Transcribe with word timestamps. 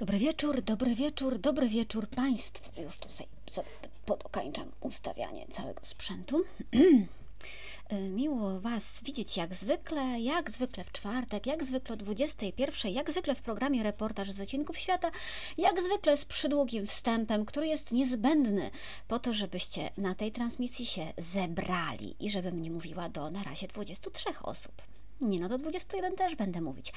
Dobry 0.00 0.18
wieczór, 0.18 0.62
dobry 0.62 0.94
wieczór, 0.94 1.38
dobry 1.38 1.68
wieczór 1.68 2.08
Państwu. 2.08 2.80
Już 2.82 2.96
tu 2.96 3.10
sobie, 3.10 3.28
podokańczam 4.06 4.72
ustawianie 4.80 5.46
całego 5.46 5.80
sprzętu. 5.84 6.42
Miło 8.10 8.60
Was 8.60 9.02
widzieć 9.04 9.36
jak 9.36 9.54
zwykle, 9.54 10.20
jak 10.20 10.50
zwykle 10.50 10.84
w 10.84 10.92
czwartek, 10.92 11.46
jak 11.46 11.64
zwykle 11.64 11.94
o 11.94 11.96
21, 11.96 12.92
jak 12.92 13.10
zwykle 13.10 13.34
w 13.34 13.42
programie 13.42 13.82
Reportaż 13.82 14.30
z 14.30 14.36
Wycinków 14.36 14.78
Świata, 14.78 15.10
jak 15.58 15.80
zwykle 15.80 16.16
z 16.16 16.24
przydługim 16.24 16.86
wstępem, 16.86 17.44
który 17.44 17.66
jest 17.66 17.92
niezbędny 17.92 18.70
po 19.08 19.18
to, 19.18 19.34
żebyście 19.34 19.90
na 19.96 20.14
tej 20.14 20.32
transmisji 20.32 20.86
się 20.86 21.12
zebrali 21.18 22.16
i 22.20 22.30
żebym 22.30 22.62
nie 22.62 22.70
mówiła 22.70 23.08
do 23.08 23.30
na 23.30 23.42
razie 23.42 23.68
23 23.68 24.24
osób. 24.42 24.72
Nie, 25.20 25.40
no 25.40 25.48
do 25.48 25.58
21 25.58 26.16
też 26.16 26.36
będę 26.36 26.60
mówić. 26.60 26.92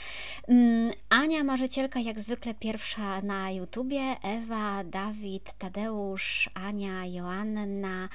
Um, 0.47 0.91
Ania 1.09 1.43
Marzycielka, 1.43 1.99
jak 1.99 2.19
zwykle 2.19 2.53
pierwsza 2.53 3.21
na 3.21 3.51
YouTubie, 3.51 4.15
Ewa, 4.23 4.83
Dawid, 4.83 5.53
Tadeusz, 5.57 6.49
Ania, 6.53 7.05
Joanna, 7.05 8.09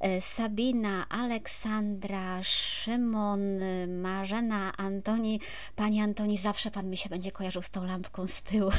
e, 0.00 0.20
Sabina, 0.20 1.08
Aleksandra, 1.08 2.42
Szymon, 2.42 3.40
Marzena, 3.88 4.76
Antoni. 4.76 5.40
Panie 5.76 6.02
Antoni, 6.02 6.36
zawsze 6.36 6.70
Pan 6.70 6.90
mi 6.90 6.96
się 6.96 7.08
będzie 7.08 7.32
kojarzył 7.32 7.62
z 7.62 7.70
tą 7.70 7.84
lampką 7.84 8.26
z 8.26 8.42
tyłu. 8.42 8.70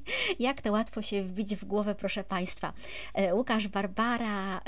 jak 0.38 0.62
to 0.62 0.72
łatwo 0.72 1.02
się 1.02 1.22
wbić 1.22 1.56
w 1.56 1.64
głowę, 1.64 1.94
proszę 1.94 2.24
Państwa. 2.24 2.72
E, 3.14 3.34
Łukasz, 3.34 3.68
Barbara. 3.68 4.58
E, 4.58 4.62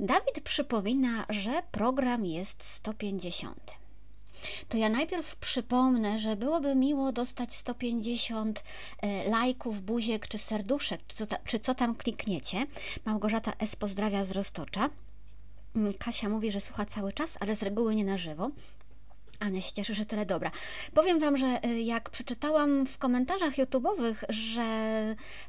Dawid 0.00 0.40
przypomina, 0.44 1.26
że 1.28 1.62
program 1.72 2.26
jest 2.26 2.62
150 2.62 3.83
to 4.68 4.76
ja 4.76 4.88
najpierw 4.88 5.36
przypomnę, 5.36 6.18
że 6.18 6.36
byłoby 6.36 6.74
miło 6.74 7.12
dostać 7.12 7.54
150 7.54 8.62
e, 9.02 9.30
lajków, 9.30 9.82
buziek 9.82 10.28
czy 10.28 10.38
serduszek, 10.38 11.00
czy 11.06 11.26
co, 11.26 11.36
czy 11.44 11.58
co 11.58 11.74
tam 11.74 11.94
klikniecie. 11.94 12.66
Małgorzata 13.04 13.52
S. 13.58 13.76
pozdrawia 13.76 14.24
z 14.24 14.30
Roztocza. 14.30 14.90
Mm, 15.76 15.94
Kasia 15.94 16.28
mówi, 16.28 16.50
że 16.50 16.60
słucha 16.60 16.84
cały 16.84 17.12
czas, 17.12 17.36
ale 17.40 17.56
z 17.56 17.62
reguły 17.62 17.94
nie 17.94 18.04
na 18.04 18.16
żywo. 18.16 18.50
Ania 19.40 19.60
się 19.60 19.72
cieszy, 19.72 19.94
że 19.94 20.06
tyle 20.06 20.26
dobra. 20.26 20.50
Powiem 20.94 21.18
Wam, 21.18 21.36
że 21.36 21.46
e, 21.46 21.80
jak 21.80 22.10
przeczytałam 22.10 22.86
w 22.86 22.98
komentarzach 22.98 23.54
YouTube'owych, 23.54 24.14
że 24.28 24.66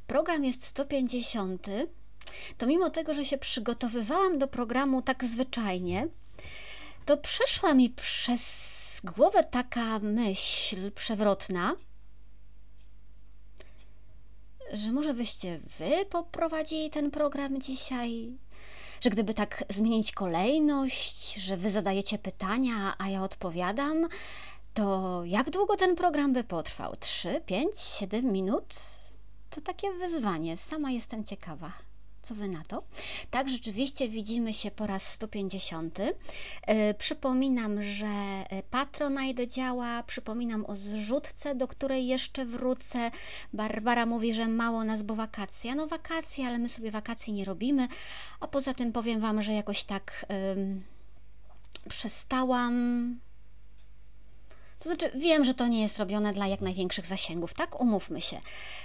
program 0.07 0.45
jest 0.45 0.65
150, 0.65 1.67
to 2.57 2.67
mimo 2.67 2.89
tego, 2.89 3.13
że 3.13 3.25
się 3.25 3.37
przygotowywałam 3.37 4.39
do 4.39 4.47
programu 4.47 5.02
tak 5.02 5.23
zwyczajnie, 5.23 6.07
to 7.05 7.17
przeszła 7.17 7.73
mi 7.73 7.89
przez 7.89 8.74
głowę 9.06 9.44
taka 9.44 10.00
myśl 10.00 10.92
przewrotna, 10.92 11.75
że 14.73 14.92
może 14.92 15.14
byście 15.14 15.59
wy 15.80 16.06
poprowadzili 16.09 16.89
ten 16.89 17.11
program 17.11 17.61
dzisiaj? 17.61 18.38
Że 19.02 19.09
gdyby 19.09 19.33
tak 19.33 19.64
zmienić 19.70 20.11
kolejność, 20.11 21.36
że 21.36 21.58
wy 21.58 21.70
zadajecie 21.70 22.17
pytania, 22.17 22.95
a 22.98 23.09
ja 23.09 23.23
odpowiadam, 23.23 24.08
to 24.73 25.22
jak 25.26 25.50
długo 25.50 25.78
ten 25.78 25.95
program 25.95 26.33
by 26.33 26.44
potrwał? 26.44 26.95
3, 26.95 27.42
5, 27.45 27.80
7 27.80 28.26
minut? 28.26 28.76
To 29.50 29.61
takie 29.61 29.92
wyzwanie. 29.92 30.58
Sama 30.58 30.92
jestem 30.92 31.26
ciekawa. 31.26 31.72
Co 32.25 32.35
wy 32.35 32.47
na 32.47 32.63
to? 32.63 32.83
Tak, 33.31 33.49
rzeczywiście 33.49 34.09
widzimy 34.09 34.53
się 34.53 34.71
po 34.71 34.87
raz 34.87 35.13
150. 35.13 35.99
E, 36.61 36.93
przypominam, 36.93 37.83
że 37.83 38.07
e, 38.07 38.63
Patronite 38.63 39.47
działa, 39.47 40.03
przypominam 40.03 40.65
o 40.65 40.75
zrzutce, 40.75 41.55
do 41.55 41.67
której 41.67 42.07
jeszcze 42.07 42.45
wrócę. 42.45 43.11
Barbara 43.53 44.05
mówi, 44.05 44.33
że 44.33 44.47
mało 44.47 44.83
nas, 44.83 45.03
bo 45.03 45.15
wakacje. 45.15 45.75
No 45.75 45.87
wakacje, 45.87 46.47
ale 46.47 46.57
my 46.57 46.69
sobie 46.69 46.91
wakacji 46.91 47.33
nie 47.33 47.45
robimy. 47.45 47.87
A 48.39 48.47
poza 48.47 48.73
tym 48.73 48.91
powiem 48.91 49.21
Wam, 49.21 49.41
że 49.41 49.53
jakoś 49.53 49.83
tak 49.83 50.25
przestałam 51.89 52.75
to 54.85 54.89
znaczy, 54.89 55.11
wiem, 55.15 55.45
że 55.45 55.53
to 55.53 55.67
nie 55.67 55.81
jest 55.81 55.99
robione 55.99 56.33
dla 56.33 56.47
jak 56.47 56.61
największych 56.61 57.05
zasięgów, 57.05 57.53
tak? 57.53 57.81
Umówmy 57.81 58.21
się. 58.21 58.41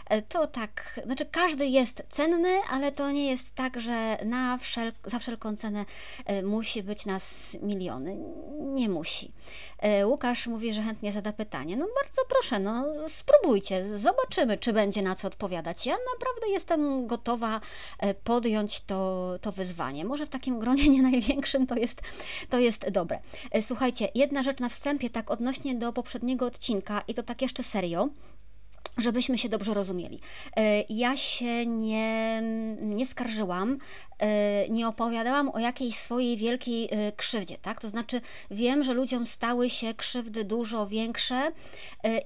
E, 0.07 0.23
to 0.23 0.47
tak, 0.47 1.01
znaczy 1.05 1.27
każdy 1.27 1.67
jest 1.67 2.03
cenny, 2.11 2.59
ale 2.71 2.93
to 2.93 3.11
nie 3.11 3.31
jest 3.31 3.55
tak, 3.55 3.81
że 3.81 4.19
na 4.25 4.59
wszel 4.59 4.93
za 5.05 5.19
wszelką 5.19 5.57
cenę 5.57 5.85
e, 6.27 6.43
musi 6.43 6.83
być 6.83 7.07
nas 7.07 7.57
miliony. 7.63 8.17
Nie 8.61 8.89
musi. 8.89 9.33
E, 9.79 10.07
Łukasz 10.07 10.47
mówi, 10.47 10.73
że 10.73 10.83
chętnie 10.83 11.13
zada 11.13 11.33
pytanie. 11.33 11.77
No 11.77 11.87
bardzo 12.03 12.23
proszę, 12.29 12.59
no 12.59 12.85
spróbujcie, 13.09 13.99
zobaczymy, 13.99 14.59
czy 14.59 14.73
będzie 14.73 15.03
na 15.03 15.15
co 15.15 15.29
odpowiadać. 15.29 15.87
Ja 15.87 15.97
naprawdę 16.15 16.49
jestem 16.49 17.07
gotowa 17.07 17.61
podjąć 18.25 18.81
to, 18.81 19.31
to 19.41 19.53
wyzwanie. 19.53 20.05
Może 20.05 20.27
w 20.27 20.29
takim 20.29 20.59
gronie 20.59 20.89
nie 20.95 21.03
największym 21.03 21.67
to 21.67 21.75
jest, 21.75 22.01
to 22.51 22.59
jest 22.59 22.91
dobre. 22.91 23.19
Słuchajcie, 23.61 24.09
jedna 24.15 24.43
rzecz 24.43 24.59
na 24.59 24.69
wstępie, 24.69 25.11
tak 25.11 25.31
odnośnie 25.31 25.75
do 25.75 25.90
poprzedniego 25.93 26.47
odcinka 26.47 27.03
i 27.09 27.15
to 27.15 27.23
tak 27.23 27.43
jeszcze 27.43 27.63
serio 27.63 28.09
żebyśmy 29.01 29.39
się 29.39 29.49
dobrze 29.49 29.75
rozumieli. 29.75 30.21
E, 30.57 30.85
ja 30.89 31.17
się 31.17 31.67
nie, 31.67 32.43
nie 32.81 33.07
skarżyłam, 33.07 33.79
e, 34.19 34.69
nie 34.69 34.89
opowiadałam 34.89 35.49
o 35.49 35.59
jakiejś 35.59 35.95
swojej 35.95 36.37
wielkiej 36.37 36.89
e, 36.91 37.13
krzywdzie, 37.13 37.57
tak? 37.63 37.81
To 37.81 37.89
znaczy 37.89 38.21
wiem, 38.51 38.85
że 38.85 38.95
ludziom 38.95 39.27
stały 39.27 39.71
się 39.71 39.95
krzywdy 39.95 40.45
dużo 40.45 40.87
większe 40.87 41.53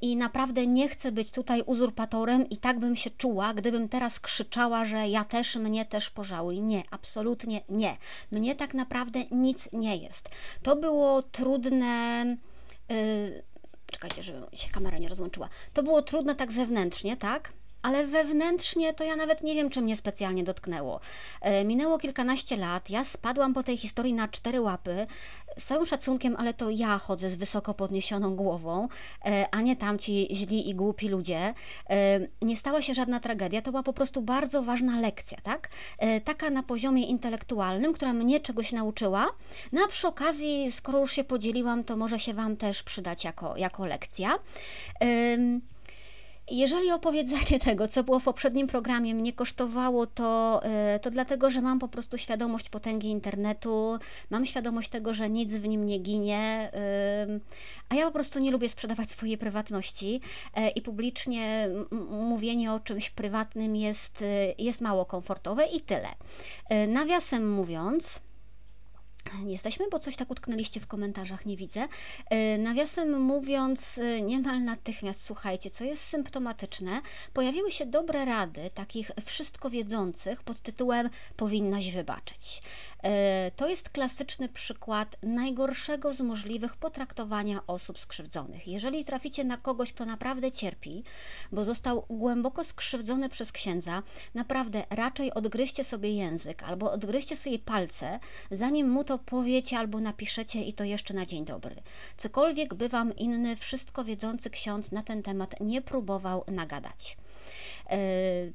i 0.03 0.17
naprawdę 0.17 0.67
nie 0.67 0.89
chcę 0.89 1.13
być 1.13 1.31
tutaj 1.31 1.63
uzurpatorem 1.67 2.49
i 2.49 2.57
tak 2.57 2.79
bym 2.79 2.97
się 2.97 3.11
czuła, 3.11 3.55
gdybym 3.55 3.89
teraz 3.89 4.21
krzyczała, 4.21 4.85
że 4.85 5.09
ja 5.09 5.25
też, 5.25 5.57
mnie 5.57 5.85
też 5.85 6.11
pożałuj. 6.11 6.61
Nie, 6.61 6.83
absolutnie 6.91 7.61
nie. 7.69 7.97
Mnie 8.31 8.55
tak 8.55 8.75
naprawdę 8.75 9.25
nic 9.31 9.69
nie 9.73 9.97
jest. 9.97 10.29
To 10.63 10.77
było 10.77 11.23
trudne 11.23 12.25
czekajcie, 13.95 14.23
żeby 14.23 14.57
się 14.57 14.71
kamera 14.71 14.99
nie 14.99 15.09
rozłączyła. 15.09 15.49
To 15.73 15.83
było 15.83 16.03
trudne 16.03 16.35
tak 16.35 16.53
zewnętrznie, 16.53 17.17
tak? 17.17 17.53
Ale 17.85 18.07
wewnętrznie 18.07 18.95
to 18.95 19.05
ja 19.05 19.17
nawet 19.17 19.43
nie 19.43 19.55
wiem, 19.55 19.71
czy 19.71 19.83
mnie 19.83 19.97
specjalnie 19.97 20.45
dotknęło. 20.45 21.01
E, 21.41 21.65
minęło 21.65 21.99
kilkanaście 21.99 22.57
lat, 22.57 22.91
ja 22.91 23.05
spadłam 23.05 23.55
po 23.55 23.63
tej 23.63 23.77
historii 23.77 24.15
na 24.15 24.29
cztery 24.29 24.61
łapy. 24.61 25.07
Z 25.59 25.65
całym 25.65 25.87
szacunkiem, 25.87 26.37
ale 26.39 26.55
to 26.55 26.71
ja 26.71 26.99
chodzę 26.99 27.31
z 27.31 27.37
wysoko 27.37 27.75
podniesioną 27.75 28.37
głową, 28.37 28.89
e, 29.25 29.47
a 29.51 29.61
nie 29.61 29.77
tamci 29.77 30.29
źli 30.33 30.69
i 30.71 30.75
głupi 30.75 31.09
ludzie. 31.09 31.55
E, 31.91 32.21
nie 32.43 32.57
stała 32.57 32.83
się 32.83 32.95
żadna 32.95 33.21
tragedia, 33.21 33.63
to 33.63 33.71
była 33.71 33.83
po 33.83 33.93
prostu 33.93 34.23
bardzo 34.23 34.63
ważna 34.63 35.01
lekcja, 35.01 35.39
tak? 35.43 35.69
Taka 36.25 36.51
na 36.51 36.63
poziomie 36.63 37.07
intelektualnym, 37.07 37.93
która 37.93 38.13
mnie 38.13 38.41
czegoś 38.41 38.73
nauczyła. 38.73 39.27
No 39.73 39.81
a 39.85 39.89
przy 39.89 40.09
okazji, 40.09 40.73
skoro 40.73 40.99
już 40.99 41.13
się 41.13 41.25
podzieliłam, 41.25 41.85
to 41.85 41.97
może 41.97 42.19
się 42.19 42.35
Wam 42.35 42.57
też 42.57 42.83
przydać 42.83 43.25
jako, 43.25 43.57
jako 43.57 43.87
lekcja. 43.87 44.39
Jeżeli 46.51 46.91
opowiedzenie 46.91 47.61
tego, 47.65 47.89
co 47.89 48.05
było 48.05 48.19
w 48.21 48.25
poprzednim 48.25 48.67
programie, 48.67 49.15
mnie 49.15 49.33
kosztowało, 49.33 50.07
to, 50.07 50.61
e, 50.65 50.99
to 51.03 51.11
dlatego, 51.11 51.51
że 51.51 51.61
mam 51.61 51.79
po 51.79 51.89
prostu 51.89 52.19
świadomość 52.19 52.69
potęgi 52.69 53.09
internetu, 53.09 53.99
mam 54.31 54.47
świadomość 54.47 54.89
tego, 54.89 55.15
że 55.15 55.31
nic 55.31 55.53
w 55.53 55.69
nim 55.69 55.87
nie 55.87 55.99
ginie, 55.99 56.71
a 57.89 57.95
ja 57.95 58.07
po 58.07 58.13
prostu 58.13 58.39
nie 58.39 58.51
lubię 58.51 58.69
sprzedawać 58.69 59.11
swojej 59.11 59.39
prywatności 59.39 60.21
e, 60.55 60.69
i 60.69 60.83
publicznie 60.83 61.69
mówienie 62.11 62.73
o 62.73 62.81
czymś 62.81 63.11
prywatnym 63.11 63.77
jest, 63.77 64.25
jest 64.59 64.81
mało 64.81 65.05
komfortowe 65.05 65.67
i 65.67 65.81
tyle. 65.81 66.09
Nawiasem 66.89 67.53
mówiąc, 67.53 68.21
Jesteśmy, 69.47 69.87
bo 69.91 69.99
coś 69.99 70.17
tak 70.17 70.31
utknęliście 70.31 70.81
w 70.81 70.87
komentarzach, 70.87 71.47
nie 71.47 71.57
widzę. 71.57 71.89
E, 72.31 72.59
nawiasem 72.59 73.21
mówiąc, 73.23 73.99
e, 73.99 74.23
niemal 74.23 74.65
natychmiast, 74.65 75.25
słuchajcie, 75.25 75.71
co 75.71 75.85
jest 75.85 76.03
symptomatyczne, 76.03 77.01
pojawiły 77.33 77.73
się 77.73 77.87
dobre 77.87 78.25
rady 78.25 78.71
takich 78.75 79.11
wszystko 79.25 79.71
wiedzących 79.71 80.43
pod 80.43 80.61
tytułem 80.61 81.11
powinnaś 81.37 81.91
wybaczyć. 81.91 82.63
E, 83.05 83.51
to 83.57 83.69
jest 83.69 83.89
klasyczny 83.89 84.49
przykład 84.49 85.17
najgorszego 85.23 86.13
z 86.13 86.21
możliwych 86.21 86.77
potraktowania 86.77 87.61
osób 87.67 88.01
skrzywdzonych. 88.01 88.69
Jeżeli 88.69 89.05
traficie 89.05 89.45
na 89.45 89.57
kogoś, 89.57 89.93
kto 89.93 90.05
naprawdę 90.05 90.53
cierpi, 90.53 91.05
bo 91.53 91.65
został 91.65 92.05
głęboko 92.11 92.65
skrzywdzony 92.65 93.29
przez 93.29 93.53
księdza, 93.53 94.03
naprawdę 94.35 94.85
raczej 94.91 95.35
odgryźcie 95.35 95.85
sobie 95.85 96.15
język 96.15 96.63
albo 96.63 96.93
odgryźcie 96.93 97.37
sobie 97.37 97.59
palce, 97.59 98.21
zanim 98.51 98.91
mu 98.91 99.05
to 99.05 99.14
powiecie 99.19 99.79
albo 99.79 100.01
napiszecie 100.01 100.63
i 100.63 100.73
to 100.73 100.85
jeszcze 100.85 101.15
na 101.15 101.27
dzień 101.27 101.45
dobry. 101.45 101.77
Cokolwiek 102.17 102.75
by 102.75 102.89
wam 102.89 103.17
inny, 103.17 103.57
wszystko 103.57 104.05
wiedzący 104.05 104.51
ksiądz 104.51 104.93
na 104.93 105.03
ten 105.03 105.23
temat 105.23 105.61
nie 105.61 105.83
próbował 105.83 106.45
nagadać. 106.49 107.17
E, 107.91 107.99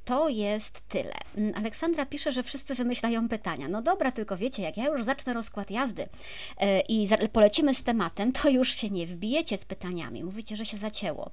to 0.06 0.30
jest 0.30 0.82
tyle. 0.88 1.14
Mm, 1.36 1.56
Aleksandra 1.56 2.06
pisze, 2.06 2.32
że 2.32 2.44
wszyscy 2.44 2.76
wymyślają 2.76 3.30
pytania. 3.30 3.68
No 3.68 3.82
dobra, 3.82 4.12
tylko 4.12 4.38
wiecie, 4.38 4.64
jak 4.64 4.78
ja 4.78 4.86
już 4.86 5.04
zacznę 5.04 5.34
rozkład 5.34 5.72
jazdy 5.72 6.08
e, 6.58 6.80
i 6.80 7.08
polecimy 7.34 7.76
z 7.76 7.84
tematem, 7.84 8.32
to 8.32 8.50
już 8.50 8.74
się 8.74 8.90
nie 8.90 9.08
wbijecie 9.08 9.58
z 9.58 9.66
pytaniami. 9.66 10.24
Mówicie, 10.24 10.56
że 10.56 10.66
się 10.66 10.78
zacięło. 10.78 11.32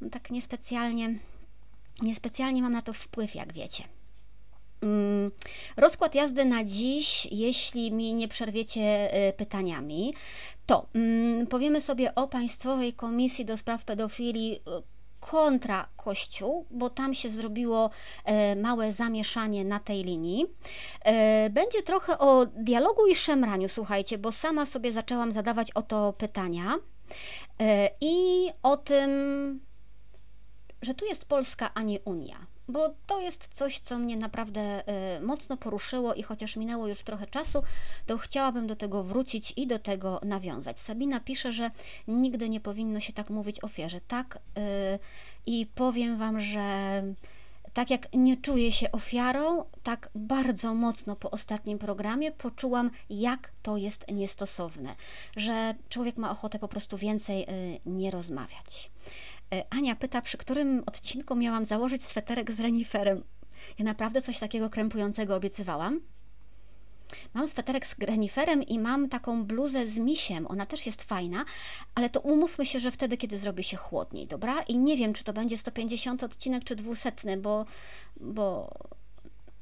No 0.00 0.10
tak 0.10 0.30
niespecjalnie 0.30 1.14
niespecjalnie 2.02 2.62
mam 2.62 2.72
na 2.72 2.82
to 2.82 2.92
wpływ, 2.92 3.34
jak 3.34 3.52
wiecie. 3.52 3.84
Mm, 4.82 5.30
rozkład 5.76 6.14
jazdy 6.14 6.44
na 6.44 6.64
dziś, 6.64 7.28
jeśli 7.30 7.92
mi 7.92 8.14
nie 8.14 8.28
przerwiecie 8.28 9.14
y, 9.28 9.32
pytaniami, 9.32 10.14
to 10.66 10.86
mm, 10.94 11.46
powiemy 11.46 11.80
sobie 11.80 12.14
o 12.14 12.28
Państwowej 12.28 12.92
Komisji 12.92 13.44
do 13.44 13.56
Spraw 13.56 13.84
Pedofilii 13.84 14.56
y, 14.56 14.60
kontra 15.20 15.88
Kościół, 15.96 16.66
bo 16.70 16.90
tam 16.90 17.14
się 17.14 17.28
zrobiło 17.28 17.90
e, 18.24 18.56
małe 18.56 18.92
zamieszanie 18.92 19.64
na 19.64 19.80
tej 19.80 20.04
linii. 20.04 20.46
Będzie 21.50 21.82
trochę 21.82 22.18
o 22.18 22.46
dialogu 22.46 23.06
i 23.06 23.16
szemraniu, 23.16 23.68
słuchajcie, 23.68 24.18
bo 24.18 24.32
sama 24.32 24.66
sobie 24.66 24.92
zaczęłam 24.92 25.32
zadawać 25.32 25.70
o 25.70 25.82
to 25.82 26.12
pytania 26.12 26.74
i 28.00 28.48
o 28.62 28.76
tym, 28.76 29.10
że 30.82 30.94
tu 30.94 31.04
jest 31.04 31.24
Polska, 31.24 31.70
a 31.74 31.82
nie 31.82 32.00
Unia 32.00 32.51
bo 32.68 32.94
to 33.06 33.20
jest 33.20 33.48
coś, 33.52 33.78
co 33.78 33.98
mnie 33.98 34.16
naprawdę 34.16 34.82
y, 35.16 35.20
mocno 35.20 35.56
poruszyło 35.56 36.14
i 36.14 36.22
chociaż 36.22 36.56
minęło 36.56 36.88
już 36.88 37.02
trochę 37.02 37.26
czasu, 37.26 37.62
to 38.06 38.18
chciałabym 38.18 38.66
do 38.66 38.76
tego 38.76 39.02
wrócić 39.02 39.52
i 39.56 39.66
do 39.66 39.78
tego 39.78 40.20
nawiązać. 40.24 40.80
Sabina 40.80 41.20
pisze, 41.20 41.52
że 41.52 41.70
nigdy 42.08 42.48
nie 42.48 42.60
powinno 42.60 43.00
się 43.00 43.12
tak 43.12 43.30
mówić 43.30 43.64
ofierze. 43.64 44.00
Tak, 44.00 44.38
y, 44.58 44.98
i 45.46 45.66
powiem 45.74 46.18
Wam, 46.18 46.40
że 46.40 47.02
tak 47.72 47.90
jak 47.90 48.12
nie 48.12 48.36
czuję 48.36 48.72
się 48.72 48.92
ofiarą, 48.92 49.64
tak 49.82 50.08
bardzo 50.14 50.74
mocno 50.74 51.16
po 51.16 51.30
ostatnim 51.30 51.78
programie 51.78 52.32
poczułam, 52.32 52.90
jak 53.10 53.52
to 53.62 53.76
jest 53.76 54.04
niestosowne, 54.12 54.94
że 55.36 55.74
człowiek 55.88 56.16
ma 56.16 56.30
ochotę 56.30 56.58
po 56.58 56.68
prostu 56.68 56.96
więcej 56.96 57.42
y, 57.42 57.80
nie 57.86 58.10
rozmawiać. 58.10 58.90
E, 59.52 59.64
Ania 59.70 59.96
pyta, 59.96 60.20
przy 60.20 60.38
którym 60.38 60.82
odcinku 60.86 61.36
miałam 61.36 61.64
założyć 61.64 62.04
sweterek 62.04 62.52
z 62.52 62.60
reniferem. 62.60 63.24
Ja 63.78 63.84
naprawdę 63.84 64.22
coś 64.22 64.38
takiego 64.38 64.70
krępującego 64.70 65.36
obiecywałam. 65.36 66.00
Mam 67.34 67.48
sweterek 67.48 67.86
z 67.86 67.94
reniferem 67.98 68.62
i 68.62 68.78
mam 68.78 69.08
taką 69.08 69.44
bluzę 69.44 69.86
z 69.86 69.98
misiem. 69.98 70.46
Ona 70.46 70.66
też 70.66 70.86
jest 70.86 71.02
fajna, 71.02 71.44
ale 71.94 72.10
to 72.10 72.20
umówmy 72.20 72.66
się, 72.66 72.80
że 72.80 72.90
wtedy, 72.90 73.16
kiedy 73.16 73.38
zrobi 73.38 73.64
się 73.64 73.76
chłodniej, 73.76 74.26
dobra? 74.26 74.62
I 74.62 74.76
nie 74.76 74.96
wiem, 74.96 75.12
czy 75.12 75.24
to 75.24 75.32
będzie 75.32 75.58
150 75.58 76.22
odcinek, 76.22 76.64
czy 76.64 76.76
200, 76.76 77.12
bo, 77.38 77.66
bo 78.20 78.70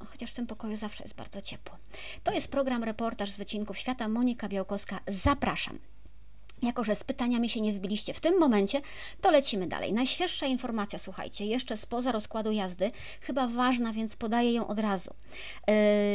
chociaż 0.05 0.31
w 0.31 0.35
tym 0.35 0.47
pokoju 0.47 0.75
zawsze 0.75 1.03
jest 1.03 1.15
bardzo 1.15 1.41
ciepło. 1.41 1.77
To 2.23 2.31
jest 2.31 2.51
program 2.51 2.83
Reportaż 2.83 3.29
z 3.29 3.37
Wycinków 3.37 3.77
Świata. 3.77 4.07
Monika 4.07 4.49
Białkowska, 4.49 4.99
zapraszam. 5.07 5.90
Jako, 6.61 6.83
że 6.83 6.95
z 6.95 7.03
pytaniami 7.03 7.49
się 7.49 7.61
nie 7.61 7.73
wbiliście 7.73 8.13
w 8.13 8.19
tym 8.19 8.39
momencie, 8.39 8.81
to 9.21 9.31
lecimy 9.31 9.67
dalej. 9.67 9.93
Najświeższa 9.93 10.45
informacja, 10.45 10.99
słuchajcie, 10.99 11.45
jeszcze 11.45 11.77
spoza 11.77 12.11
rozkładu 12.11 12.51
jazdy, 12.51 12.91
chyba 13.21 13.47
ważna, 13.47 13.93
więc 13.93 14.15
podaję 14.15 14.53
ją 14.53 14.67
od 14.67 14.79
razu. 14.79 15.13
E, 15.69 15.73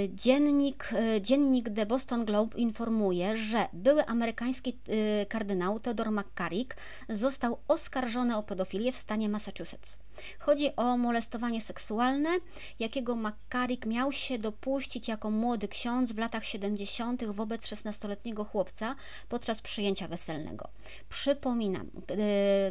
dziennik, 0.09 0.91
e, 0.93 1.21
dziennik 1.21 1.71
The 1.71 1.87
Boston 1.87 2.25
Globe 2.25 2.59
informuje, 2.59 3.37
że 3.37 3.69
były 3.73 4.07
amerykański 4.07 4.79
e, 5.21 5.27
kardynał 5.27 5.81
Theodore 5.81 6.11
McCarrick 6.11 6.77
został 7.09 7.59
oskarżony 7.69 8.37
o 8.37 8.43
pedofilię 8.43 8.93
w 8.93 8.97
stanie 8.97 9.29
Massachusetts. 9.29 10.06
Chodzi 10.39 10.77
o 10.77 10.97
molestowanie 10.97 11.61
seksualne, 11.61 12.31
jakiego 12.79 13.17
McCarrick 13.17 13.87
miał 13.87 14.13
się 14.13 14.39
dopuścić 14.39 15.09
jako 15.09 15.31
młody 15.31 15.69
ksiądz 15.69 16.13
w 16.13 16.19
latach 16.19 16.45
70. 16.45 17.25
wobec 17.25 17.67
16-letniego 17.67 18.45
chłopca 18.45 18.95
podczas 19.29 19.63
przyjęcia 19.63 20.09
weselnego. 20.09 20.69
Przypominam, 21.09 21.91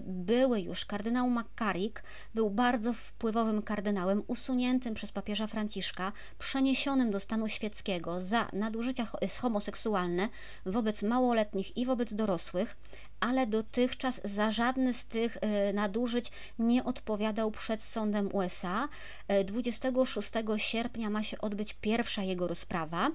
były 0.02 0.62
już 0.62 0.86
kardynał 0.86 1.30
McCarrick 1.30 2.04
był 2.36 2.50
bardzo 2.50 2.94
wpływowym 2.94 3.62
kardynałem, 3.62 4.24
usuniętym 4.28 4.94
przez 4.94 5.12
papieża 5.12 5.48
Franciszka, 5.48 6.12
przeniesionym 6.40 7.12
do 7.12 7.20
stanu 7.20 7.48
świeckiego 7.48 8.22
za 8.22 8.48
nadużycia 8.54 9.08
homoseksualne 9.42 10.30
wobec 10.66 11.04
małoletnich 11.04 11.78
i 11.78 11.86
wobec 11.86 12.14
dorosłych 12.14 12.78
ale 13.20 13.48
dotychczas 13.48 14.22
za 14.24 14.52
żadne 14.52 14.94
z 14.94 15.06
tych 15.06 15.38
e, 15.42 15.74
nadużyć 15.74 16.32
nie 16.60 16.84
odpowiadał 16.84 17.52
przed 17.52 17.82
sądem 17.82 18.30
USA. 18.34 18.88
26 19.46 20.32
e, 20.36 20.60
sierpnia 20.60 21.10
ma 21.10 21.24
się 21.24 21.38
odbyć 21.38 21.74
pierwsza 21.74 22.24
jego 22.24 22.48
rozprawa. 22.48 23.12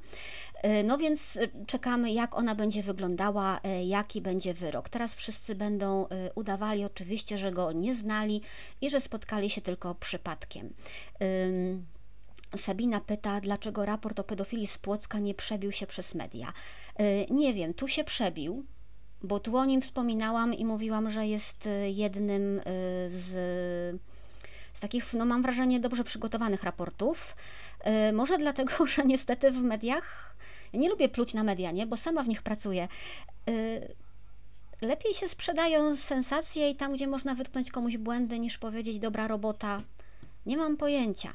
E, 0.54 0.82
no 0.84 0.98
więc 0.98 1.38
czekamy, 1.66 2.12
jak 2.12 2.38
ona 2.38 2.54
będzie 2.54 2.82
wyglądała, 2.82 3.60
jaki 3.84 4.20
będzie 4.20 4.54
wyrok. 4.54 4.88
Teraz 4.88 5.14
wszyscy 5.14 5.54
będą 5.54 6.06
udawali 6.34 6.84
oczywiście, 6.84 7.38
że 7.38 7.52
go 7.52 7.72
nie 7.72 7.94
znali 7.94 8.42
i 8.80 8.90
że 8.90 9.00
spotkali 9.00 9.50
się 9.50 9.60
tylko 9.60 9.94
przypadkiem. 9.94 10.74
Sabina 12.56 13.00
pyta, 13.00 13.40
dlaczego 13.40 13.84
raport 13.84 14.20
o 14.20 14.24
pedofilii 14.24 14.66
z 14.66 14.78
Płocka 14.78 15.18
nie 15.18 15.34
przebił 15.34 15.72
się 15.72 15.86
przez 15.86 16.14
media. 16.14 16.52
Nie 17.30 17.54
wiem, 17.54 17.74
tu 17.74 17.88
się 17.88 18.04
przebił, 18.04 18.64
bo 19.22 19.40
tu 19.40 19.56
o 19.56 19.64
nim 19.64 19.80
wspominałam 19.80 20.54
i 20.54 20.64
mówiłam, 20.64 21.10
że 21.10 21.26
jest 21.26 21.66
y, 21.66 21.90
jednym 21.90 22.58
y, 22.58 22.62
z, 23.08 23.26
z 24.72 24.80
takich, 24.80 25.14
no 25.14 25.24
mam 25.24 25.42
wrażenie, 25.42 25.80
dobrze 25.80 26.04
przygotowanych 26.04 26.62
raportów. 26.62 27.36
Y, 28.08 28.12
może 28.12 28.38
dlatego, 28.38 28.86
że 28.96 29.02
niestety 29.04 29.50
w 29.50 29.62
mediach, 29.62 30.36
ja 30.72 30.80
nie 30.80 30.88
lubię 30.88 31.08
pluć 31.08 31.34
na 31.34 31.44
media, 31.44 31.70
nie? 31.70 31.86
bo 31.86 31.96
sama 31.96 32.22
w 32.22 32.28
nich 32.28 32.42
pracuję. 32.42 32.88
Lepiej 34.80 35.14
się 35.14 35.28
sprzedają 35.28 35.96
sensacje 35.96 36.70
i 36.70 36.76
tam, 36.76 36.92
gdzie 36.92 37.06
można 37.06 37.34
wytknąć 37.34 37.70
komuś 37.70 37.96
błędy, 37.96 38.38
niż 38.38 38.58
powiedzieć 38.58 38.98
dobra 38.98 39.28
robota. 39.28 39.82
Nie 40.46 40.56
mam 40.56 40.76
pojęcia. 40.76 41.32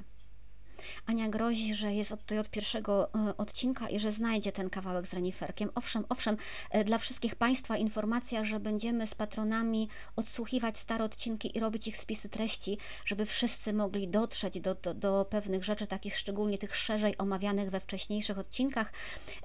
Ania 1.05 1.29
grozi, 1.29 1.75
że 1.75 1.93
jest 1.93 2.11
tutaj 2.11 2.39
od 2.39 2.49
pierwszego 2.49 3.13
e, 3.13 3.37
odcinka 3.37 3.89
i 3.89 3.99
że 3.99 4.11
znajdzie 4.11 4.51
ten 4.51 4.69
kawałek 4.69 5.07
z 5.07 5.13
reniferkiem. 5.13 5.69
Owszem, 5.75 6.05
owszem, 6.09 6.37
e, 6.71 6.83
dla 6.83 6.97
wszystkich 6.97 7.35
Państwa 7.35 7.77
informacja, 7.77 8.43
że 8.43 8.59
będziemy 8.59 9.07
z 9.07 9.15
patronami 9.15 9.89
odsłuchiwać 10.15 10.79
stare 10.79 11.05
odcinki 11.05 11.57
i 11.57 11.59
robić 11.59 11.87
ich 11.87 11.97
spisy 11.97 12.29
treści, 12.29 12.77
żeby 13.05 13.25
wszyscy 13.25 13.73
mogli 13.73 14.07
dotrzeć 14.07 14.59
do, 14.59 14.75
do, 14.75 14.93
do 14.93 15.25
pewnych 15.29 15.63
rzeczy, 15.63 15.87
takich 15.87 16.17
szczególnie 16.17 16.57
tych 16.57 16.75
szerzej 16.75 17.17
omawianych 17.17 17.69
we 17.69 17.79
wcześniejszych 17.79 18.37
odcinkach. 18.37 18.93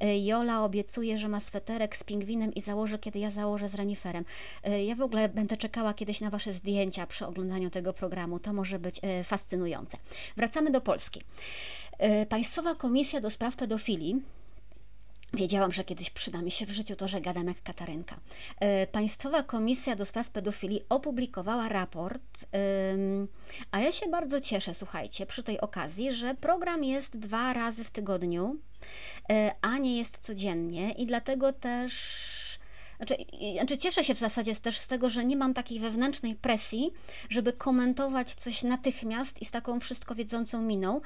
E, 0.01 0.19
Jola 0.19 0.65
obiecuje, 0.65 1.19
że 1.19 1.29
ma 1.29 1.41
sweterek 1.41 1.97
z 1.97 2.05
pingwinem 2.05 2.55
i 2.55 2.61
założy, 2.61 2.99
kiedy 2.99 3.19
ja 3.19 3.31
założę 3.31 3.69
z 3.69 3.75
reniferem. 3.75 4.25
Ja 4.87 4.95
w 4.95 5.01
ogóle 5.01 5.29
będę 5.29 5.57
czekała 5.57 5.95
kiedyś 5.95 6.21
na 6.21 6.31
Wasze 6.31 6.53
zdjęcia 6.53 7.07
przy 7.07 7.27
oglądaniu 7.27 7.71
tego 7.71 7.93
programu. 7.93 8.39
To 8.39 8.53
może 8.53 8.79
być 8.79 9.01
fascynujące. 9.25 9.99
Wracamy 10.37 10.71
do 10.71 10.81
Polski. 10.81 11.20
E, 11.99 12.27
Państwowa 12.27 12.75
Komisja 12.75 13.21
do 13.21 13.31
Spraw 13.31 13.57
Pedofilii 13.57 14.23
Wiedziałam, 15.35 15.73
że 15.73 15.85
kiedyś 15.85 16.11
przyda 16.11 16.43
mi 16.43 16.51
się 16.51 16.67
w 16.67 16.71
życiu 16.71 16.97
to, 16.97 17.09
że 17.09 17.21
gadam 17.21 17.47
jak 17.47 17.63
Katarynka. 17.63 18.17
E, 18.61 18.87
Państwowa 18.87 19.43
Komisja 19.43 19.97
do 19.97 20.05
Spraw 20.05 20.31
Pedofilii 20.31 20.83
opublikowała 20.89 21.69
raport, 21.69 22.47
a 23.71 23.81
ja 23.81 23.93
się 23.93 24.09
bardzo 24.09 24.41
cieszę, 24.41 24.75
słuchajcie, 24.75 25.27
przy 25.27 25.43
tej 25.43 25.61
okazji, 25.61 26.13
że 26.13 26.35
program 26.35 26.85
jest 26.85 27.19
dwa 27.19 27.53
razy 27.53 27.85
w 27.85 27.91
tygodniu, 27.91 28.57
e, 29.33 29.55
a 29.63 29.79
nie 29.79 29.99
jest 29.99 30.19
codziennie 30.19 30.93
i 30.93 31.07
dlatego 31.07 31.53
też 31.53 32.40
znaczy, 33.01 33.25
znaczy, 33.55 33.79
cieszę 33.79 34.05
się 34.05 34.15
w 34.15 34.19
zasadzie 34.19 34.55
też 34.55 34.79
z 34.79 34.87
tego, 34.87 35.11
że 35.11 35.25
nie 35.25 35.37
mam 35.37 35.55
takiej 35.55 35.81
wewnętrznej 35.81 36.35
presji, 36.35 36.91
żeby 37.31 37.53
komentować 37.53 38.35
coś 38.35 38.63
natychmiast 38.63 39.43
i 39.43 39.45
z 39.45 39.51
taką 39.51 39.81
wszystko 39.81 40.15
wiedzącą 40.15 40.63
miną, 40.63 41.01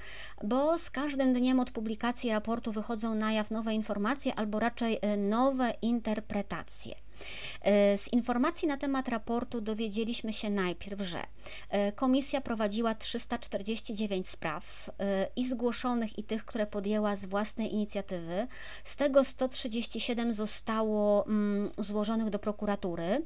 bo 0.45 0.79
z 0.79 0.91
każdym 0.91 1.33
dniem 1.35 1.61
od 1.61 1.71
publikacji 1.71 2.31
raportu 2.31 2.73
wychodzą 2.73 3.15
na 3.15 3.33
jaw 3.33 3.51
nowe 3.51 3.75
informacje 3.75 4.35
albo 4.35 4.59
raczej 4.61 4.99
e, 5.03 5.17
nowe 5.17 5.73
interpretacje. 5.83 7.04
E, 7.63 7.99
z 7.99 8.13
informacji 8.13 8.69
na 8.69 8.77
temat 8.77 9.09
raportu 9.09 9.61
dowiedzieliśmy 9.61 10.33
się 10.33 10.51
najpierw, 10.51 11.01
że 11.01 11.23
e, 11.69 11.93
komisja 11.93 12.41
prowadziła 12.41 12.95
349 12.95 14.29
spraw 14.29 14.91
e, 14.99 15.27
i 15.37 15.49
zgłoszonych, 15.49 16.19
i 16.19 16.25
tych, 16.25 16.45
które 16.45 16.67
podjęła 16.67 17.17
z 17.17 17.27
własnej 17.27 17.73
inicjatywy. 17.73 18.47
Z 18.85 18.97
tego 18.97 19.25
137 19.25 20.35
zostało 20.35 21.27
mm, 21.27 21.71
złożonych 21.79 22.31
do 22.31 22.39
prokuratury. 22.39 23.25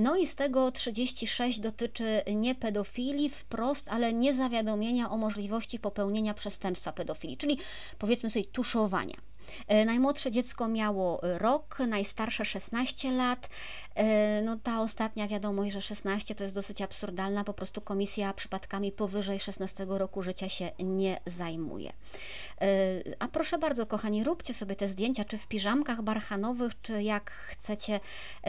No 0.00 0.16
i 0.16 0.26
z 0.26 0.34
tego 0.34 0.72
36 0.72 1.60
dotyczy 1.60 2.22
nie 2.34 2.54
pedofilii 2.54 3.28
wprost, 3.28 3.88
ale 3.88 4.12
nie 4.12 4.34
zawiadomienia 4.34 5.10
o 5.10 5.16
możliwości 5.16 5.78
popełnienia 5.78 6.34
przestępstwa 6.34 6.92
pedofilii, 6.92 7.36
czyli 7.36 7.58
powiedzmy 7.98 8.30
sobie 8.30 8.44
tuszowania. 8.44 9.27
E, 9.66 9.84
najmłodsze 9.84 10.30
dziecko 10.30 10.68
miało 10.68 11.20
rok, 11.22 11.78
najstarsze 11.88 12.44
16 12.44 13.12
lat. 13.12 13.48
E, 13.94 14.42
no 14.42 14.56
ta 14.62 14.80
ostatnia 14.80 15.28
wiadomość, 15.28 15.72
że 15.72 15.82
16 15.82 16.34
to 16.34 16.44
jest 16.44 16.54
dosyć 16.54 16.82
absurdalna, 16.82 17.44
po 17.44 17.54
prostu 17.54 17.80
komisja 17.80 18.32
przypadkami 18.32 18.92
powyżej 18.92 19.40
16 19.40 19.86
roku 19.88 20.22
życia 20.22 20.48
się 20.48 20.70
nie 20.78 21.20
zajmuje. 21.26 21.92
E, 22.60 22.66
a 23.18 23.28
proszę 23.28 23.58
bardzo, 23.58 23.86
kochani, 23.86 24.24
róbcie 24.24 24.54
sobie 24.54 24.76
te 24.76 24.88
zdjęcia, 24.88 25.24
czy 25.24 25.38
w 25.38 25.46
piżamkach 25.46 26.02
barchanowych, 26.02 26.82
czy 26.82 27.02
jak 27.02 27.30
chcecie 27.30 28.00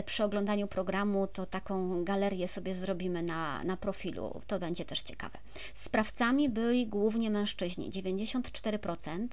przy 0.06 0.24
oglądaniu 0.24 0.68
programu, 0.68 1.28
to 1.28 1.46
taką 1.46 2.04
galerię 2.04 2.48
sobie 2.48 2.74
zrobimy 2.74 3.24
na, 3.24 3.64
na 3.64 3.78
profilu. 3.78 4.42
To 4.48 4.60
będzie 4.60 4.86
też 4.86 5.02
ciekawe. 5.02 5.38
Sprawcami 5.74 6.50
byli 6.50 6.88
głównie 6.88 7.30
mężczyźni, 7.30 7.92
94%, 7.92 9.28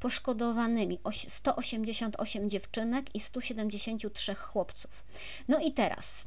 poszkodowanymi 0.00 0.98
188 1.12 2.50
dziewczynek 2.50 3.14
i 3.14 3.20
173 3.20 4.34
chłopców. 4.34 5.04
No 5.48 5.58
i 5.58 5.72
teraz 5.72 6.24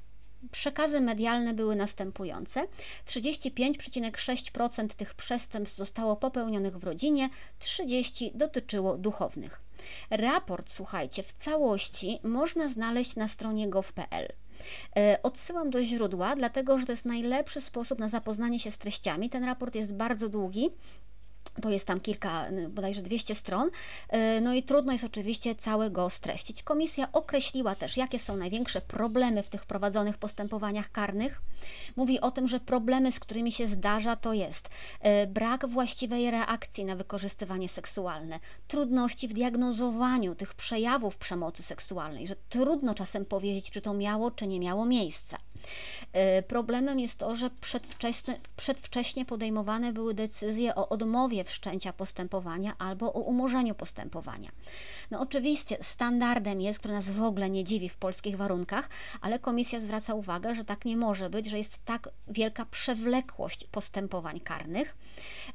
Przekazy 0.52 1.02
medialne 1.02 1.54
były 1.54 1.76
następujące: 1.76 2.68
35,6% 3.06 4.88
tych 4.88 5.14
przestępstw 5.14 5.78
zostało 5.78 6.16
popełnionych 6.16 6.78
w 6.78 6.84
rodzinie, 6.84 7.30
30% 7.60 8.32
dotyczyło 8.36 8.98
duchownych. 8.98 9.62
Raport, 10.10 10.72
słuchajcie, 10.72 11.24
w 11.24 11.34
całości 11.34 12.20
można 12.24 12.70
znaleźć 12.70 13.16
na 13.16 13.28
stronie 13.28 13.70
gov.pl. 13.70 14.28
E, 14.98 15.20
odsyłam 15.24 15.70
do 15.70 15.84
źródła, 15.84 16.36
dlatego 16.36 16.78
że 16.78 16.86
to 16.86 16.92
jest 16.92 17.06
najlepszy 17.06 17.62
sposób 17.62 18.00
na 18.00 18.10
zapoznanie 18.10 18.60
się 18.60 18.72
z 18.72 18.78
treściami. 18.78 19.30
Ten 19.30 19.44
raport 19.44 19.76
jest 19.76 19.94
bardzo 19.94 20.30
długi, 20.30 20.70
to 21.62 21.70
jest 21.70 21.86
tam 21.86 22.00
kilka, 22.00 22.46
bodajże 22.70 23.02
200 23.02 23.36
stron. 23.36 23.70
E, 24.10 24.42
no 24.42 24.54
i 24.54 24.64
trudno 24.64 24.92
jest 24.92 25.04
oczywiście 25.04 25.56
cały 25.56 25.90
go 25.90 26.10
streścić. 26.10 26.64
Komisja 26.64 27.12
określiła 27.12 27.76
też, 27.76 27.98
jakie 27.98 28.20
są 28.20 28.38
największe 28.38 28.82
problemy 28.82 29.44
w 29.44 29.50
tych 29.50 29.66
prowadzonych 29.66 30.18
postępowaniach 30.18 30.92
karnych. 30.92 31.42
Mówi 31.96 32.22
o 32.22 32.32
tym, 32.32 32.48
że 32.48 32.60
problemy, 32.60 33.12
z 33.12 33.20
którymi 33.20 33.52
się 33.52 33.68
zdarza, 33.68 34.16
to 34.16 34.34
jest 34.34 34.70
e, 35.00 35.28
brak 35.28 35.68
właściwej 35.68 36.32
reakcji 36.32 36.86
na 36.86 36.96
wykorzystywanie 36.96 37.70
seksualne, 37.70 38.40
trudności 38.68 39.28
w 39.28 39.34
diagnozowaniu 39.34 40.36
tych 40.36 40.54
przejawów 40.54 41.18
przemocy 41.18 41.64
seksualnej, 41.64 42.28
że 42.28 42.36
trudno 42.50 42.94
czasem 42.94 43.26
powiedzieć, 43.26 43.72
czy 43.72 43.82
to 43.82 43.94
miało, 43.94 44.32
czy 44.32 44.48
nie 44.48 44.60
miało 44.60 44.86
miejsca. 44.86 45.38
E, 46.14 46.44
problemem 46.44 47.00
jest 47.00 47.20
to, 47.20 47.36
że 47.36 47.50
przedwcześnie, 48.56 49.26
podejmowane 49.26 49.94
były 49.94 50.14
decyzje 50.14 50.76
o 50.76 50.90
odmowie 50.90 51.44
wszczęcia 51.44 51.94
postępowania 51.94 52.74
albo 52.78 53.14
o 53.14 53.20
umorzeniu 53.20 53.76
postępowania. 53.76 54.52
No 55.12 55.20
oczywiście 55.20 55.78
standardem 55.82 56.62
jest, 56.62 56.80
który 56.80 56.94
nas 56.94 57.10
w 57.10 57.24
ogóle 57.24 57.50
nie 57.50 57.64
dziwi 57.64 57.90
w 57.90 57.98
polskich 57.98 58.38
warunkach, 58.38 58.90
ale 59.22 59.40
komisja 59.40 59.80
zwraca 59.80 60.14
uwagę, 60.14 60.56
że 60.56 60.66
tak 60.66 60.86
nie 60.86 60.98
może 60.98 61.30
być, 61.30 61.50
że 61.50 61.58
jest 61.58 61.86
tak 61.86 62.10
wielka 62.28 62.66
przewlekłość 62.66 63.64
postępowań 63.64 64.40
karnych, 64.40 64.96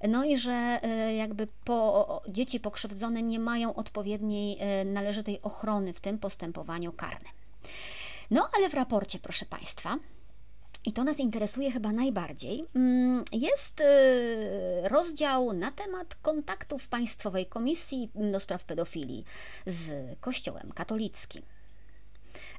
no 0.08 0.24
i 0.24 0.38
że 0.38 0.78
e, 0.82 1.14
jakby 1.14 1.46
po, 1.64 2.22
dzieci 2.28 2.60
pokrzywdzone 2.60 3.22
nie 3.22 3.38
mają 3.38 3.74
odpowiedniej 3.74 4.56
e, 4.60 4.84
należytej 4.84 5.42
ochrony 5.42 5.92
w 5.92 6.00
tym 6.00 6.18
postępowaniu 6.18 6.92
karnym. 6.92 7.32
No 8.30 8.48
ale 8.56 8.68
w 8.68 8.74
raporcie, 8.74 9.18
proszę 9.18 9.46
Państwa, 9.46 9.98
i 10.86 10.92
to 10.92 11.04
nas 11.04 11.18
interesuje 11.18 11.72
chyba 11.72 11.92
najbardziej, 11.92 12.64
mm, 12.74 13.24
jest 13.32 13.80
y, 13.80 13.84
rozdział 14.88 15.52
na 15.52 15.70
temat 15.70 16.14
kontaktów 16.14 16.88
Państwowej 16.88 17.46
Komisji 17.46 18.10
do 18.14 18.40
Spraw 18.40 18.64
Pedofilii 18.64 19.24
z 19.66 19.92
Kościołem 20.20 20.72
katolickim. 20.72 21.42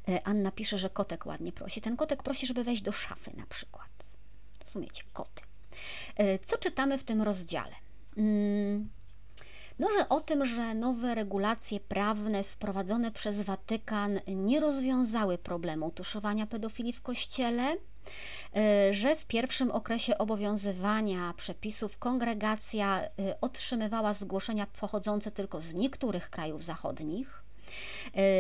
E, 0.08 0.28
Anna 0.28 0.52
pisze, 0.52 0.78
że 0.78 0.90
kotek 0.90 1.26
ładnie 1.26 1.52
prosi. 1.52 1.82
Ten 1.82 1.98
kotek 1.98 2.24
prosi, 2.24 2.48
żeby 2.48 2.64
wejść 2.64 2.82
do 2.82 2.92
szafy 2.92 3.32
na 3.38 3.46
przykład. 3.46 3.90
Rozumiecie? 4.66 5.04
Koty. 5.14 5.42
E, 6.16 6.40
co 6.40 6.58
czytamy 6.58 6.98
w 6.98 7.04
tym 7.04 7.22
rozdziale? 7.22 7.76
No, 9.80 9.88
że 10.00 10.10
o 10.10 10.22
tym, 10.22 10.46
że 10.46 10.74
nowe 10.74 11.16
regulacje 11.16 11.80
prawne 11.80 12.44
wprowadzone 12.44 13.12
przez 13.12 13.42
Watykan 13.42 14.20
nie 14.28 14.60
rozwiązały 14.60 15.38
problemu 15.38 15.92
tuszowania 15.92 16.48
pedofilii 16.48 16.94
w 16.94 17.02
kościele, 17.02 17.64
e, 18.56 18.94
że 18.94 19.16
w 19.16 19.26
pierwszym 19.26 19.72
okresie 19.72 20.18
obowiązywania 20.18 21.34
przepisów 21.38 21.98
kongregacja 21.98 23.02
e, 23.02 23.10
otrzymywała 23.42 24.14
zgłoszenia 24.14 24.68
pochodzące 24.80 25.32
tylko 25.32 25.62
z 25.62 25.74
niektórych 25.74 26.30
krajów 26.30 26.64
zachodnich, 26.64 27.45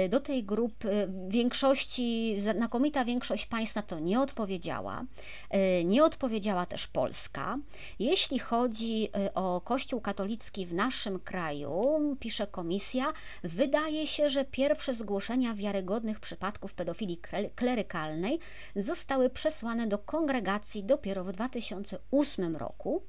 do 0.09 0.19
tej 0.19 0.43
grupy 0.43 1.07
w 1.07 1.33
większości, 1.33 2.35
znakomita 2.39 3.05
większość 3.05 3.45
państw 3.45 3.75
na 3.75 3.81
to 3.81 3.99
nie 3.99 4.19
odpowiedziała. 4.19 5.03
E, 5.49 5.83
nie 5.83 6.03
odpowiedziała 6.03 6.65
też 6.65 6.87
Polska. 6.87 7.57
Jeśli 7.99 8.39
chodzi 8.39 9.09
e, 9.15 9.33
o 9.33 9.61
Kościół 9.61 10.01
katolicki 10.01 10.65
w 10.65 10.73
naszym 10.73 11.19
kraju, 11.19 12.15
pisze 12.19 12.47
komisja, 12.47 13.05
wydaje 13.43 14.07
się, 14.07 14.29
że 14.29 14.45
pierwsze 14.45 14.93
zgłoszenia 14.93 15.53
wiarygodnych 15.53 16.19
przypadków 16.19 16.73
pedofilii 16.73 17.21
klerykalnej 17.55 18.39
zostały 18.75 19.29
przesłane 19.29 19.87
do 19.87 19.97
kongregacji 19.97 20.83
dopiero 20.83 21.23
w 21.23 21.31
2008 21.31 22.55
roku. 22.55 23.01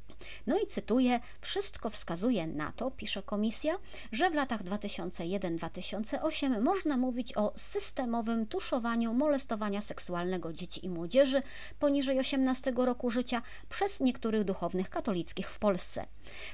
No 0.47 0.59
i 0.59 0.67
cytuję: 0.67 1.21
Wszystko 1.41 1.91
wskazuje 1.91 2.47
na 2.47 2.73
to, 2.73 2.91
pisze 2.91 3.23
komisja, 3.23 3.79
że 4.13 4.31
w 4.31 4.35
latach 4.35 4.63
2001-2008 4.65 6.63
można 6.63 6.97
mówić 6.97 7.37
o 7.37 7.53
systemowym 7.57 8.47
tuszowaniu 8.47 9.15
molestowania 9.15 9.81
seksualnego 9.81 10.53
dzieci 10.53 10.87
i 10.87 10.89
młodzieży 10.89 11.43
poniżej 11.79 12.19
18 12.19 12.73
roku 12.77 13.11
życia 13.11 13.43
przez 13.69 14.01
niektórych 14.01 14.45
duchownych 14.45 14.91
katolickich 14.91 15.51
w 15.51 15.59
Polsce. 15.59 16.07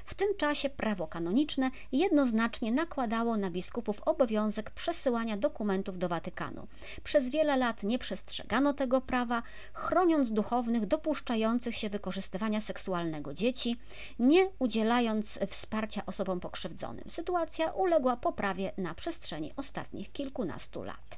W 0.05 0.13
tym 0.13 0.27
czasie 0.37 0.69
prawo 0.69 1.07
kanoniczne 1.07 1.71
jednoznacznie 1.91 2.71
nakładało 2.71 3.37
na 3.37 3.51
biskupów 3.51 4.01
obowiązek 4.01 4.71
przesyłania 4.71 5.37
dokumentów 5.37 5.97
do 5.97 6.09
Watykanu. 6.09 6.67
Przez 7.03 7.29
wiele 7.29 7.57
lat 7.57 7.83
nie 7.83 7.99
przestrzegano 7.99 8.73
tego 8.73 9.01
prawa, 9.01 9.43
chroniąc 9.73 10.31
duchownych 10.31 10.85
dopuszczających 10.85 11.75
się 11.75 11.89
wykorzystywania 11.89 12.61
seksualnego 12.61 13.33
dzieci 13.33 13.52
dzieci, 13.53 13.77
nie 14.19 14.49
udzielając 14.59 15.39
wsparcia 15.47 16.05
osobom 16.05 16.39
pokrzywdzonym. 16.39 17.03
Sytuacja 17.07 17.71
uległa 17.71 18.17
poprawie 18.17 18.71
na 18.77 18.93
przestrzeni 18.93 19.51
ostatnich 19.57 20.11
kilkunastu 20.11 20.83
lat. 20.83 21.17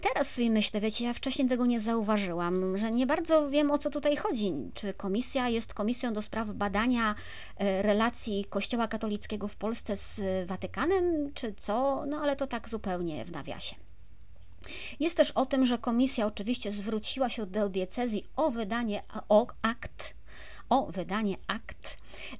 Teraz 0.00 0.30
sobie 0.30 0.50
myślę, 0.50 0.80
wiecie, 0.80 1.04
ja 1.04 1.12
wcześniej 1.12 1.48
tego 1.48 1.66
nie 1.66 1.80
zauważyłam, 1.80 2.78
że 2.78 2.90
nie 2.90 3.06
bardzo 3.06 3.48
wiem 3.48 3.70
o 3.70 3.78
co 3.78 3.90
tutaj 3.90 4.16
chodzi. 4.16 4.52
Czy 4.74 4.94
komisja 4.94 5.48
jest 5.48 5.74
komisją 5.74 6.12
do 6.12 6.22
spraw 6.22 6.50
badania 6.50 7.14
e, 7.56 7.82
relacji 7.82 8.44
Kościoła 8.44 8.88
katolickiego 8.88 9.48
w 9.48 9.56
Polsce 9.56 9.96
z 9.96 10.20
Watykanem, 10.48 11.32
czy 11.34 11.54
co? 11.54 12.06
No 12.06 12.20
ale 12.20 12.36
to 12.36 12.46
tak 12.46 12.68
zupełnie 12.68 13.24
w 13.24 13.32
nawiasie. 13.32 13.76
Jest 15.00 15.16
też 15.16 15.30
o 15.30 15.46
tym, 15.46 15.66
że 15.66 15.78
komisja 15.78 16.26
oczywiście 16.26 16.72
zwróciła 16.72 17.28
się 17.28 17.46
do 17.46 17.68
diecezji 17.68 18.24
o 18.36 18.50
wydanie 18.50 19.02
o 19.28 19.46
akt 19.62 20.17
o 20.68 20.86
wydanie 20.86 21.36
akt 21.46 21.96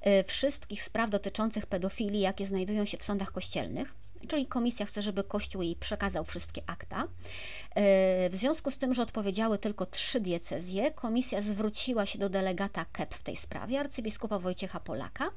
y, 0.07 0.23
wszystkich 0.23 0.83
spraw 0.83 1.09
dotyczących 1.09 1.65
pedofilii, 1.65 2.21
jakie 2.21 2.45
znajdują 2.45 2.85
się 2.85 2.97
w 2.97 3.03
sądach 3.03 3.31
kościelnych 3.31 3.98
czyli 4.27 4.45
komisja 4.45 4.85
chce, 4.85 5.01
żeby 5.01 5.23
Kościół 5.23 5.61
jej 5.61 5.75
przekazał 5.75 6.25
wszystkie 6.25 6.61
akta. 6.67 7.03
E, 7.03 8.29
w 8.29 8.35
związku 8.35 8.71
z 8.71 8.77
tym, 8.77 8.93
że 8.93 9.01
odpowiedziały 9.01 9.57
tylko 9.57 9.85
trzy 9.85 10.19
diecezje, 10.19 10.91
komisja 10.91 11.41
zwróciła 11.41 12.05
się 12.05 12.19
do 12.19 12.29
delegata 12.29 12.85
KEP 12.91 13.15
w 13.15 13.23
tej 13.23 13.35
sprawie, 13.35 13.79
arcybiskupa 13.79 14.39
Wojciecha 14.39 14.79
Polaka. 14.79 15.29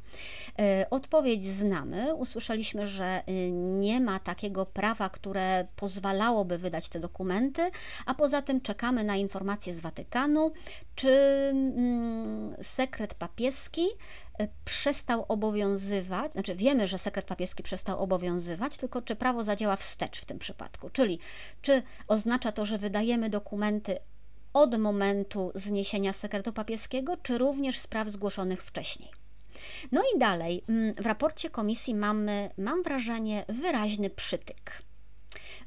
E, 0.58 0.86
odpowiedź 0.90 1.46
znamy. 1.46 2.14
Usłyszeliśmy, 2.14 2.86
że 2.86 3.22
y, 3.28 3.50
nie 3.52 4.00
ma 4.00 4.18
takiego 4.18 4.66
prawa, 4.66 5.08
które 5.08 5.66
pozwalałoby 5.76 6.58
wydać 6.58 6.88
te 6.88 7.00
dokumenty, 7.00 7.70
a 8.06 8.14
poza 8.14 8.42
tym 8.42 8.60
czekamy 8.60 9.04
na 9.04 9.16
informacje 9.16 9.72
z 9.72 9.80
Watykanu, 9.80 10.52
czy 10.94 11.10
mm, 11.52 12.54
sekret 12.62 13.14
papieski 13.14 13.86
przestał 14.64 15.24
obowiązywać, 15.28 16.32
znaczy 16.32 16.54
wiemy, 16.54 16.88
że 16.88 16.98
sekret 16.98 17.26
papieski 17.26 17.62
przestał 17.62 18.02
obowiązywać, 18.02 18.76
tylko 18.76 19.02
czy 19.02 19.16
prawo 19.16 19.44
zadziała 19.44 19.76
wstecz 19.76 20.20
w 20.20 20.24
tym 20.24 20.38
przypadku, 20.38 20.90
czyli 20.90 21.18
czy 21.62 21.82
oznacza 22.08 22.52
to, 22.52 22.64
że 22.64 22.78
wydajemy 22.78 23.30
dokumenty 23.30 23.96
od 24.52 24.78
momentu 24.78 25.52
zniesienia 25.54 26.12
sekretu 26.12 26.52
papieskiego, 26.52 27.16
czy 27.16 27.38
również 27.38 27.78
spraw 27.78 28.08
zgłoszonych 28.08 28.64
wcześniej. 28.64 29.10
No 29.92 30.02
i 30.16 30.18
dalej, 30.18 30.64
mm, 30.68 30.94
w 30.94 31.06
raporcie 31.06 31.50
komisji 31.50 31.94
mamy, 31.94 32.50
mam 32.58 32.82
wrażenie, 32.82 33.44
wyraźny 33.48 34.10
przytyk. 34.10 34.82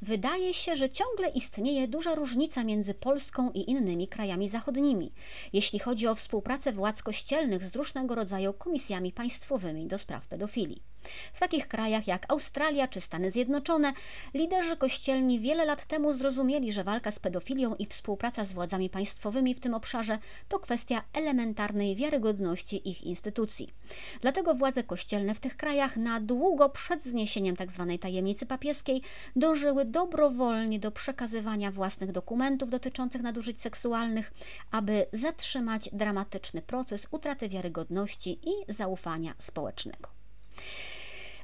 Wydaje 0.06 0.54
się, 0.54 0.78
że 0.78 0.90
ciągle 0.90 1.30
istnieje 1.30 1.88
duża 1.88 2.16
różnica 2.16 2.64
między 2.64 2.94
Polską 2.94 3.52
i 3.52 3.70
innymi 3.72 4.08
krajami 4.08 4.50
zachodnimi, 4.50 5.12
jeśli 5.54 5.80
chodzi 5.80 6.08
o 6.08 6.16
współpracę 6.16 6.72
władz 6.72 7.04
kościelnych 7.04 7.64
z 7.64 7.76
różnego 7.76 8.16
rodzaju 8.16 8.54
komisjami 8.54 9.12
państwowymi 9.12 9.88
do 9.88 9.98
spraw 9.98 10.28
pedofilii. 10.28 10.95
W 11.34 11.40
takich 11.40 11.68
krajach 11.68 12.08
jak 12.08 12.26
Australia 12.32 12.88
czy 12.88 13.02
Stany 13.02 13.32
Zjednoczone, 13.32 13.94
liderzy 14.34 14.78
kościelni 14.78 15.40
wiele 15.40 15.66
lat 15.66 15.86
temu 15.86 16.14
zrozumieli, 16.14 16.72
że 16.72 16.84
walka 16.84 17.12
z 17.12 17.20
pedofilią 17.20 17.76
i 17.76 17.86
współpraca 17.86 18.46
z 18.46 18.54
władzami 18.54 18.90
państwowymi 18.90 19.56
w 19.56 19.60
tym 19.60 19.74
obszarze 19.74 20.18
to 20.48 20.60
kwestia 20.60 21.02
elementarnej 21.14 21.96
wiarygodności 21.96 22.90
ich 22.90 23.04
instytucji. 23.04 23.74
Dlatego 24.22 24.56
władze 24.56 24.84
kościelne 24.84 25.36
w 25.36 25.40
tych 25.40 25.58
krajach 25.58 25.98
na 25.98 26.20
długo 26.20 26.70
przed 26.70 27.04
zniesieniem 27.04 27.56
tzw. 27.56 27.88
Tak 27.92 28.02
tajemnicy 28.02 28.46
papieskiej 28.46 29.02
dążyły 29.36 29.86
dobrowolnie 29.86 30.80
do 30.80 30.92
przekazywania 30.92 31.72
własnych 31.72 32.12
dokumentów 32.12 32.70
dotyczących 32.70 33.22
nadużyć 33.22 33.62
seksualnych, 33.62 34.34
aby 34.72 35.06
zatrzymać 35.12 35.90
dramatyczny 35.94 36.62
proces 36.62 37.08
utraty 37.12 37.50
wiarygodności 37.50 38.40
i 38.50 38.74
zaufania 38.74 39.34
społecznego. 39.38 40.10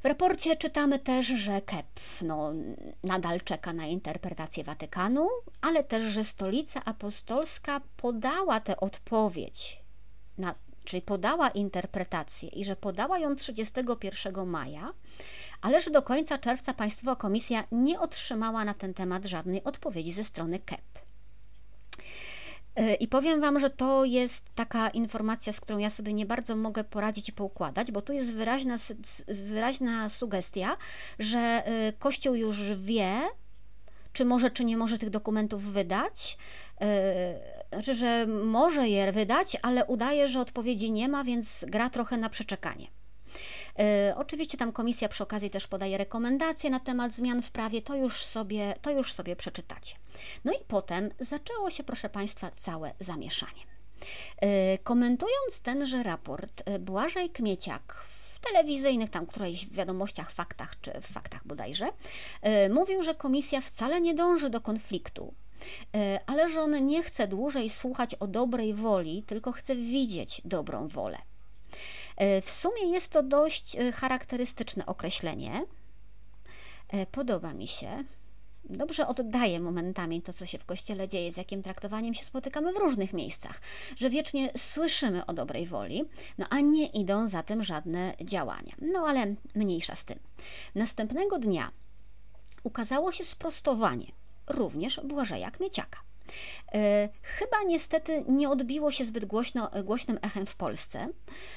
W 0.02 0.06
raporcie 0.06 0.56
czytamy 0.56 1.00
też, 1.00 1.28
że 1.28 1.62
KEP 1.62 2.00
no, 2.22 2.54
nadal 3.04 3.42
czeka 3.42 3.74
na 3.74 3.86
interpretację 3.86 4.64
Watykanu, 4.64 5.30
ale 5.62 5.84
też, 5.84 6.04
że 6.04 6.24
Stolica 6.24 6.84
Apostolska 6.86 7.82
podała 7.98 8.60
tę 8.60 8.80
odpowiedź, 8.80 9.80
na, 10.38 10.56
czyli 10.84 11.02
podała 11.02 11.50
interpretację 11.50 12.50
i 12.50 12.66
że 12.66 12.76
podała 12.76 13.20
ją 13.20 13.36
31 13.36 14.46
maja, 14.48 14.94
ale 15.62 15.82
że 15.82 15.92
do 15.92 16.02
końca 16.02 16.38
czerwca 16.38 16.74
Państwowa 16.74 17.16
Komisja 17.16 17.64
nie 17.72 18.00
otrzymała 18.00 18.66
na 18.66 18.74
ten 18.74 18.94
temat 18.94 19.26
żadnej 19.26 19.64
odpowiedzi 19.64 20.12
ze 20.12 20.24
strony 20.24 20.60
KEP. 20.60 21.00
E, 22.82 22.94
I 22.94 23.08
powiem 23.08 23.42
Wam, 23.42 23.60
że 23.60 23.70
to 23.70 24.06
jest 24.06 24.46
taka 24.56 24.90
informacja, 24.90 25.54
z 25.54 25.62
którą 25.62 25.80
ja 25.80 25.90
sobie 25.90 26.14
nie 26.14 26.26
bardzo 26.26 26.56
mogę 26.56 26.84
poradzić 26.84 27.30
i 27.30 27.34
poukładać, 27.34 27.92
bo 27.92 28.02
tu 28.02 28.14
jest 28.14 28.36
wyraźna, 28.36 28.76
wyraźna 29.28 30.10
sugestia, 30.10 30.78
że 31.20 31.40
e, 31.40 31.94
Kościół 31.94 32.36
już 32.36 32.74
wie, 32.74 33.12
czy 34.14 34.26
może, 34.26 34.50
czy 34.50 34.66
nie 34.66 34.78
może 34.78 34.98
tych 34.98 35.10
dokumentów 35.10 35.64
wydać. 35.64 36.38
E, 36.82 37.62
znaczy, 37.74 37.94
że 37.94 38.28
może 38.28 38.88
je 38.88 39.12
wydać, 39.12 39.58
ale 39.62 39.86
udaje, 39.86 40.30
że 40.30 40.40
odpowiedzi 40.40 40.92
nie 40.92 41.10
ma, 41.10 41.24
więc 41.24 41.66
gra 41.68 41.90
trochę 41.90 42.18
na 42.18 42.30
przeczekanie. 42.30 42.88
E, 43.80 44.14
oczywiście 44.18 44.58
tam 44.58 44.72
komisja 44.72 45.10
przy 45.10 45.24
okazji 45.24 45.50
też 45.50 45.68
podaje 45.68 45.98
rekomendacje 45.98 46.70
na 46.70 46.80
temat 46.80 47.14
zmian 47.14 47.42
w 47.42 47.52
prawie, 47.52 47.82
to 47.82 47.96
już 47.96 48.26
sobie, 48.26 48.74
to 48.82 48.92
już 48.92 49.14
sobie 49.14 49.36
przeczytacie. 49.36 49.96
No 50.46 50.54
i 50.54 50.64
potem 50.68 51.10
zaczęło 51.20 51.70
się, 51.70 51.84
proszę 51.84 52.10
Państwa, 52.10 52.52
całe 52.56 52.94
zamieszanie. 53.00 53.62
E, 54.38 54.78
komentując 54.78 55.60
tenże 55.64 56.04
raport, 56.04 56.62
e, 56.66 56.80
Błażej 56.80 57.30
Kmieciak 57.30 58.06
w 58.10 58.40
telewizyjnych, 58.40 59.10
tam 59.10 59.26
którejś 59.26 59.70
wiadomościach, 59.70 60.32
faktach 60.32 60.82
czy 60.82 60.92
w 61.02 61.06
faktach 61.06 61.48
bodajże, 61.48 61.88
mówił, 62.70 63.04
że 63.04 63.16
komisja 63.16 63.62
wcale 63.62 64.02
nie 64.02 64.14
dąży 64.14 64.50
do 64.50 64.62
konfliktu, 64.62 65.34
ale 66.28 66.50
że 66.50 66.62
on 66.62 66.86
nie 66.86 67.04
chce 67.04 67.28
dłużej 67.28 67.70
słuchać 67.70 68.16
o 68.16 68.28
dobrej 68.28 68.74
woli, 68.74 69.24
tylko 69.24 69.52
chce 69.52 69.76
widzieć 69.76 70.42
dobrą 70.46 70.88
wolę. 70.88 71.18
E, 72.22 72.42
w 72.42 72.50
sumie 72.50 72.92
jest 72.92 73.10
to 73.10 73.24
dość 73.24 73.76
e, 73.76 73.92
charakterystyczne 73.92 74.86
określenie. 74.86 75.66
E, 76.90 77.06
podoba 77.06 77.54
mi 77.54 77.68
się. 77.68 78.04
Dobrze 78.64 79.08
oddaje 79.08 79.60
momentami 79.60 80.22
to, 80.22 80.34
co 80.34 80.46
się 80.46 80.58
w 80.58 80.66
kościele 80.66 81.08
dzieje, 81.08 81.32
z 81.32 81.38
jakim 81.38 81.64
traktowaniem 81.64 82.14
się 82.14 82.26
spotykamy 82.26 82.74
w 82.74 82.78
różnych 82.78 83.14
miejscach, 83.14 83.62
że 83.98 84.10
wiecznie 84.10 84.52
słyszymy 84.58 85.26
o 85.26 85.34
dobrej 85.34 85.68
woli, 85.68 86.04
no 86.38 86.46
a 86.50 86.60
nie 86.60 86.86
idą 86.86 87.28
za 87.28 87.44
tym 87.44 87.64
żadne 87.64 88.14
działania. 88.24 88.76
No 88.82 89.00
ale 89.00 89.36
mniejsza 89.56 89.96
z 89.96 90.06
tym. 90.06 90.20
Następnego 90.76 91.40
dnia 91.40 91.72
ukazało 92.64 93.12
się 93.12 93.24
sprostowanie, 93.24 94.08
również 94.48 95.00
Błażeja 95.04 95.52
Kmieciaka. 95.52 96.11
E, 96.74 97.10
chyba 97.22 97.58
niestety 97.68 98.24
nie 98.28 98.50
odbiło 98.50 98.92
się 98.92 99.06
zbyt 99.06 99.26
głośno, 99.26 99.70
głośnym 99.84 100.20
echem 100.22 100.46
w 100.46 100.56
Polsce. 100.56 101.08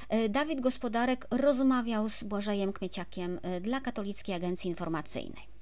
E, 0.09 0.29
Dawid 0.29 0.61
Gospodarek 0.61 1.27
rozmawiał 1.31 2.09
z 2.09 2.25
Błażejem 2.25 2.73
Kmieciakiem 2.73 3.41
e, 3.43 3.61
dla 3.61 3.81
Katolickiej 3.81 4.35
Agencji 4.35 4.71
Informacyjnej. 4.71 5.55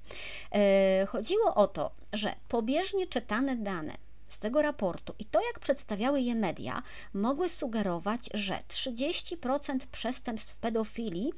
Chodziło 1.07 1.55
o 1.55 1.67
to, 1.67 1.91
że 2.13 2.35
pobieżnie 2.47 3.07
czytane 3.07 3.55
dane 3.55 3.93
z 4.29 4.39
tego 4.39 4.61
raportu 4.61 5.15
i 5.19 5.25
to, 5.25 5.41
jak 5.47 5.59
przedstawiały 5.59 6.21
je 6.21 6.35
media, 6.35 6.83
mogły 7.13 7.49
sugerować, 7.49 8.19
że 8.33 8.59
30% 8.67 9.77
przestępstw 9.91 10.57
pedofilii 10.57 11.33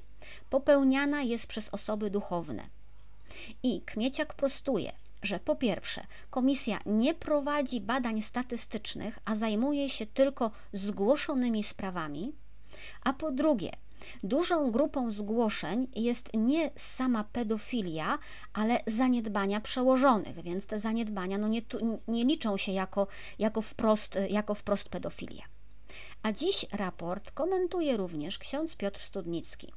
popełniana 0.50 1.22
jest 1.22 1.47
przez 1.47 1.69
osoby 1.69 2.10
duchowne. 2.10 2.63
I 3.63 3.82
Kmieciak 3.82 4.34
prostuje, 4.34 4.91
że 5.26 5.40
po 5.40 5.56
pierwsze, 5.56 6.02
komisja 6.30 6.80
nie 6.86 7.14
prowadzi 7.14 7.82
badań 7.82 8.22
statystycznych, 8.22 9.20
a 9.26 9.36
zajmuje 9.36 9.90
się 9.90 10.06
tylko 10.06 10.52
zgłoszonymi 10.74 11.64
sprawami, 11.64 12.34
a 13.04 13.14
po 13.14 13.32
drugie, 13.32 13.72
Dużą 14.24 14.72
grupą 14.72 15.12
zgłoszeń 15.12 15.88
jest 15.96 16.30
nie 16.34 16.70
sama 16.76 17.24
pedofilia, 17.24 18.18
ale 18.54 18.80
zaniedbania 18.88 19.62
przełożonych, 19.62 20.42
więc 20.42 20.68
te 20.68 20.80
zaniedbania 20.80 21.38
no 21.38 21.48
nie, 21.48 21.62
nie 22.08 22.26
liczą 22.26 22.58
się 22.58 22.72
jako, 22.72 23.08
jako, 23.40 23.62
wprost, 23.62 24.20
jako 24.30 24.56
wprost 24.56 24.90
pedofilia. 24.90 25.55
A 26.26 26.32
dziś 26.32 26.66
raport 26.72 27.32
komentuje 27.32 27.98
również 27.98 28.38
ksiądz 28.38 28.76
Piotr 28.76 29.00
Studnicki 29.02 29.74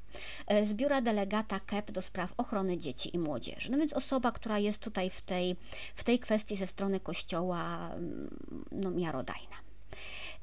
e, 0.47 0.65
z 0.65 0.75
biura 0.75 1.01
delegata 1.01 1.61
KEP 1.61 1.91
do 1.91 2.03
spraw 2.03 2.33
ochrony 2.37 2.79
dzieci 2.79 3.17
i 3.17 3.19
młodzieży. 3.19 3.71
No 3.71 3.79
więc 3.79 3.93
osoba, 3.93 4.33
która 4.33 4.59
jest 4.59 4.83
tutaj 4.83 5.11
w 5.11 5.21
tej, 5.21 5.57
w 5.95 6.05
tej 6.05 6.19
kwestii 6.19 6.57
ze 6.57 6.67
strony 6.67 7.01
Kościoła 7.01 7.91
mm, 7.93 8.65
no, 8.73 8.91
miarodajna. 8.91 9.57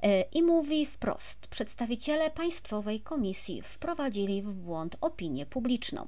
E, 0.01 0.21
I 0.21 0.43
mówi 0.43 0.85
wprost: 0.85 1.47
przedstawiciele 1.47 2.31
Państwowej 2.31 3.01
Komisji 3.01 3.61
wprowadzili 3.61 4.41
w 4.41 4.53
błąd 4.53 4.95
opinię 5.01 5.45
publiczną. 5.45 6.07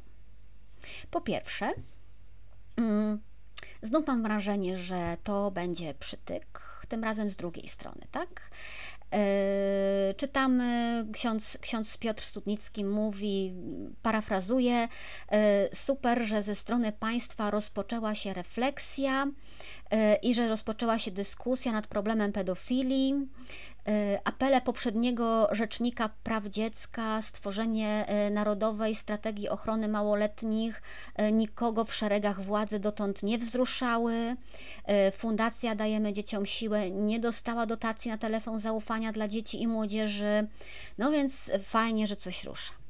Po 1.12 1.22
pierwsze, 1.22 1.74
mm, 2.76 3.20
znów 3.82 4.08
mam 4.08 4.24
wrażenie, 4.24 4.78
że 4.78 5.18
to 5.24 5.52
będzie 5.52 5.94
przytyk, 5.94 6.62
tym 6.88 7.04
razem 7.04 7.30
z 7.30 7.36
drugiej 7.36 7.70
strony, 7.70 8.02
tak? 8.12 8.50
E, 9.14 10.14
czytamy, 10.18 11.06
ksiądz, 11.14 11.58
ksiądz 11.62 11.98
Piotr 11.98 12.24
Studnicki 12.24 12.86
mówi, 12.86 13.54
parafrazuje, 14.02 14.88
e, 15.32 15.70
super, 15.76 16.26
że 16.26 16.44
ze 16.44 16.56
strony 16.56 16.92
państwa 16.92 17.52
rozpoczęła 17.52 18.16
się 18.16 18.34
refleksja 18.34 19.28
e, 19.92 20.16
i 20.16 20.34
że 20.34 20.48
rozpoczęła 20.48 21.00
się 21.00 21.12
dyskusja 21.12 21.72
nad 21.72 21.88
problemem 21.88 22.32
pedofilii. 22.32 23.28
E, 23.88 24.20
apele 24.24 24.62
poprzedniego 24.62 25.48
rzecznika 25.52 26.10
praw 26.24 26.46
dziecka, 26.46 27.22
stworzenie 27.22 28.06
e, 28.08 28.30
Narodowej 28.30 28.96
Strategii 28.96 29.50
Ochrony 29.50 29.88
Małoletnich 29.88 30.82
e, 31.16 31.32
nikogo 31.32 31.86
w 31.86 31.94
szeregach 31.94 32.42
władzy 32.44 32.80
dotąd 32.80 33.24
nie 33.24 33.38
wzruszały. 33.38 34.36
Fundacja 35.12 35.76
Dajemy 35.76 36.14
Dzieciom 36.14 36.46
Siłę 36.46 36.92
nie 36.92 37.20
dostała 37.20 37.66
dotacji 37.66 38.12
na 38.12 38.18
telefon 38.18 38.60
zaufania 38.60 39.12
dla 39.12 39.28
dzieci 39.28 39.62
i 39.62 39.68
młodzieży. 39.68 40.48
No 40.98 41.12
więc 41.12 41.52
fajnie, 41.64 42.08
że 42.08 42.16
coś 42.16 42.44
rusza. 42.44 42.87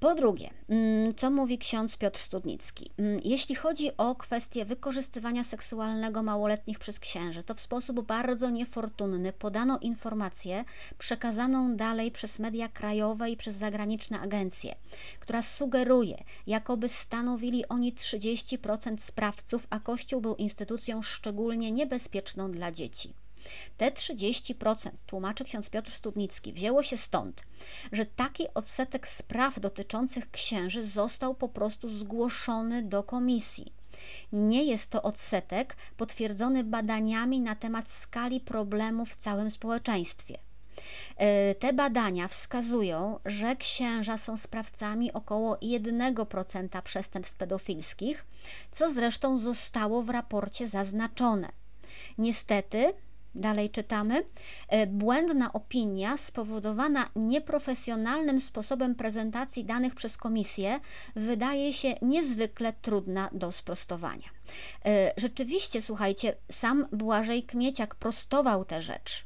Po 0.00 0.14
drugie, 0.14 0.50
mm, 0.68 1.14
co 1.14 1.30
mówi 1.30 1.58
ksiądz 1.58 1.96
Piotr 1.96 2.20
Studnicki? 2.20 2.90
Mm, 2.98 3.20
jeśli 3.24 3.54
chodzi 3.54 3.96
o 3.96 4.14
kwestię 4.14 4.64
wykorzystywania 4.64 5.44
seksualnego 5.44 6.22
małoletnich 6.22 6.78
przez 6.78 7.00
księży, 7.00 7.42
to 7.42 7.54
w 7.54 7.60
sposób 7.60 8.00
bardzo 8.00 8.50
niefortunny 8.50 9.32
podano 9.32 9.78
informację 9.78 10.64
przekazaną 10.98 11.76
dalej 11.76 12.10
przez 12.10 12.38
media 12.38 12.68
krajowe 12.68 13.30
i 13.30 13.36
przez 13.36 13.54
zagraniczne 13.54 14.20
agencje, 14.20 14.74
która 15.18 15.42
sugeruje, 15.42 16.24
jakoby 16.46 16.88
stanowili 16.88 17.68
oni 17.68 17.92
30% 17.92 18.98
sprawców, 18.98 19.66
a 19.70 19.80
Kościół 19.80 20.20
był 20.20 20.34
instytucją 20.34 21.02
szczególnie 21.02 21.70
niebezpieczną 21.72 22.50
dla 22.50 22.72
dzieci. 22.72 23.14
Te 23.76 23.90
30%, 23.90 24.90
tłumaczy 25.06 25.44
ksiądz 25.44 25.70
Piotr 25.70 25.92
Studnicki, 25.92 26.52
wzięło 26.52 26.82
się 26.82 26.96
stąd, 26.96 27.42
że 27.92 28.06
taki 28.06 28.46
odsetek 28.54 29.08
spraw 29.08 29.60
dotyczących 29.60 30.30
księży 30.30 30.84
został 30.84 31.34
po 31.34 31.48
prostu 31.48 31.90
zgłoszony 31.90 32.82
do 32.82 33.02
komisji. 33.02 33.72
Nie 34.32 34.64
jest 34.64 34.90
to 34.90 35.02
odsetek 35.02 35.76
potwierdzony 35.96 36.64
badaniami 36.64 37.40
na 37.40 37.54
temat 37.54 37.90
skali 37.90 38.40
problemu 38.40 39.06
w 39.06 39.16
całym 39.16 39.50
społeczeństwie. 39.50 40.38
E, 41.16 41.54
te 41.54 41.72
badania 41.72 42.28
wskazują, 42.28 43.18
że 43.24 43.56
księża 43.56 44.18
są 44.18 44.36
sprawcami 44.36 45.12
około 45.12 45.56
1% 45.56 46.82
przestępstw 46.82 47.36
pedofilskich, 47.36 48.26
co 48.70 48.92
zresztą 48.92 49.36
zostało 49.36 50.02
w 50.02 50.10
raporcie 50.10 50.68
zaznaczone. 50.68 51.48
Niestety, 52.18 52.92
Dalej 53.34 53.70
czytamy. 53.70 54.24
E, 54.68 54.86
błędna 54.86 55.52
opinia 55.52 56.16
spowodowana 56.16 57.10
nieprofesjonalnym 57.16 58.40
sposobem 58.40 58.94
prezentacji 58.94 59.64
danych 59.64 59.94
przez 59.94 60.16
komisję 60.16 60.80
wydaje 61.16 61.72
się 61.72 61.94
niezwykle 62.02 62.72
trudna 62.72 63.28
do 63.32 63.52
sprostowania. 63.52 64.28
E, 64.86 65.12
rzeczywiście, 65.16 65.80
słuchajcie, 65.80 66.36
sam 66.50 66.86
Błażej 66.92 67.42
Kmieciak 67.42 67.94
prostował 67.94 68.64
tę 68.64 68.82
rzecz. 68.82 69.24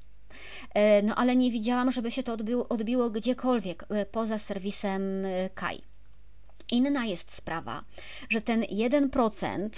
E, 0.74 1.02
no 1.02 1.14
ale 1.14 1.36
nie 1.36 1.50
widziałam, 1.50 1.90
żeby 1.90 2.10
się 2.10 2.22
to 2.22 2.32
odbiło, 2.32 2.68
odbiło 2.68 3.10
gdziekolwiek 3.10 3.84
poza 4.10 4.38
serwisem 4.38 5.02
KAI. 5.54 5.82
Inna 6.70 7.04
jest 7.04 7.32
sprawa, 7.32 7.84
że 8.28 8.42
ten 8.42 8.62
1% 8.62 9.68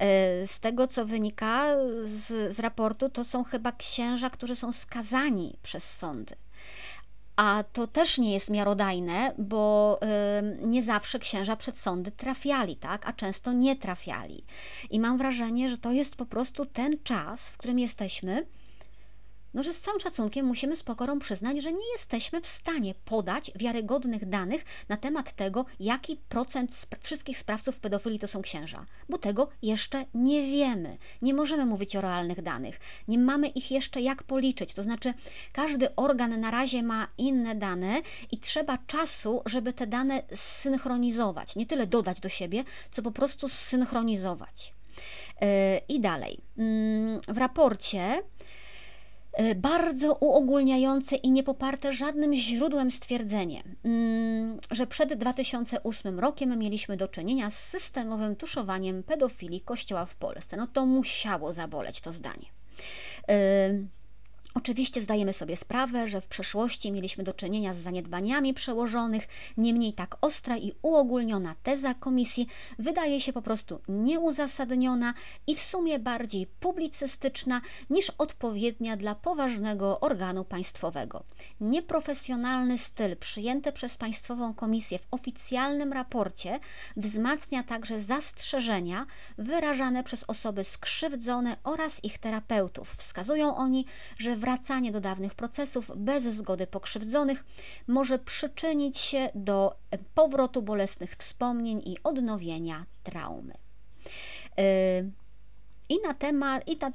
E, 0.00 0.46
z 0.46 0.60
tego, 0.60 0.86
co 0.86 1.06
wynika 1.06 1.66
z, 2.04 2.54
z 2.56 2.60
raportu, 2.60 3.08
to 3.08 3.24
są 3.24 3.44
chyba 3.44 3.72
księża, 3.72 4.30
którzy 4.30 4.56
są 4.56 4.72
skazani 4.72 5.56
przez 5.62 5.90
sądy. 5.90 6.34
A 7.36 7.64
to 7.72 7.86
też 7.86 8.18
nie 8.18 8.32
jest 8.32 8.50
miarodajne, 8.50 9.34
bo 9.38 9.98
nie 10.62 10.82
zawsze 10.82 11.18
księża 11.18 11.56
przed 11.56 11.78
sądy 11.78 12.10
trafiali, 12.12 12.76
tak? 12.76 13.08
A 13.08 13.12
często 13.12 13.52
nie 13.52 13.76
trafiali. 13.76 14.44
I 14.90 15.00
mam 15.00 15.18
wrażenie, 15.18 15.68
że 15.70 15.78
to 15.78 15.92
jest 15.92 16.16
po 16.16 16.26
prostu 16.26 16.66
ten 16.66 16.98
czas, 17.02 17.50
w 17.50 17.56
którym 17.56 17.78
jesteśmy, 17.78 18.46
no, 19.54 19.62
że 19.62 19.72
z 19.72 19.80
całym 19.80 20.00
szacunkiem 20.00 20.46
musimy 20.46 20.76
z 20.76 20.82
pokorą 20.82 21.18
przyznać, 21.18 21.62
że 21.62 21.72
nie 21.72 21.92
jesteśmy 21.92 22.40
w 22.40 22.46
stanie 22.46 22.94
podać 23.04 23.52
wiarygodnych 23.56 24.28
danych 24.28 24.64
na 24.88 24.96
temat 24.96 25.32
tego, 25.32 25.64
jaki 25.80 26.16
procent 26.16 26.74
spra 26.74 26.98
wszystkich 27.02 27.38
sprawców 27.38 27.80
pedofilii 27.80 28.18
to 28.18 28.26
są 28.26 28.42
księża, 28.42 28.86
bo 29.08 29.18
tego 29.18 29.48
jeszcze 29.62 30.04
nie 30.14 30.42
wiemy. 30.42 30.98
Nie 31.22 31.34
możemy 31.34 31.66
mówić 31.66 31.96
o 31.96 32.00
realnych 32.00 32.42
danych, 32.42 32.80
nie 33.08 33.18
mamy 33.18 33.48
ich 33.48 33.70
jeszcze 33.70 34.00
jak 34.00 34.22
policzyć. 34.22 34.74
To 34.74 34.82
znaczy, 34.82 35.14
każdy 35.52 35.94
organ 35.96 36.40
na 36.40 36.50
razie 36.50 36.82
ma 36.82 37.08
inne 37.18 37.54
dane 37.54 38.00
i 38.32 38.38
trzeba 38.38 38.78
czasu, 38.86 39.42
żeby 39.46 39.72
te 39.72 39.86
dane 39.86 40.22
zsynchronizować. 40.32 41.56
Nie 41.56 41.66
tyle 41.66 41.86
dodać 41.86 42.20
do 42.20 42.28
siebie, 42.28 42.64
co 42.90 43.02
po 43.02 43.10
prostu 43.10 43.48
zsynchronizować. 43.48 44.74
Yy, 45.40 45.48
I 45.88 46.00
dalej. 46.00 46.40
Yy, 46.56 46.64
w 47.28 47.38
raporcie 47.38 48.22
E, 49.32 49.54
bardzo 49.54 50.14
uogólniające 50.14 51.16
i 51.16 51.30
niepoparte 51.30 51.92
żadnym 51.92 52.34
źródłem 52.34 52.90
stwierdzenie, 52.90 53.62
mm, 53.84 54.58
że 54.70 54.86
przed 54.86 55.14
2008 55.14 56.20
rokiem 56.20 56.58
mieliśmy 56.58 56.96
do 56.96 57.08
czynienia 57.08 57.50
z 57.50 57.58
systemowym 57.58 58.36
tuszowaniem 58.36 59.02
pedofilii 59.02 59.60
kościoła 59.60 60.06
w 60.06 60.16
Polsce. 60.16 60.56
No 60.56 60.66
to 60.66 60.86
musiało 60.86 61.52
zaboleć 61.52 62.00
to 62.00 62.12
zdanie. 62.12 62.46
E, 63.28 63.70
Oczywiście 64.54 65.00
zdajemy 65.00 65.32
sobie 65.32 65.56
sprawę, 65.56 66.08
że 66.08 66.20
w 66.20 66.26
przeszłości 66.26 66.92
mieliśmy 66.92 67.24
do 67.24 67.32
czynienia 67.32 67.72
z 67.72 67.76
zaniedbaniami 67.76 68.54
przełożonych, 68.54 69.28
niemniej 69.56 69.92
tak 69.92 70.16
ostra 70.20 70.56
i 70.56 70.72
uogólniona 70.82 71.54
teza 71.62 71.94
komisji 71.94 72.46
wydaje 72.78 73.20
się 73.20 73.32
po 73.32 73.42
prostu 73.42 73.80
nieuzasadniona 73.88 75.14
i 75.46 75.54
w 75.54 75.60
sumie 75.60 75.98
bardziej 75.98 76.46
publicystyczna 76.46 77.60
niż 77.90 78.12
odpowiednia 78.18 78.96
dla 78.96 79.14
poważnego 79.14 80.00
organu 80.00 80.44
państwowego. 80.44 81.24
Nieprofesjonalny 81.60 82.78
styl 82.78 83.16
przyjęty 83.16 83.72
przez 83.72 83.96
Państwową 83.96 84.54
Komisję 84.54 84.98
w 84.98 85.06
oficjalnym 85.10 85.92
raporcie 85.92 86.60
wzmacnia 86.96 87.62
także 87.62 88.00
zastrzeżenia 88.00 89.06
wyrażane 89.38 90.04
przez 90.04 90.24
osoby 90.28 90.64
skrzywdzone 90.64 91.56
oraz 91.64 92.04
ich 92.04 92.18
terapeutów. 92.18 92.90
Wskazują 92.92 93.56
oni, 93.56 93.86
że 94.18 94.36
wracanie 94.40 94.90
do 94.90 95.00
dawnych 95.00 95.34
procesów 95.34 95.90
bez 95.96 96.24
zgody 96.24 96.66
pokrzywdzonych 96.66 97.44
może 97.86 98.18
przyczynić 98.18 98.98
się 98.98 99.28
do 99.34 99.76
powrotu 100.14 100.62
bolesnych 100.62 101.14
wspomnień 101.14 101.82
i 101.84 101.96
odnowienia 102.02 102.86
traumy. 103.02 103.54
Y, 104.60 105.10
I 105.88 106.00
na 106.06 106.14
temat, 106.14 106.68
i 106.68 106.76
ta, 106.76 106.90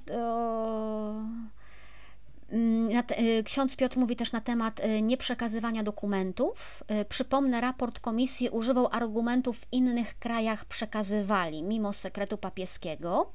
mm, 2.49 2.89
y, 3.19 3.43
Ksiądz 3.43 3.75
Piotr 3.75 3.97
mówi 3.97 4.15
też 4.15 4.31
na 4.31 4.41
temat 4.41 4.79
y, 4.79 5.01
nieprzekazywania 5.01 5.83
dokumentów. 5.83 6.83
Przypomnę, 7.09 7.61
raport 7.61 7.99
komisji 7.99 8.49
używał 8.49 8.87
argumentów 8.91 9.59
w 9.59 9.67
innych 9.71 10.19
krajach 10.19 10.65
przekazywali, 10.65 11.63
mimo 11.63 11.93
sekretu 11.93 12.37
papieskiego. 12.37 13.31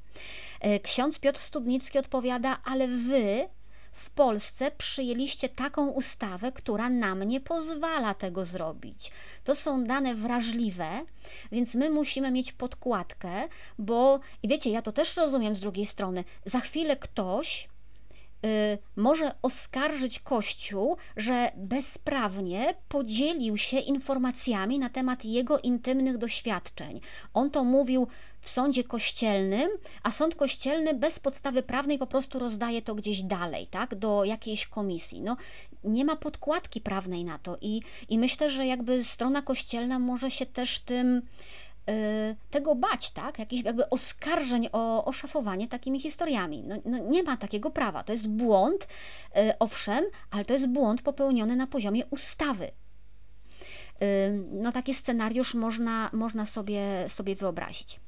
Ksiądz 0.83 1.19
Piotr 1.19 1.39
Studnicki 1.39 1.99
odpowiada, 1.99 2.57
ale 2.63 2.87
wy 2.87 3.49
w 3.91 4.09
Polsce 4.09 4.71
przyjęliście 4.71 5.49
taką 5.49 5.87
ustawę, 5.87 6.51
która 6.51 6.89
nam 6.89 7.23
nie 7.23 7.41
pozwala 7.41 8.13
tego 8.13 8.45
zrobić. 8.45 9.11
To 9.43 9.55
są 9.55 9.83
dane 9.83 10.15
wrażliwe, 10.15 10.89
więc 11.51 11.75
my 11.75 11.89
musimy 11.89 12.31
mieć 12.31 12.51
podkładkę, 12.51 13.47
bo 13.77 14.19
i 14.43 14.47
wiecie, 14.47 14.69
ja 14.69 14.81
to 14.81 14.91
też 14.91 15.17
rozumiem 15.17 15.55
z 15.55 15.59
drugiej 15.59 15.85
strony. 15.85 16.23
Za 16.45 16.59
chwilę 16.59 16.95
ktoś 16.95 17.69
Y, 18.45 18.77
może 18.95 19.31
oskarżyć 19.41 20.19
Kościół, 20.19 20.97
że 21.17 21.51
bezprawnie 21.57 22.75
podzielił 22.89 23.57
się 23.57 23.79
informacjami 23.79 24.79
na 24.79 24.89
temat 24.89 25.25
jego 25.25 25.59
intymnych 25.59 26.17
doświadczeń. 26.17 27.01
On 27.33 27.51
to 27.51 27.63
mówił 27.63 28.07
w 28.39 28.49
sądzie 28.49 28.83
kościelnym, 28.83 29.69
a 30.03 30.11
sąd 30.11 30.35
kościelny 30.35 30.93
bez 30.93 31.19
podstawy 31.19 31.63
prawnej 31.63 31.97
po 31.97 32.07
prostu 32.07 32.39
rozdaje 32.39 32.81
to 32.81 32.95
gdzieś 32.95 33.23
dalej, 33.23 33.67
tak, 33.67 33.95
do 33.95 34.23
jakiejś 34.23 34.67
komisji. 34.67 35.21
No, 35.21 35.37
nie 35.83 36.05
ma 36.05 36.15
podkładki 36.15 36.81
prawnej 36.81 37.23
na 37.23 37.39
to 37.39 37.57
i, 37.61 37.81
i 38.09 38.19
myślę, 38.19 38.49
że 38.49 38.67
jakby 38.67 39.03
strona 39.03 39.41
kościelna 39.41 39.99
może 39.99 40.31
się 40.31 40.45
też 40.45 40.79
tym 40.79 41.21
Y, 41.89 42.35
tego 42.51 42.75
bać, 42.75 43.11
tak? 43.11 43.39
Jakichś 43.39 43.63
jakby 43.63 43.89
oskarżeń 43.89 44.69
o, 44.71 45.05
oszafowanie 45.05 45.67
takimi 45.67 45.99
historiami. 45.99 46.63
No, 46.63 46.75
no, 46.85 46.97
nie 46.97 47.23
ma 47.23 47.37
takiego 47.37 47.71
prawa. 47.71 48.03
To 48.03 48.13
jest 48.13 48.27
błąd, 48.27 48.87
y, 49.37 49.57
owszem, 49.59 50.05
ale 50.31 50.45
to 50.45 50.53
jest 50.53 50.67
błąd 50.67 51.01
popełniony 51.01 51.55
na 51.55 51.67
poziomie 51.67 52.05
ustawy. 52.05 52.65
Y, 52.65 52.71
no 54.51 54.71
taki 54.71 54.93
scenariusz 54.93 55.53
można, 55.53 56.09
można 56.13 56.45
sobie, 56.45 56.81
sobie 57.07 57.35
wyobrazić. 57.35 57.99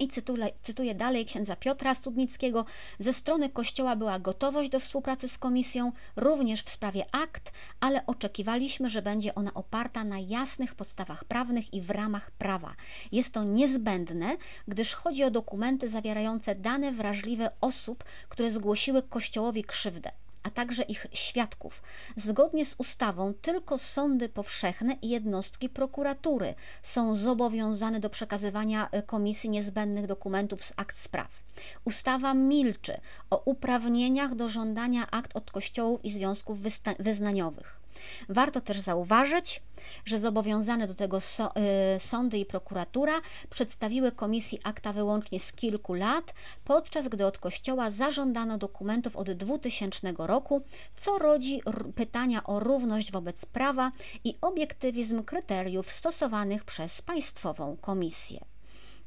I 0.00 0.08
cytuję, 0.08 0.48
cytuję 0.62 0.94
dalej 0.94 1.24
księdza 1.24 1.56
Piotra 1.56 1.94
Studnickiego. 1.94 2.64
Ze 2.98 3.12
strony 3.12 3.48
Kościoła 3.48 3.96
była 3.96 4.18
gotowość 4.18 4.70
do 4.70 4.80
współpracy 4.80 5.28
z 5.28 5.38
Komisją, 5.38 5.92
również 6.16 6.62
w 6.62 6.70
sprawie 6.70 7.04
akt, 7.12 7.52
ale 7.80 8.06
oczekiwaliśmy, 8.06 8.90
że 8.90 9.02
będzie 9.02 9.34
ona 9.34 9.54
oparta 9.54 10.04
na 10.04 10.18
jasnych 10.18 10.74
podstawach 10.74 11.24
prawnych 11.24 11.74
i 11.74 11.80
w 11.80 11.90
ramach 11.90 12.30
prawa. 12.30 12.74
Jest 13.12 13.34
to 13.34 13.44
niezbędne, 13.44 14.36
gdyż 14.68 14.94
chodzi 14.94 15.24
o 15.24 15.30
dokumenty 15.30 15.88
zawierające 15.88 16.54
dane 16.54 16.92
wrażliwe 16.92 17.50
osób, 17.60 18.04
które 18.28 18.50
zgłosiły 18.50 19.02
Kościołowi 19.02 19.64
krzywdę 19.64 20.10
a 20.42 20.50
także 20.50 20.82
ich 20.82 21.06
świadków. 21.12 21.82
Zgodnie 22.16 22.64
z 22.64 22.74
ustawą 22.78 23.34
tylko 23.34 23.78
sądy 23.78 24.28
powszechne 24.28 24.96
i 25.02 25.08
jednostki 25.08 25.68
prokuratury 25.68 26.54
są 26.82 27.14
zobowiązane 27.14 28.00
do 28.00 28.10
przekazywania 28.10 28.88
e, 28.90 29.02
komisji 29.02 29.50
niezbędnych 29.50 30.06
dokumentów 30.06 30.62
z 30.62 30.72
akt 30.76 30.96
spraw. 30.96 31.42
Ustawa 31.84 32.34
milczy 32.34 32.94
o 33.30 33.42
uprawnieniach 33.44 34.34
do 34.34 34.48
żądania 34.48 35.10
akt 35.10 35.36
od 35.36 35.50
kościołów 35.50 36.04
i 36.04 36.10
związków 36.10 36.58
wyznaniowych. 36.98 37.79
Warto 38.28 38.60
też 38.60 38.80
zauważyć, 38.80 39.62
że 40.04 40.18
zobowiązane 40.18 40.86
do 40.86 40.94
tego 40.94 41.20
so, 41.20 41.52
y, 41.96 42.00
sądy 42.00 42.38
i 42.38 42.46
prokuratura 42.46 43.12
przedstawiły 43.50 44.12
komisji 44.12 44.60
akta 44.64 44.92
wyłącznie 44.92 45.40
z 45.40 45.52
kilku 45.52 45.94
lat, 45.94 46.34
podczas 46.64 47.08
gdy 47.08 47.26
od 47.26 47.38
Kościoła 47.38 47.90
zażądano 47.90 48.58
dokumentów 48.58 49.16
od 49.16 49.32
2000 49.32 50.12
roku, 50.18 50.62
co 50.96 51.18
rodzi 51.18 51.62
pytania 51.94 52.44
o 52.44 52.60
równość 52.60 53.12
wobec 53.12 53.46
prawa 53.46 53.92
i 54.24 54.34
obiektywizm 54.40 55.24
kryteriów 55.24 55.90
stosowanych 55.90 56.64
przez 56.64 57.02
Państwową 57.02 57.76
Komisję. 57.80 58.44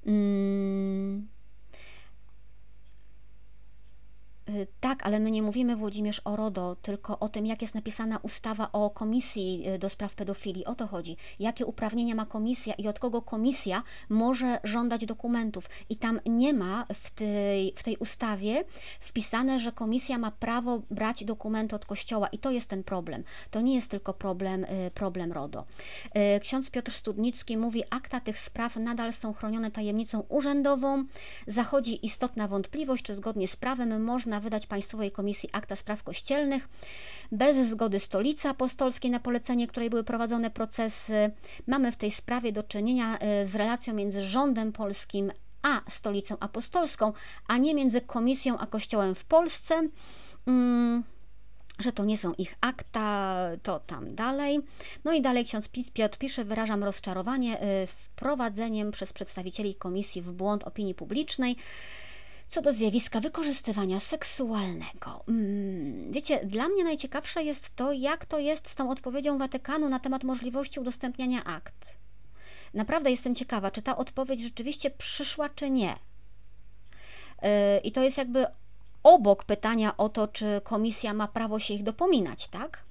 Mm 0.06 1.28
tak, 4.80 5.06
ale 5.06 5.20
my 5.20 5.32
nie 5.32 5.42
mówimy, 5.42 5.76
Włodzimierz, 5.76 6.22
o 6.26 6.36
RODO, 6.36 6.76
tylko 6.82 7.20
o 7.20 7.30
tym, 7.30 7.46
jak 7.46 7.62
jest 7.62 7.76
napisana 7.76 8.18
ustawa 8.18 8.70
o 8.72 8.90
komisji 8.90 9.64
y, 9.68 9.80
do 9.80 9.90
spraw 9.90 10.16
pedofilii. 10.16 10.66
O 10.66 10.76
to 10.76 10.88
chodzi. 10.88 11.18
Jakie 11.40 11.66
uprawnienia 11.66 12.16
ma 12.16 12.26
komisja 12.26 12.74
i 12.74 12.88
od 12.88 13.00
kogo 13.00 13.22
komisja 13.22 13.84
może 14.10 14.60
żądać 14.64 15.06
dokumentów. 15.06 15.70
I 15.90 15.96
tam 15.96 16.20
nie 16.26 16.54
ma 16.54 16.86
w 16.94 17.12
tej, 17.12 17.74
w 17.76 17.84
tej 17.84 17.98
ustawie 17.98 18.64
wpisane, 19.00 19.60
że 19.60 19.72
komisja 19.72 20.18
ma 20.18 20.32
prawo 20.32 20.82
brać 20.92 21.26
dokumenty 21.26 21.76
od 21.76 21.86
kościoła. 21.86 22.28
I 22.28 22.38
to 22.38 22.52
jest 22.52 22.70
ten 22.70 22.84
problem. 22.84 23.24
To 23.52 23.62
nie 23.62 23.76
jest 23.76 23.92
tylko 23.92 24.14
problem, 24.14 24.64
y, 24.64 24.92
problem 24.94 25.32
RODO. 25.32 25.66
Ksiądz 26.42 26.70
Piotr 26.70 26.92
Studnicki 26.92 27.58
mówi, 27.58 27.84
akta 27.90 28.20
tych 28.20 28.40
spraw 28.40 28.76
nadal 28.76 29.14
są 29.14 29.34
chronione 29.34 29.72
tajemnicą 29.72 30.24
urzędową. 30.30 31.06
Zachodzi 31.48 32.06
istotna 32.06 32.48
wątpliwość, 32.48 33.04
czy 33.04 33.14
zgodnie 33.14 33.48
z 33.48 33.56
prawem 33.56 34.04
można 34.04 34.33
można 34.34 34.44
wydać 34.44 34.68
Państwowej 34.68 35.12
Komisji 35.12 35.50
Akta 35.52 35.76
Spraw 35.76 36.04
Kościelnych 36.04 36.70
bez 37.32 37.70
zgody 37.70 38.00
Stolicy 38.00 38.50
Apostolskiej, 38.50 39.12
na 39.12 39.20
polecenie 39.20 39.68
której 39.68 39.90
były 39.90 40.04
prowadzone 40.04 40.50
procesy. 40.50 41.32
Mamy 41.68 41.92
w 41.92 41.98
tej 41.98 42.12
sprawie 42.12 42.52
do 42.52 42.64
czynienia 42.64 43.18
e, 43.18 43.46
z 43.46 43.56
relacją 43.56 43.94
między 43.94 44.24
rządem 44.24 44.72
polskim 44.72 45.32
a 45.62 45.82
Stolicą 45.88 46.36
Apostolską, 46.40 47.14
a 47.48 47.58
nie 47.58 47.76
między 47.76 48.02
Komisją 48.02 48.58
a 48.58 48.66
Kościołem 48.66 49.16
w 49.16 49.26
Polsce. 49.26 49.90
Mm 50.48 51.04
że 51.80 51.92
to 51.92 52.06
nie 52.06 52.18
są 52.18 52.34
ich 52.34 52.56
akta, 52.62 53.48
to 53.64 53.80
tam 53.80 54.16
dalej. 54.16 54.60
No 55.04 55.14
i 55.14 55.22
dalej 55.22 55.46
ksiądz 55.46 55.70
Piotr 55.94 56.18
pisze, 56.18 56.46
wyrażam 56.46 56.84
rozczarowanie 56.84 57.60
e, 57.60 57.88
wprowadzeniem 57.88 58.92
przez 58.92 59.14
przedstawicieli 59.14 59.76
komisji 59.76 60.22
w 60.22 60.32
błąd 60.32 60.64
opinii 60.64 60.96
publicznej 60.96 61.56
co 62.48 62.62
do 62.62 62.74
zjawiska 62.74 63.20
wykorzystywania 63.20 64.00
seksualnego. 64.00 65.24
Mm, 65.28 66.12
wiecie, 66.12 66.46
dla 66.46 66.70
mnie 66.70 66.84
najciekawsze 66.84 67.44
jest 67.44 67.76
to, 67.76 67.92
jak 67.92 68.26
to 68.26 68.40
jest 68.40 68.70
z 68.70 68.76
tą 68.76 68.90
odpowiedzią 68.90 69.38
Watykanu 69.38 69.90
na 69.90 70.00
temat 70.00 70.24
możliwości 70.24 70.80
udostępniania 70.80 71.44
akt. 71.44 71.98
Naprawdę 72.74 73.12
jestem 73.12 73.36
ciekawa, 73.36 73.72
czy 73.72 73.82
ta 73.82 73.98
odpowiedź 73.98 74.42
rzeczywiście 74.42 74.90
przyszła, 74.92 75.50
czy 75.50 75.70
nie. 75.70 75.96
Yy, 77.42 77.50
I 77.84 77.92
to 77.92 78.02
jest 78.02 78.18
jakby 78.18 78.46
obok 79.04 79.44
pytania 79.44 79.98
o 79.98 80.10
to, 80.10 80.28
czy 80.28 80.62
komisja 80.64 81.14
ma 81.14 81.28
prawo 81.28 81.60
się 81.60 81.74
ich 81.74 81.84
dopominać, 81.84 82.48
tak? 82.48 82.84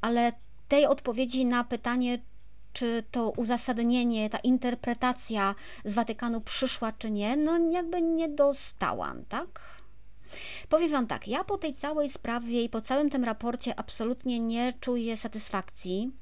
Ale 0.00 0.32
tej 0.68 0.86
odpowiedzi 0.86 1.46
na 1.46 1.64
pytanie, 1.64 2.18
czy 2.78 3.04
to 3.10 3.30
uzasadnienie, 3.30 4.30
ta 4.30 4.38
interpretacja 4.38 5.54
z 5.84 5.94
Watykanu 5.94 6.40
przyszła, 6.40 6.92
czy 6.92 7.10
nie, 7.10 7.36
no 7.36 7.58
jakby 7.70 8.02
nie 8.02 8.28
dostałam, 8.28 9.24
tak? 9.24 9.60
Powiem 10.68 10.90
Wam 10.90 11.06
tak, 11.06 11.28
ja 11.28 11.44
po 11.44 11.58
tej 11.58 11.74
całej 11.74 12.08
sprawie 12.08 12.62
i 12.62 12.68
po 12.68 12.80
całym 12.80 13.10
tym 13.10 13.24
raporcie 13.24 13.78
absolutnie 13.78 14.40
nie 14.40 14.72
czuję 14.80 15.16
satysfakcji. 15.16 16.12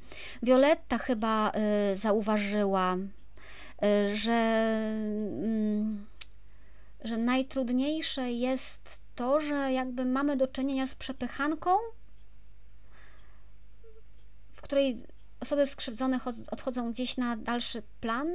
Violetta 0.43 0.99
chyba 0.99 1.53
y, 1.93 1.97
zauważyła, 1.97 2.97
y, 2.97 4.17
że, 4.17 4.71
y, 7.05 7.09
że 7.09 7.17
najtrudniejsze 7.17 8.33
jest 8.33 9.01
to, 9.15 9.41
że 9.41 9.73
jakby 9.73 10.05
mamy 10.05 10.37
do 10.37 10.47
czynienia 10.47 10.87
z 10.87 10.95
przepychanką, 10.95 11.71
w 14.53 14.61
której 14.61 14.97
osoby 15.47 15.67
skrzywdzone 15.67 16.21
odchodzą 16.51 16.93
gdzieś 16.93 17.17
na 17.17 17.37
dalszy 17.37 17.83
plan? 18.01 18.29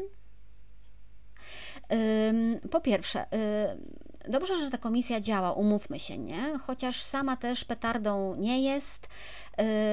Po 2.72 2.82
pierwsze, 2.82 3.26
dobrze, 4.28 4.58
że 4.58 4.70
ta 4.70 4.78
komisja 4.78 5.20
działa, 5.20 5.54
umówmy 5.54 6.00
się, 6.00 6.18
nie? 6.18 6.60
Chociaż 6.68 7.02
sama 7.02 7.38
też 7.38 7.66
petardą 7.66 8.36
nie 8.36 8.64
jest. 8.64 9.08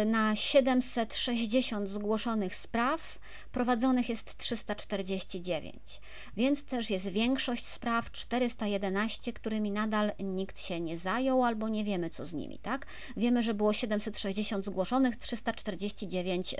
Y, 0.03 0.05
na 0.07 0.37
760 0.37 1.88
zgłoszonych 1.88 2.55
spraw 2.55 3.19
prowadzonych 3.53 4.09
jest 4.09 4.37
349, 4.37 6.01
więc 6.37 6.64
też 6.64 6.91
jest 6.91 7.09
większość 7.09 7.67
spraw 7.67 8.12
411, 8.12 9.33
którymi 9.33 9.71
nadal 9.71 10.12
nikt 10.19 10.61
się 10.61 10.81
nie 10.81 10.99
zajął 10.99 11.45
albo 11.45 11.69
nie 11.69 11.85
wiemy 11.85 12.11
co 12.11 12.25
z 12.25 12.33
nimi, 12.33 12.59
tak? 12.59 12.87
Wiemy, 13.17 13.43
że 13.43 13.55
było 13.55 13.73
760 13.73 14.64
zgłoszonych, 14.64 15.17
349 15.17 16.55
y, 16.55 16.57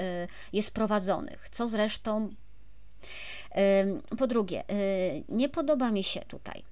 jest 0.52 0.70
prowadzonych, 0.70 1.48
co 1.50 1.68
zresztą 1.68 2.28
po 4.18 4.26
drugie, 4.26 4.64
y, 4.70 5.24
nie 5.28 5.48
podoba 5.48 5.90
mi 5.90 6.04
się 6.04 6.20
tutaj 6.20 6.62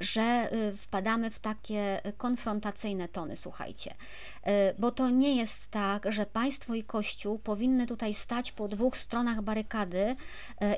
że 0.00 0.48
y, 0.52 0.76
wpadamy 0.76 1.30
w 1.30 1.38
takie 1.38 2.00
konfrontacyjne 2.16 3.08
tony, 3.08 3.36
słuchajcie. 3.36 3.90
Y, 3.90 4.50
bo 4.78 4.90
to 4.90 5.10
nie 5.10 5.36
jest 5.36 5.70
tak, 5.70 6.12
że 6.12 6.26
państwo 6.26 6.74
i 6.74 6.84
kościół 6.84 7.38
powinny 7.38 7.86
tutaj 7.86 8.14
stać 8.14 8.52
po 8.52 8.68
dwóch 8.68 8.96
stronach 8.96 9.42
barykady 9.42 9.98
y, 10.06 10.16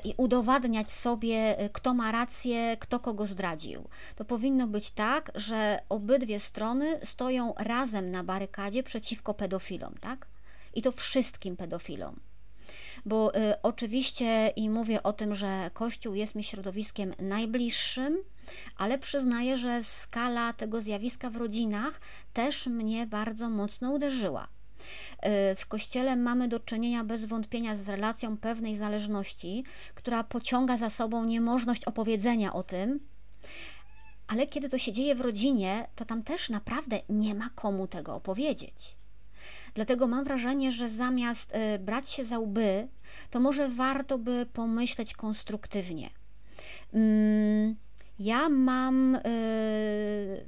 i 0.03 0.13
udowadniać 0.17 0.91
sobie, 0.91 1.69
kto 1.73 1.93
ma 1.93 2.11
rację, 2.11 2.77
kto 2.79 2.99
kogo 2.99 3.25
zdradził. 3.25 3.87
To 4.15 4.25
powinno 4.25 4.67
być 4.67 4.91
tak, 4.91 5.31
że 5.35 5.79
obydwie 5.89 6.39
strony 6.39 6.99
stoją 7.03 7.53
razem 7.57 8.11
na 8.11 8.23
barykadzie 8.23 8.83
przeciwko 8.83 9.33
pedofilom, 9.33 9.93
tak? 10.01 10.27
I 10.73 10.81
to 10.81 10.91
wszystkim 10.91 11.57
pedofilom 11.57 12.19
bo 13.05 13.35
y, 13.35 13.61
oczywiście 13.63 14.53
i 14.55 14.69
mówię 14.69 15.03
o 15.03 15.13
tym, 15.13 15.35
że 15.35 15.69
Kościół 15.73 16.15
jest 16.15 16.35
mi 16.35 16.43
środowiskiem 16.43 17.13
najbliższym, 17.19 18.17
ale 18.77 18.99
przyznaję, 18.99 19.57
że 19.57 19.83
skala 19.83 20.53
tego 20.53 20.81
zjawiska 20.81 21.29
w 21.29 21.35
rodzinach 21.35 22.01
też 22.33 22.67
mnie 22.67 23.07
bardzo 23.07 23.49
mocno 23.49 23.91
uderzyła. 23.91 24.47
Y, 24.47 25.55
w 25.55 25.65
kościele 25.67 26.15
mamy 26.15 26.47
do 26.47 26.59
czynienia 26.59 27.03
bez 27.03 27.25
wątpienia 27.25 27.75
z 27.75 27.89
relacją 27.89 28.37
pewnej 28.37 28.75
zależności, 28.75 29.63
która 29.95 30.23
pociąga 30.23 30.77
za 30.77 30.89
sobą 30.89 31.25
niemożność 31.25 31.85
opowiedzenia 31.85 32.53
o 32.53 32.63
tym, 32.63 32.99
ale 34.27 34.47
kiedy 34.47 34.69
to 34.69 34.77
się 34.77 34.91
dzieje 34.91 35.15
w 35.15 35.21
rodzinie, 35.21 35.87
to 35.95 36.05
tam 36.05 36.23
też 36.23 36.49
naprawdę 36.49 36.99
nie 37.09 37.35
ma 37.35 37.49
komu 37.49 37.87
tego 37.87 38.15
opowiedzieć. 38.15 38.96
Dlatego 39.77 40.07
mam 40.07 40.23
wrażenie, 40.23 40.71
że 40.71 40.89
zamiast 40.89 41.55
y, 41.55 41.79
brać 41.79 42.09
się 42.09 42.25
za 42.25 42.39
łby, 42.39 42.87
to 43.29 43.39
może 43.39 43.69
warto 43.69 44.17
by 44.17 44.45
pomyśleć 44.53 45.13
konstruktywnie. 45.13 46.09
Mm, 46.93 47.75
ja 48.19 48.49
mam 48.49 49.15
y, 49.15 50.45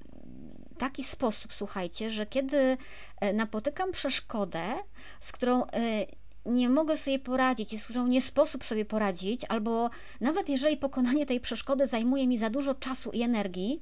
taki 0.77 1.03
sposób, 1.03 1.53
słuchajcie, 1.53 2.11
że 2.11 2.25
kiedy 2.25 2.57
y, 2.57 2.77
napotykam 3.33 3.91
przeszkodę, 3.91 4.63
z 5.19 5.31
którą 5.31 5.63
nie 6.45 6.69
mogę 6.69 6.97
sobie 6.97 7.19
poradzić 7.19 7.73
i 7.73 7.79
z 7.79 7.85
którą 7.85 8.07
nie 8.07 8.21
sposób 8.21 8.63
sobie 8.63 8.85
poradzić, 8.85 9.45
albo 9.49 9.89
nawet 10.21 10.49
jeżeli 10.49 10.77
pokonanie 10.77 11.25
tej 11.25 11.39
przeszkody 11.39 11.87
zajmuje 11.87 12.27
mi 12.27 12.37
za 12.37 12.49
dużo 12.49 12.73
czasu 12.75 13.11
i 13.11 13.21
energii, 13.21 13.81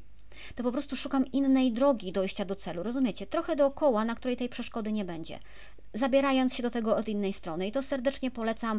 to 0.56 0.63
po 0.63 0.71
prostu 0.71 0.95
szukam 0.95 1.26
innej 1.26 1.71
drogi 1.71 2.12
dojścia 2.12 2.45
do 2.45 2.56
celu, 2.56 2.84
rozumiecie? 2.84 3.28
Trochę 3.28 3.56
dookoła, 3.56 4.06
na 4.06 4.15
której 4.15 4.38
tej 4.38 4.50
przeszkody 4.50 4.91
nie 4.91 5.06
będzie, 5.06 5.39
zabierając 5.93 6.54
się 6.54 6.63
do 6.63 6.69
tego 6.69 6.95
od 6.95 7.10
innej 7.10 7.34
strony. 7.34 7.67
I 7.67 7.71
to 7.71 7.82
serdecznie 7.82 8.32
polecam 8.32 8.78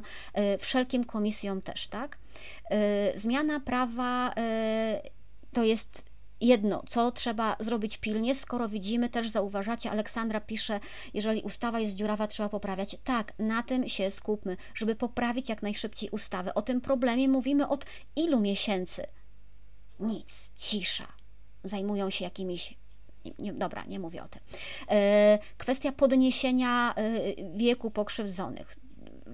y, 0.54 0.58
wszelkim 0.58 1.04
komisjom 1.04 1.62
też, 1.62 1.88
tak? 1.88 2.18
Y, 3.14 3.18
zmiana 3.18 3.60
prawa 3.60 4.30
y, 4.30 4.32
to 5.52 5.64
jest 5.64 6.04
jedno, 6.40 6.82
co 6.88 7.12
trzeba 7.12 7.56
zrobić 7.60 7.96
pilnie, 7.96 8.34
skoro 8.34 8.68
widzimy, 8.68 9.08
też 9.08 9.28
zauważacie, 9.28 9.90
Aleksandra 9.90 10.40
pisze, 10.40 10.80
jeżeli 11.14 11.42
ustawa 11.42 11.80
jest 11.80 11.94
dziurawa, 11.94 12.26
trzeba 12.26 12.48
poprawiać. 12.48 12.96
Tak, 13.04 13.32
na 13.38 13.62
tym 13.62 13.88
się 13.88 14.10
skupmy, 14.10 14.56
żeby 14.74 14.94
poprawić 14.94 15.48
jak 15.48 15.62
najszybciej 15.62 16.10
ustawę. 16.10 16.54
O 16.54 16.62
tym 16.62 16.80
problemie 16.80 17.28
mówimy 17.28 17.68
od 17.68 17.84
ilu 18.16 18.40
miesięcy? 18.40 19.06
Nic, 20.00 20.52
cisza 20.56 21.17
zajmują 21.68 22.10
się 22.10 22.24
jakimiś 22.24 22.74
nie, 23.38 23.52
dobra, 23.52 23.84
nie 23.84 23.98
mówię 23.98 24.22
o 24.22 24.28
tym. 24.28 24.42
E, 24.90 25.38
kwestia 25.58 25.92
podniesienia 25.92 26.94
e, 26.94 27.12
wieku 27.56 27.90
pokrzywdzonych. 27.90 28.74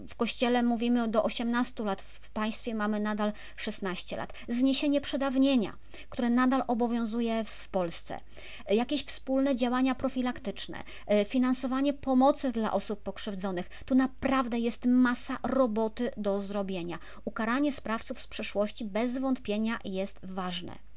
W 0.09 0.15
kościele 0.15 0.63
mówimy 0.63 1.09
do 1.09 1.23
18 1.23 1.85
lat, 1.85 2.03
w 2.03 2.31
państwie 2.31 2.75
mamy 2.75 3.01
nadal 3.01 3.33
16 3.57 4.17
lat. 4.17 4.33
Zniesienie 4.49 5.01
przedawnienia, 5.01 5.77
które 6.09 6.31
nadal 6.31 6.65
obowiązuje 6.67 7.45
w 7.45 7.69
Polsce. 7.69 8.21
Jakieś 8.71 9.05
wspólne 9.05 9.57
działania 9.57 9.95
profilaktyczne, 9.95 10.83
e, 11.07 11.25
finansowanie 11.25 11.93
pomocy 11.93 12.53
dla 12.53 12.73
osób 12.73 13.03
pokrzywdzonych. 13.03 13.69
Tu 13.85 13.95
naprawdę 13.95 14.59
jest 14.59 14.87
masa 14.87 15.39
roboty 15.43 16.11
do 16.17 16.41
zrobienia. 16.41 16.99
Ukaranie 17.25 17.73
sprawców 17.73 18.21
z 18.21 18.27
przeszłości 18.27 18.85
bez 18.85 19.19
wątpienia 19.19 19.79
jest 19.85 20.21
ważne. 20.23 20.94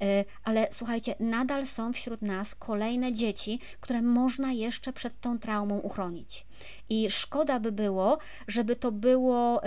E, 0.00 0.24
ale 0.44 0.68
słuchajcie, 0.70 1.14
nadal 1.20 1.66
są 1.66 1.92
wśród 1.92 2.22
nas 2.22 2.54
kolejne 2.54 3.12
dzieci, 3.12 3.60
które 3.80 4.02
można 4.02 4.52
jeszcze 4.52 4.92
przed 4.92 5.20
tą 5.20 5.38
traumą 5.38 5.78
uchronić. 5.78 6.46
I 6.88 7.10
szkoda 7.10 7.60
by 7.60 7.72
było, 7.72 8.18
żeby 8.48 8.76
to 8.76 8.92
było 8.92 9.60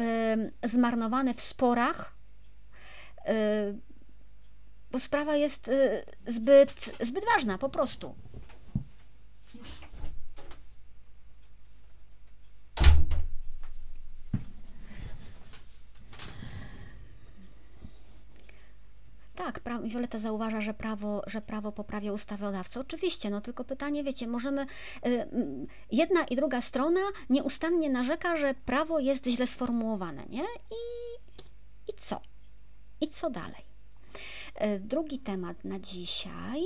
zmarnowane 0.63 1.33
w 1.33 1.41
sporach, 1.41 2.13
e, 3.25 3.73
bo 4.91 4.99
sprawa 4.99 5.35
jest 5.35 5.67
y, 5.67 6.05
zbyt, 6.27 6.91
zbyt 6.99 7.25
ważna, 7.33 7.57
po 7.57 7.69
prostu. 7.69 8.15
Tak, 19.45 19.59
pra- 19.63 19.87
Wioleta 19.89 20.17
zauważa, 20.17 20.61
że 20.61 20.73
prawo, 20.73 21.21
że 21.27 21.41
prawo 21.41 21.71
poprawia 21.71 22.13
ustawodawcę. 22.13 22.79
Oczywiście, 22.79 23.29
no 23.29 23.41
tylko 23.41 23.63
pytanie, 23.63 24.03
wiecie, 24.03 24.27
możemy. 24.27 24.61
Y, 24.61 24.67
mm, 25.05 25.67
jedna 25.91 26.23
i 26.23 26.35
druga 26.35 26.61
strona 26.61 26.99
nieustannie 27.29 27.89
narzeka, 27.89 28.37
że 28.37 28.53
prawo 28.53 28.99
jest 28.99 29.25
źle 29.27 29.47
sformułowane, 29.47 30.23
nie? 30.29 30.43
I, 30.43 30.75
i 31.87 31.93
co? 31.97 32.21
I 33.01 33.07
co 33.07 33.29
dalej? 33.29 33.63
Y, 34.75 34.79
drugi 34.79 35.19
temat 35.19 35.65
na 35.65 35.79
dzisiaj. 35.79 36.61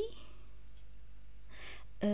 Yy, 2.04 2.10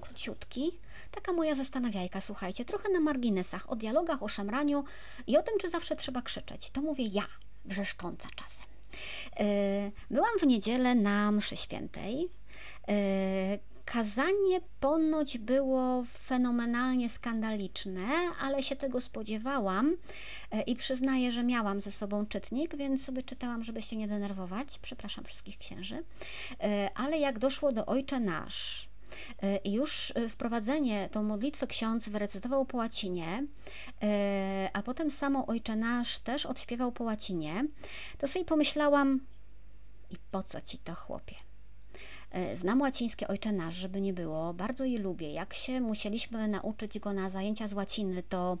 króciutki. 0.00 0.78
Taka 1.10 1.32
moja 1.32 1.54
zastanawiajka, 1.54 2.20
słuchajcie, 2.20 2.64
trochę 2.64 2.88
na 2.88 3.00
marginesach, 3.00 3.72
o 3.72 3.76
dialogach, 3.76 4.22
o 4.22 4.28
szemraniu 4.28 4.84
i 5.26 5.36
o 5.36 5.42
tym, 5.42 5.54
czy 5.60 5.68
zawsze 5.68 5.96
trzeba 5.96 6.22
krzyczeć. 6.22 6.70
To 6.70 6.80
mówię 6.82 7.04
ja 7.06 7.26
wrzeszcząca 7.64 8.28
czasem. 8.36 8.66
E, 9.36 9.44
byłam 10.10 10.38
w 10.40 10.46
niedzielę 10.46 10.94
na 10.94 11.32
mszy 11.32 11.56
świętej. 11.56 12.28
E, 12.88 13.58
kazanie 13.84 14.60
ponoć 14.80 15.38
było 15.38 16.04
fenomenalnie 16.06 17.08
skandaliczne, 17.08 18.08
ale 18.40 18.62
się 18.62 18.76
tego 18.76 19.00
spodziewałam 19.00 19.96
e, 20.50 20.62
i 20.62 20.76
przyznaję, 20.76 21.32
że 21.32 21.44
miałam 21.44 21.80
ze 21.80 21.90
sobą 21.90 22.26
czytnik, 22.26 22.76
więc 22.76 23.04
sobie 23.04 23.22
czytałam, 23.22 23.64
żeby 23.64 23.82
się 23.82 23.96
nie 23.96 24.08
denerwować. 24.08 24.78
Przepraszam 24.82 25.24
wszystkich 25.24 25.58
księży. 25.58 26.04
Ale 26.94 27.18
jak 27.18 27.38
doszło 27.38 27.72
do 27.72 27.86
Ojcze 27.86 28.20
Nasz, 28.20 28.89
I 29.64 29.72
już 29.72 30.12
e, 30.14 30.28
wprowadzenie, 30.28 31.08
tą 31.08 31.22
modlitwę 31.22 31.66
ksiądz 31.66 32.08
wyrecytował 32.08 32.64
po 32.64 32.76
łacinie, 32.76 33.46
e, 34.02 34.70
a 34.72 34.82
potem 34.82 35.10
samo 35.10 35.46
Ojcze 35.46 35.76
Nasz 35.76 36.18
też 36.18 36.46
odśpiewał 36.46 36.92
po 36.92 37.04
łacinie, 37.04 37.64
to 38.18 38.26
sobie 38.26 38.44
pomyślałam, 38.44 39.20
i 40.10 40.16
po 40.30 40.42
co 40.42 40.60
ci 40.60 40.78
to, 40.78 40.94
chłopie? 40.94 41.49
E, 42.30 42.56
znam 42.56 42.80
łacińskie 42.80 43.28
Ojcze 43.28 43.52
Nasz, 43.52 43.74
żeby 43.74 44.00
nie 44.00 44.12
było, 44.12 44.54
bardzo 44.54 44.84
je 44.84 44.98
lubię. 44.98 45.32
Jak 45.32 45.54
się 45.54 45.80
musieliśmy 45.80 46.48
nauczyć 46.48 46.98
go 46.98 47.12
na 47.12 47.30
zajęcia 47.30 47.66
z 47.66 47.72
łaciny, 47.72 48.22
to, 48.22 48.58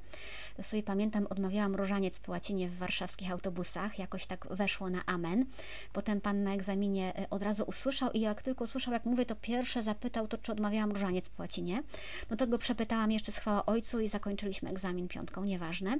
to 0.56 0.62
sobie 0.62 0.82
pamiętam, 0.82 1.26
odmawiałam 1.30 1.74
różaniec 1.74 2.18
po 2.18 2.32
łacinie 2.32 2.68
w 2.68 2.78
warszawskich 2.78 3.30
autobusach, 3.30 3.98
jakoś 3.98 4.26
tak 4.26 4.46
weszło 4.50 4.90
na 4.90 5.06
amen. 5.06 5.44
Potem 5.92 6.20
pan 6.20 6.42
na 6.42 6.54
egzaminie 6.54 7.12
e, 7.16 7.30
od 7.30 7.42
razu 7.42 7.64
usłyszał 7.66 8.10
i 8.10 8.20
jak 8.20 8.42
tylko 8.42 8.64
usłyszał, 8.64 8.92
jak 8.94 9.04
mówię, 9.04 9.26
to 9.26 9.36
pierwsze 9.36 9.82
zapytał, 9.82 10.28
to 10.28 10.38
czy 10.38 10.52
odmawiałam 10.52 10.92
różaniec 10.92 11.28
po 11.28 11.42
łacinie. 11.42 11.82
No 12.30 12.36
to 12.36 12.46
go 12.46 12.58
przepytałam 12.58 13.12
jeszcze 13.12 13.32
z 13.32 13.36
chwała 13.36 13.66
ojcu 13.66 14.00
i 14.00 14.08
zakończyliśmy 14.08 14.70
egzamin 14.70 15.08
piątką, 15.08 15.44
nieważne. 15.44 15.98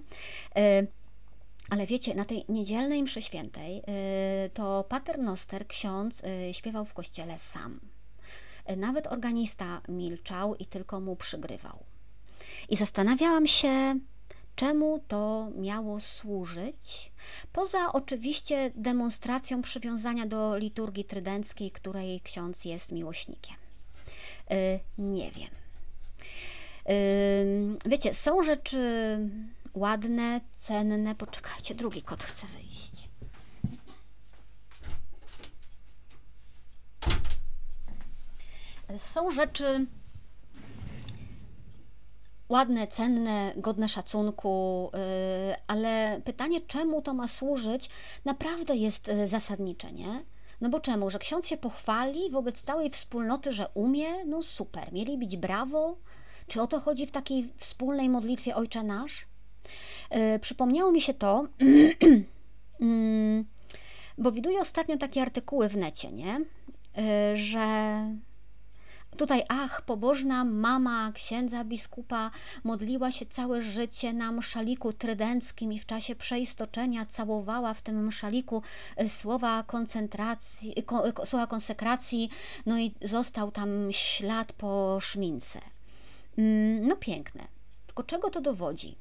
Ale 1.70 1.86
wiecie, 1.86 2.14
na 2.14 2.24
tej 2.24 2.44
niedzielnej 2.48 3.02
mszy 3.02 3.22
świętej 3.22 3.78
y, 3.78 3.82
to 4.54 4.84
paternoster, 4.88 5.66
ksiądz, 5.66 6.22
y, 6.24 6.54
śpiewał 6.54 6.84
w 6.84 6.94
kościele 6.94 7.38
sam. 7.38 7.80
Y, 8.70 8.76
nawet 8.76 9.06
organista 9.06 9.80
milczał 9.88 10.56
i 10.56 10.66
tylko 10.66 11.00
mu 11.00 11.16
przygrywał. 11.16 11.78
I 12.68 12.76
zastanawiałam 12.76 13.46
się, 13.46 13.98
czemu 14.56 15.04
to 15.08 15.48
miało 15.56 16.00
służyć, 16.00 17.12
poza 17.52 17.92
oczywiście 17.92 18.70
demonstracją 18.74 19.62
przywiązania 19.62 20.26
do 20.26 20.56
liturgii 20.56 21.04
trydenckiej, 21.04 21.70
której 21.70 22.20
ksiądz 22.20 22.64
jest 22.64 22.92
miłośnikiem. 22.92 23.56
Nie 24.98 25.30
wiem. 25.30 25.50
Wiecie, 27.86 28.14
są 28.14 28.42
rzeczy 28.42 28.78
ładne, 29.74 30.40
cenne. 30.56 31.14
Poczekajcie, 31.14 31.74
drugi 31.74 32.02
kot 32.02 32.22
chce 32.22 32.46
wyjść. 32.46 33.10
Są 38.96 39.30
rzeczy 39.30 39.86
ładne, 42.48 42.86
cenne, 42.86 43.52
godne 43.56 43.88
szacunku, 43.88 44.90
y, 44.94 45.54
ale 45.66 46.20
pytanie, 46.24 46.60
czemu 46.60 47.02
to 47.02 47.14
ma 47.14 47.28
służyć, 47.28 47.90
naprawdę 48.24 48.76
jest 48.76 49.08
y, 49.08 49.28
zasadnicze, 49.28 49.92
nie? 49.92 50.24
No 50.60 50.68
bo 50.68 50.80
czemu? 50.80 51.10
Że 51.10 51.18
ksiądz 51.18 51.46
się 51.46 51.56
pochwali 51.56 52.30
wobec 52.30 52.62
całej 52.62 52.90
wspólnoty, 52.90 53.52
że 53.52 53.68
umie? 53.74 54.24
No 54.24 54.42
super, 54.42 54.92
mieli 54.92 55.18
być 55.18 55.36
brawo? 55.36 55.96
Czy 56.46 56.62
o 56.62 56.66
to 56.66 56.80
chodzi 56.80 57.06
w 57.06 57.10
takiej 57.10 57.52
wspólnej 57.56 58.08
modlitwie 58.08 58.56
Ojcze 58.56 58.82
Nasz? 58.82 59.29
E, 60.10 60.38
przypomniało 60.38 60.92
mi 60.92 61.00
się 61.00 61.14
to, 61.14 61.46
mm, 62.80 63.44
bo 64.18 64.32
widuję 64.32 64.60
ostatnio 64.60 64.96
takie 64.96 65.22
artykuły 65.22 65.68
w 65.68 65.76
necie, 65.76 66.12
nie? 66.12 66.40
E, 66.98 67.36
że 67.36 68.04
Tutaj, 69.16 69.42
ach, 69.48 69.82
pobożna 69.82 70.44
mama 70.44 71.12
księdza 71.12 71.64
biskupa 71.64 72.30
modliła 72.64 73.12
się 73.12 73.26
całe 73.26 73.62
życie 73.62 74.12
na 74.12 74.32
mszaliku 74.32 74.92
trydenckim 74.92 75.72
i 75.72 75.78
w 75.78 75.86
czasie 75.86 76.16
przeistoczenia 76.16 77.06
całowała 77.06 77.74
w 77.74 77.82
tym 77.82 78.06
mszaliku 78.06 78.62
e, 78.96 79.08
słowa 79.08 79.64
koncentracji, 79.66 80.74
słowa 81.24 81.46
konsekracji, 81.46 82.30
no 82.66 82.78
i 82.78 82.94
został 83.02 83.50
tam 83.50 83.68
ślad 83.90 84.52
po 84.52 84.98
szmince. 85.00 85.60
Mm, 86.38 86.86
no 86.86 86.96
piękne. 86.96 87.44
Tylko 87.86 88.02
czego 88.02 88.30
to 88.30 88.40
dowodzi? 88.40 88.96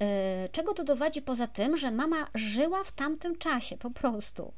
E, 0.00 0.48
czego 0.52 0.74
to 0.74 0.84
dowodzi 0.84 1.22
poza 1.22 1.46
tym, 1.46 1.76
że 1.76 1.90
mama 1.90 2.26
żyła 2.34 2.84
w 2.84 2.92
tamtym 2.92 3.38
czasie 3.38 3.76
po 3.76 3.90
prostu? 3.90 4.52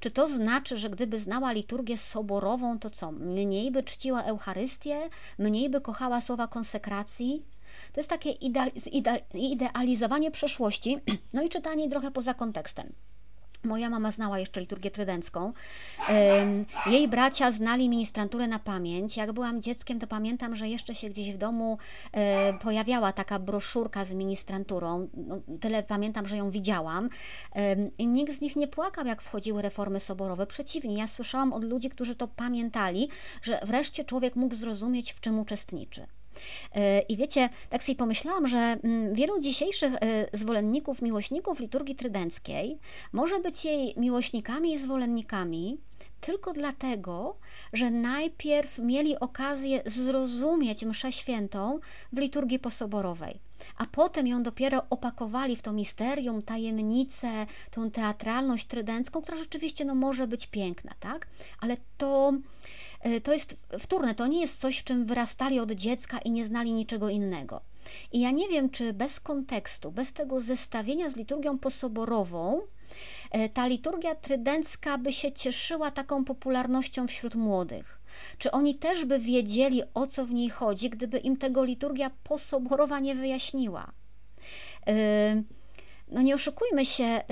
Czy 0.00 0.10
to 0.10 0.26
znaczy, 0.26 0.76
że 0.76 0.90
gdyby 0.90 1.18
znała 1.18 1.52
liturgię 1.52 1.98
soborową, 1.98 2.78
to 2.78 2.90
co? 2.90 3.12
Mniej 3.12 3.70
by 3.70 3.82
czciła 3.82 4.22
Eucharystię, 4.22 5.08
mniej 5.38 5.70
by 5.70 5.80
kochała 5.80 6.20
słowa 6.20 6.48
konsekracji? 6.48 7.44
To 7.92 8.00
jest 8.00 8.10
takie 8.10 8.30
idealizowanie 9.34 10.30
przeszłości, 10.30 10.98
no 11.34 11.42
i 11.42 11.48
czytanie 11.48 11.88
trochę 11.88 12.10
poza 12.10 12.34
kontekstem. 12.34 12.92
Moja 13.64 13.90
mama 13.90 14.10
znała 14.10 14.38
jeszcze 14.38 14.60
liturgię 14.60 14.90
trydencką. 14.90 15.52
Jej 16.86 17.08
bracia 17.08 17.50
znali 17.50 17.88
ministranturę 17.88 18.46
na 18.48 18.58
pamięć. 18.58 19.16
Jak 19.16 19.32
byłam 19.32 19.62
dzieckiem, 19.62 19.98
to 19.98 20.06
pamiętam, 20.06 20.56
że 20.56 20.68
jeszcze 20.68 20.94
się 20.94 21.08
gdzieś 21.10 21.32
w 21.32 21.38
domu 21.38 21.78
e, 22.12 22.52
pojawiała 22.58 23.12
taka 23.12 23.38
broszurka 23.38 24.04
z 24.04 24.14
ministranturą. 24.14 25.08
No, 25.14 25.40
tyle 25.60 25.82
pamiętam, 25.82 26.26
że 26.26 26.36
ją 26.36 26.50
widziałam. 26.50 27.08
Nikt 27.98 28.34
z 28.34 28.40
nich 28.40 28.56
nie 28.56 28.68
płakał, 28.68 29.06
jak 29.06 29.22
wchodziły 29.22 29.62
reformy 29.62 30.00
soborowe. 30.00 30.46
Przeciwnie, 30.46 30.98
ja 30.98 31.06
słyszałam 31.06 31.52
od 31.52 31.64
ludzi, 31.64 31.90
którzy 31.90 32.14
to 32.14 32.28
pamiętali, 32.28 33.08
że 33.42 33.60
wreszcie 33.64 34.04
człowiek 34.04 34.36
mógł 34.36 34.54
zrozumieć, 34.54 35.12
w 35.12 35.20
czym 35.20 35.38
uczestniczy. 35.38 36.06
E, 36.74 37.00
I 37.00 37.16
wiecie, 37.16 37.48
tak 37.68 37.82
sobie 37.82 37.96
pomyślałam, 37.96 38.46
że 38.46 38.58
mm, 38.58 39.14
wielu 39.14 39.40
dzisiejszych 39.40 39.94
e, 39.94 39.98
zwolenników, 40.32 41.02
miłośników 41.02 41.60
liturgii 41.60 41.96
trydenckiej 41.96 42.78
może 43.12 43.40
być 43.40 43.64
jej 43.64 43.94
miłośnikami 43.96 44.72
i 44.72 44.78
zwolennikami 44.78 45.78
tylko 46.20 46.52
dlatego, 46.52 47.36
że 47.72 47.90
najpierw 47.90 48.78
mieli 48.78 49.20
okazję 49.20 49.82
zrozumieć 49.86 50.84
mszę 50.84 51.12
świętą 51.12 51.78
w 52.12 52.18
liturgii 52.18 52.58
posoborowej, 52.58 53.40
a 53.76 53.86
potem 53.86 54.26
ją 54.26 54.42
dopiero 54.42 54.82
opakowali 54.90 55.56
w 55.56 55.62
to 55.62 55.72
misterium, 55.72 56.42
tajemnicę, 56.42 57.46
tą 57.70 57.90
teatralność 57.90 58.66
trydencką, 58.66 59.22
która 59.22 59.38
rzeczywiście 59.38 59.84
no, 59.84 59.94
może 59.94 60.26
być 60.26 60.46
piękna, 60.46 60.92
tak? 61.00 61.26
Ale 61.60 61.76
to 61.98 62.32
to 63.22 63.32
jest 63.32 63.56
wtórne, 63.78 64.14
to 64.14 64.26
nie 64.26 64.40
jest 64.40 64.60
coś, 64.60 64.78
w 64.78 64.84
czym 64.84 65.04
wyrastali 65.04 65.60
od 65.60 65.72
dziecka 65.72 66.18
i 66.18 66.30
nie 66.30 66.44
znali 66.44 66.72
niczego 66.72 67.08
innego. 67.08 67.60
I 68.12 68.20
ja 68.20 68.30
nie 68.30 68.48
wiem, 68.48 68.70
czy 68.70 68.92
bez 68.92 69.20
kontekstu, 69.20 69.92
bez 69.92 70.12
tego 70.12 70.40
zestawienia 70.40 71.08
z 71.08 71.16
liturgią 71.16 71.58
posoborową, 71.58 72.60
e, 73.30 73.48
ta 73.48 73.66
liturgia 73.66 74.14
trydencka 74.14 74.98
by 74.98 75.12
się 75.12 75.32
cieszyła 75.32 75.90
taką 75.90 76.24
popularnością 76.24 77.06
wśród 77.06 77.34
młodych. 77.34 78.00
Czy 78.38 78.50
oni 78.50 78.74
też 78.74 79.04
by 79.04 79.18
wiedzieli, 79.18 79.82
o 79.94 80.06
co 80.06 80.26
w 80.26 80.32
niej 80.32 80.50
chodzi, 80.50 80.90
gdyby 80.90 81.18
im 81.18 81.36
tego 81.36 81.64
liturgia 81.64 82.10
posoborowa 82.24 83.00
nie 83.00 83.14
wyjaśniła? 83.14 83.92
E, 84.86 85.42
no 86.08 86.22
nie 86.22 86.34
oszukujmy 86.34 86.86
się, 86.86 87.22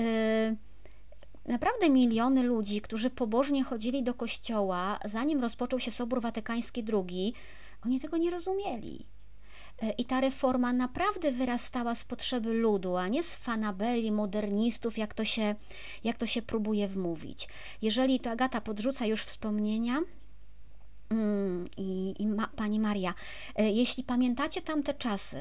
Naprawdę 1.49 1.91
miliony 1.91 2.43
ludzi, 2.43 2.81
którzy 2.81 3.11
pobożnie 3.11 3.65
chodzili 3.65 4.03
do 4.03 4.15
kościoła, 4.15 4.99
zanim 5.05 5.41
rozpoczął 5.41 5.81
się 5.81 5.91
Sobór 5.91 6.21
Watykański 6.21 6.85
II, 6.93 7.35
oni 7.87 8.01
tego 8.01 8.17
nie 8.17 8.31
rozumieli. 8.31 9.07
E, 9.83 9.91
I 9.91 10.05
ta 10.05 10.21
reforma 10.21 10.73
naprawdę 10.73 11.33
wyrastała 11.33 11.95
z 11.95 12.05
potrzeby 12.05 12.53
ludu, 12.53 12.97
a 12.97 13.09
nie 13.09 13.23
z 13.23 13.37
fanabeli, 13.37 14.13
modernistów, 14.13 14.99
jak 14.99 15.15
to 15.15 15.25
się, 15.25 15.55
jak 16.05 16.17
to 16.17 16.27
się 16.27 16.43
próbuje 16.43 16.89
wmówić. 16.89 17.49
Jeżeli 17.83 18.21
to 18.21 18.31
Agata 18.31 18.61
podrzuca 18.61 19.07
już 19.07 19.23
wspomnienia, 19.23 19.99
i, 21.77 22.15
i 22.19 22.27
ma, 22.27 22.49
Pani 22.57 22.81
Maria, 22.81 23.15
e, 23.57 23.71
jeśli 23.71 24.05
pamiętacie 24.05 24.61
tamte 24.61 24.95
czasy, 24.95 25.39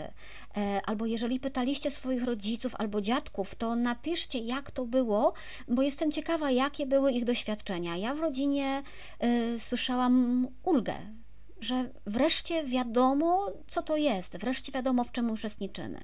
e, 0.57 0.81
albo 0.85 1.05
jeżeli 1.05 1.39
pytaliście 1.39 1.91
swoich 1.91 2.23
rodziców 2.23 2.75
albo 2.75 3.01
dziadków, 3.01 3.55
to 3.55 3.75
napiszcie, 3.75 4.39
jak 4.39 4.71
to 4.71 4.85
było, 4.85 5.33
bo 5.67 5.81
jestem 5.81 6.11
ciekawa, 6.11 6.51
jakie 6.51 6.85
były 6.85 7.11
ich 7.11 7.25
doświadczenia. 7.25 7.97
Ja 7.97 8.15
w 8.15 8.19
rodzinie 8.19 8.83
y, 9.23 9.59
słyszałam 9.59 10.47
ulgę, 10.63 10.93
że 11.61 11.89
wreszcie 12.05 12.63
wiadomo, 12.63 13.51
co 13.67 13.81
to 13.81 13.97
jest, 13.97 14.37
wreszcie 14.37 14.71
wiadomo, 14.71 15.03
w 15.03 15.11
czym 15.11 15.31
uczestniczymy. 15.31 15.99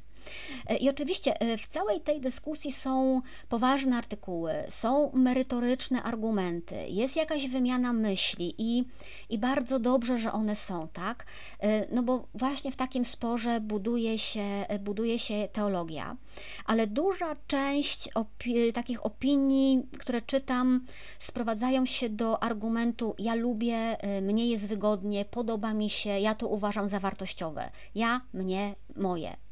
E, 0.67 0.77
I 0.77 0.89
oczywiście 0.89 1.41
e, 1.41 1.57
w 1.57 1.67
całej 1.67 2.01
tej 2.01 2.21
dyskusji 2.21 2.71
są 2.71 3.21
poważne 3.49 3.97
artykuły, 3.97 4.53
są 4.69 5.11
merytoryczne 5.13 6.03
argumenty, 6.03 6.75
jest 6.87 7.15
jakaś 7.15 7.47
wymiana 7.47 7.93
myśli 7.93 8.55
i, 8.57 8.83
i 9.29 9.37
bardzo 9.37 9.79
dobrze, 9.79 10.17
że 10.17 10.31
one 10.31 10.55
są, 10.55 10.87
tak? 10.87 11.25
E, 11.59 11.95
no 11.95 12.03
bo 12.03 12.27
właśnie 12.33 12.71
w 12.71 12.75
takim 12.75 13.05
sporze 13.05 13.61
buduje 13.61 14.17
się, 14.17 14.65
buduje 14.79 15.19
się 15.19 15.47
teologia, 15.53 16.17
ale 16.65 16.87
duża 16.87 17.35
część 17.47 18.09
opi 18.15 18.73
takich 18.73 19.05
opinii, 19.05 19.83
które 19.99 20.21
czytam, 20.21 20.85
sprowadzają 21.19 21.85
się 21.85 22.09
do 22.09 22.43
argumentu: 22.43 23.15
Ja 23.19 23.35
lubię, 23.35 23.97
mnie 24.21 24.49
jest 24.49 24.67
wygodnie, 24.67 25.25
podoba 25.25 25.73
mi 25.73 25.89
się, 25.89 26.09
ja 26.09 26.35
to 26.35 26.47
uważam 26.47 26.89
za 26.89 26.99
wartościowe. 26.99 27.69
Ja, 27.95 28.21
mnie, 28.33 28.75
moje. 28.95 29.42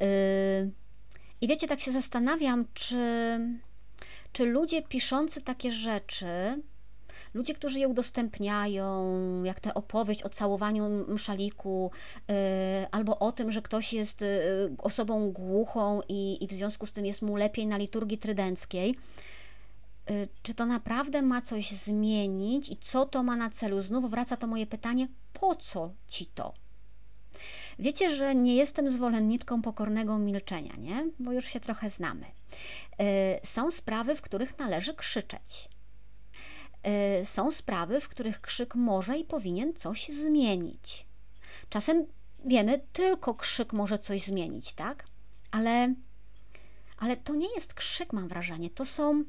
Yy, 0.00 0.70
I 1.40 1.48
wiecie, 1.48 1.66
tak 1.66 1.80
się 1.80 1.92
zastanawiam, 1.92 2.64
czy, 2.74 2.96
czy 4.32 4.44
ludzie 4.44 4.82
piszący 4.82 5.42
takie 5.42 5.72
rzeczy, 5.72 6.26
ludzie, 7.34 7.54
którzy 7.54 7.78
je 7.78 7.88
udostępniają, 7.88 9.14
jak 9.44 9.60
tę 9.60 9.74
opowieść 9.74 10.22
o 10.22 10.28
całowaniu 10.28 11.06
mszaliku, 11.08 11.90
yy, 12.28 12.34
albo 12.90 13.18
o 13.18 13.32
tym, 13.32 13.52
że 13.52 13.62
ktoś 13.62 13.92
jest 13.92 14.20
yy, 14.20 14.28
osobą 14.78 15.32
głuchą 15.32 16.00
i, 16.08 16.44
i 16.44 16.46
w 16.46 16.52
związku 16.52 16.86
z 16.86 16.92
tym 16.92 17.06
jest 17.06 17.22
mu 17.22 17.36
lepiej 17.36 17.66
na 17.66 17.76
liturgii 17.76 18.18
trydenckiej, 18.18 18.94
czy 20.42 20.54
to 20.54 20.66
naprawdę 20.66 21.22
ma 21.22 21.42
coś 21.42 21.70
zmienić 21.70 22.68
i 22.68 22.76
co 22.76 23.06
to 23.06 23.22
ma 23.22 23.36
na 23.36 23.50
celu? 23.50 23.80
Znów 23.80 24.10
wraca 24.10 24.36
to 24.36 24.46
moje 24.46 24.66
pytanie, 24.66 25.08
po 25.32 25.54
co 25.54 25.90
ci 26.08 26.26
to? 26.26 26.63
Wiecie, 27.78 28.16
że 28.16 28.34
nie 28.34 28.56
jestem 28.56 28.90
zwolenniczką 28.90 29.62
pokornego 29.62 30.18
milczenia, 30.18 30.72
nie? 30.78 31.10
Bo 31.18 31.32
już 31.32 31.44
się 31.44 31.60
trochę 31.60 31.90
znamy. 31.90 32.26
E, 32.98 33.46
są 33.46 33.70
sprawy, 33.70 34.16
w 34.16 34.20
których 34.20 34.58
należy 34.58 34.94
krzyczeć. 34.94 35.68
E, 36.82 37.24
są 37.24 37.50
sprawy, 37.50 38.00
w 38.00 38.08
których 38.08 38.40
krzyk 38.40 38.74
może 38.74 39.18
i 39.18 39.24
powinien 39.24 39.74
coś 39.74 40.08
zmienić. 40.08 41.06
Czasem 41.68 42.06
wiemy, 42.44 42.80
tylko 42.92 43.34
krzyk 43.34 43.72
może 43.72 43.98
coś 43.98 44.22
zmienić, 44.22 44.72
tak? 44.72 45.04
Ale, 45.50 45.94
ale 46.98 47.16
to 47.16 47.34
nie 47.34 47.54
jest 47.54 47.74
krzyk, 47.74 48.12
mam 48.12 48.28
wrażenie. 48.28 48.70
To 48.70 48.84
są 48.84 49.24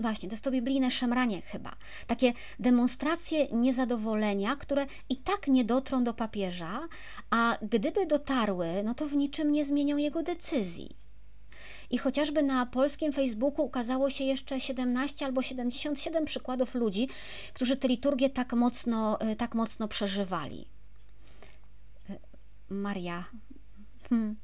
Właśnie, 0.00 0.28
to 0.28 0.32
jest 0.32 0.44
to 0.44 0.50
biblijne 0.50 0.90
szemranie 0.90 1.42
chyba. 1.42 1.76
Takie 2.06 2.32
demonstracje 2.58 3.46
niezadowolenia, 3.52 4.56
które 4.56 4.86
i 5.08 5.16
tak 5.16 5.48
nie 5.48 5.64
dotrą 5.64 6.04
do 6.04 6.14
papieża, 6.14 6.80
a 7.30 7.58
gdyby 7.62 8.06
dotarły, 8.06 8.66
no 8.84 8.94
to 8.94 9.06
w 9.06 9.14
niczym 9.14 9.52
nie 9.52 9.64
zmienią 9.64 9.96
jego 9.96 10.22
decyzji. 10.22 10.96
I 11.90 11.98
chociażby 11.98 12.42
na 12.42 12.66
polskim 12.66 13.12
Facebooku 13.12 13.66
ukazało 13.66 14.10
się 14.10 14.24
jeszcze 14.24 14.60
17 14.60 15.26
albo 15.26 15.42
77 15.42 16.24
przykładów 16.24 16.74
ludzi, 16.74 17.08
którzy 17.54 17.76
tę 17.76 17.88
liturgię 17.88 18.30
tak 18.30 18.52
mocno, 18.52 19.18
y, 19.32 19.36
tak 19.36 19.54
mocno 19.54 19.88
przeżywali. 19.88 20.66
Y, 22.10 22.18
Maria. 22.70 23.24
Hmm. 24.08 24.36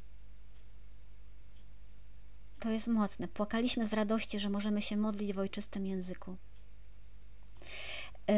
To 2.64 2.70
jest 2.70 2.88
mocne. 2.88 3.28
Płakaliśmy 3.28 3.86
z 3.86 3.92
radości, 3.92 4.38
że 4.38 4.50
możemy 4.50 4.82
się 4.82 4.96
modlić 4.96 5.32
w 5.32 5.38
ojczystym 5.38 5.86
języku. 5.86 6.36
Yy, 8.28 8.34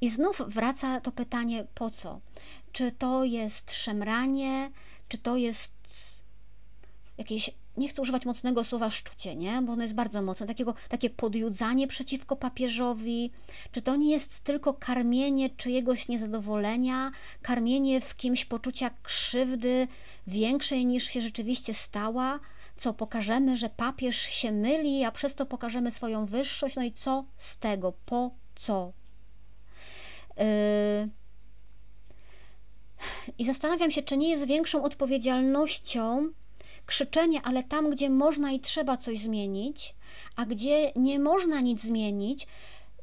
I 0.00 0.10
znów 0.10 0.42
wraca 0.48 1.00
to 1.00 1.12
pytanie, 1.12 1.66
po 1.74 1.90
co? 1.90 2.20
Czy 2.72 2.92
to 2.92 3.24
jest 3.24 3.72
szemranie, 3.72 4.70
czy 5.08 5.18
to 5.18 5.36
jest 5.36 5.72
jakieś, 7.18 7.50
nie 7.76 7.88
chcę 7.88 8.02
używać 8.02 8.26
mocnego 8.26 8.64
słowa 8.64 8.90
szczucie, 8.90 9.36
nie? 9.36 9.62
bo 9.62 9.72
ono 9.72 9.82
jest 9.82 9.94
bardzo 9.94 10.22
mocne, 10.22 10.46
takiego, 10.46 10.74
takie 10.88 11.10
podjudzanie 11.10 11.88
przeciwko 11.88 12.36
papieżowi, 12.36 13.30
czy 13.72 13.82
to 13.82 13.96
nie 13.96 14.10
jest 14.10 14.40
tylko 14.40 14.74
karmienie 14.74 15.50
czyjegoś 15.50 16.08
niezadowolenia, 16.08 17.10
karmienie 17.42 18.00
w 18.00 18.16
kimś 18.16 18.44
poczucia 18.44 18.90
krzywdy 19.02 19.88
większej 20.26 20.86
niż 20.86 21.04
się 21.04 21.20
rzeczywiście 21.20 21.74
stała, 21.74 22.40
co 22.76 22.94
pokażemy, 22.94 23.56
że 23.56 23.70
papież 23.70 24.16
się 24.16 24.52
myli, 24.52 25.04
a 25.04 25.12
przez 25.12 25.34
to 25.34 25.46
pokażemy 25.46 25.90
swoją 25.90 26.26
wyższość. 26.26 26.76
No 26.76 26.82
i 26.82 26.92
co 26.92 27.24
z 27.38 27.58
tego? 27.58 27.92
Po 28.06 28.30
co? 28.54 28.92
Yy... 30.36 30.44
I 33.38 33.44
zastanawiam 33.44 33.90
się, 33.90 34.02
czy 34.02 34.16
nie 34.16 34.30
jest 34.30 34.46
większą 34.46 34.82
odpowiedzialnością 34.82 36.28
krzyczenie, 36.86 37.40
ale 37.44 37.62
tam, 37.62 37.90
gdzie 37.90 38.10
można 38.10 38.50
i 38.50 38.60
trzeba 38.60 38.96
coś 38.96 39.18
zmienić, 39.18 39.94
a 40.36 40.46
gdzie 40.46 40.92
nie 40.96 41.18
można 41.18 41.60
nic 41.60 41.80
zmienić, 41.82 42.46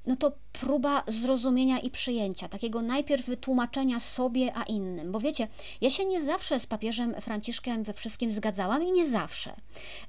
no 0.05 0.15
to 0.15 0.31
próba 0.51 1.03
zrozumienia 1.07 1.79
i 1.79 1.91
przyjęcia, 1.91 2.49
takiego 2.49 2.81
najpierw 2.81 3.25
wytłumaczenia 3.25 3.99
sobie, 3.99 4.51
a 4.55 4.63
innym. 4.63 5.11
Bo 5.11 5.19
wiecie, 5.19 5.47
ja 5.81 5.89
się 5.89 6.05
nie 6.05 6.23
zawsze 6.23 6.59
z 6.59 6.65
papieżem 6.65 7.15
Franciszkiem 7.21 7.83
we 7.83 7.93
wszystkim 7.93 8.33
zgadzałam 8.33 8.83
i 8.83 8.91
nie 8.91 9.07
zawsze. 9.07 9.55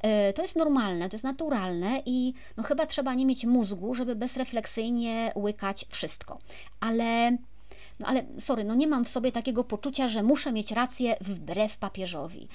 E, 0.00 0.32
to 0.32 0.42
jest 0.42 0.56
normalne, 0.56 1.08
to 1.08 1.14
jest 1.14 1.24
naturalne 1.24 2.02
i 2.06 2.34
no 2.56 2.62
chyba 2.62 2.86
trzeba 2.86 3.14
nie 3.14 3.26
mieć 3.26 3.44
mózgu, 3.44 3.94
żeby 3.94 4.16
bezrefleksyjnie 4.16 5.32
łykać 5.36 5.84
wszystko. 5.88 6.38
Ale 6.80 7.36
no 8.00 8.06
ale 8.06 8.24
sorry, 8.38 8.64
no 8.64 8.74
nie 8.74 8.86
mam 8.86 9.04
w 9.04 9.08
sobie 9.08 9.32
takiego 9.32 9.64
poczucia, 9.64 10.08
że 10.08 10.22
muszę 10.22 10.52
mieć 10.52 10.70
rację 10.70 11.16
wbrew 11.20 11.76
papieżowi. 11.76 12.48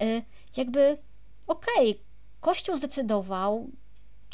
E, 0.00 0.22
jakby 0.56 0.98
okej, 1.46 1.90
okay, 1.90 2.04
Kościół 2.40 2.76
zdecydował, 2.76 3.70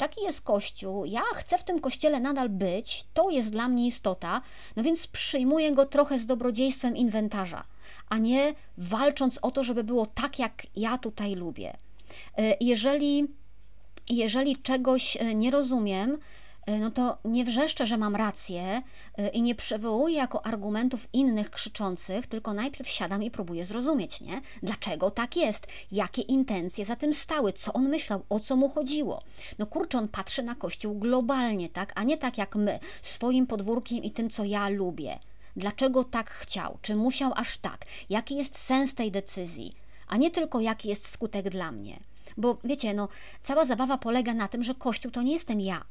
taki 0.01 0.23
jest 0.23 0.41
Kościół, 0.41 1.05
ja 1.05 1.21
chcę 1.35 1.57
w 1.57 1.63
tym 1.63 1.79
Kościele 1.79 2.19
nadal 2.19 2.49
być, 2.49 3.05
to 3.13 3.29
jest 3.29 3.51
dla 3.51 3.67
mnie 3.67 3.85
istota, 3.87 4.41
no 4.75 4.83
więc 4.83 5.07
przyjmuję 5.07 5.71
go 5.71 5.85
trochę 5.85 6.19
z 6.19 6.25
dobrodziejstwem 6.25 6.97
inwentarza, 6.97 7.63
a 8.09 8.17
nie 8.17 8.53
walcząc 8.77 9.39
o 9.41 9.51
to, 9.51 9.63
żeby 9.63 9.83
było 9.83 10.05
tak, 10.05 10.39
jak 10.39 10.63
ja 10.75 10.97
tutaj 10.97 11.35
lubię. 11.35 11.77
E, 12.37 12.57
jeżeli, 12.61 13.27
jeżeli 14.09 14.57
czegoś 14.57 15.17
e, 15.17 15.35
nie 15.35 15.51
rozumiem, 15.51 16.17
no 16.67 16.91
to 16.91 17.17
nie 17.25 17.45
wrzeszczę, 17.45 17.85
że 17.85 17.97
mam 17.97 18.15
rację 18.15 18.81
e, 19.17 19.27
i 19.29 19.41
nie 19.41 19.55
przywołuję 19.55 20.15
jako 20.15 20.45
argumentów 20.45 21.07
innych 21.13 21.51
krzyczących, 21.51 22.27
tylko 22.27 22.53
najpierw 22.53 22.89
siadam 22.89 23.23
i 23.23 23.31
próbuję 23.31 23.65
zrozumieć, 23.65 24.21
nie? 24.21 24.41
Dlaczego 24.63 25.11
tak 25.11 25.35
jest? 25.35 25.67
Jakie 25.91 26.21
intencje 26.21 26.85
za 26.85 26.95
tym 26.95 27.13
stały? 27.13 27.53
Co 27.53 27.73
on 27.73 27.89
myślał? 27.89 28.25
O 28.29 28.39
co 28.39 28.55
mu 28.55 28.69
chodziło? 28.69 29.23
No 29.59 29.65
kurczę, 29.65 29.97
on 29.97 30.07
patrzy 30.07 30.43
na 30.43 30.55
Kościół 30.55 30.99
globalnie, 30.99 31.69
tak? 31.69 31.91
A 31.95 32.03
nie 32.03 32.17
tak 32.17 32.37
jak 32.37 32.55
my, 32.55 32.79
swoim 33.01 33.47
podwórkiem 33.47 34.03
i 34.03 34.11
tym, 34.11 34.29
co 34.29 34.43
ja 34.43 34.69
lubię. 34.69 35.19
Dlaczego 35.55 36.03
tak 36.03 36.29
chciał? 36.29 36.77
Czy 36.81 36.95
musiał 36.95 37.31
aż 37.35 37.57
tak? 37.57 37.85
Jaki 38.09 38.35
jest 38.35 38.57
sens 38.57 38.95
tej 38.95 39.11
decyzji? 39.11 39.75
A 40.07 40.17
nie 40.17 40.31
tylko 40.31 40.61
jaki 40.61 40.89
jest 40.89 41.09
skutek 41.09 41.49
dla 41.49 41.71
mnie. 41.71 41.99
Bo 42.37 42.57
wiecie, 42.63 42.93
no, 42.93 43.07
cała 43.41 43.65
zabawa 43.65 43.97
polega 43.97 44.33
na 44.33 44.47
tym, 44.47 44.63
że 44.63 44.75
Kościół 44.75 45.11
to 45.11 45.21
nie 45.21 45.33
jestem 45.33 45.61
ja. 45.61 45.85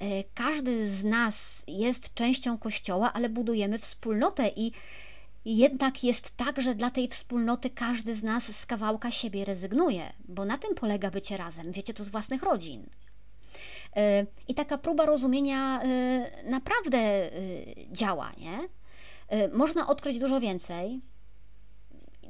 E, 0.00 0.24
każdy 0.34 0.88
z 0.88 1.04
nas 1.04 1.64
jest 1.68 2.14
częścią 2.14 2.58
Kościoła, 2.58 3.12
ale 3.12 3.28
budujemy 3.28 3.78
wspólnotę 3.78 4.50
i 4.56 4.72
jednak 5.44 6.04
jest 6.04 6.36
tak, 6.36 6.62
że 6.62 6.74
dla 6.74 6.90
tej 6.90 7.08
wspólnoty 7.08 7.70
każdy 7.70 8.14
z 8.14 8.22
nas 8.22 8.56
z 8.56 8.66
kawałka 8.66 9.10
siebie 9.10 9.44
rezygnuje, 9.44 10.12
bo 10.28 10.44
na 10.44 10.58
tym 10.58 10.74
polega 10.74 11.10
bycie 11.10 11.36
razem, 11.36 11.72
wiecie 11.72 11.94
to 11.94 12.04
z 12.04 12.10
własnych 12.10 12.42
rodzin. 12.42 12.86
E, 13.96 14.26
I 14.48 14.54
taka 14.54 14.78
próba 14.78 15.06
rozumienia 15.06 15.82
e, 15.82 16.50
naprawdę 16.50 17.30
działa, 17.92 18.32
nie? 18.38 18.68
Można 19.52 19.86
odkryć 19.86 20.18
dużo 20.18 20.40
więcej, 20.40 21.00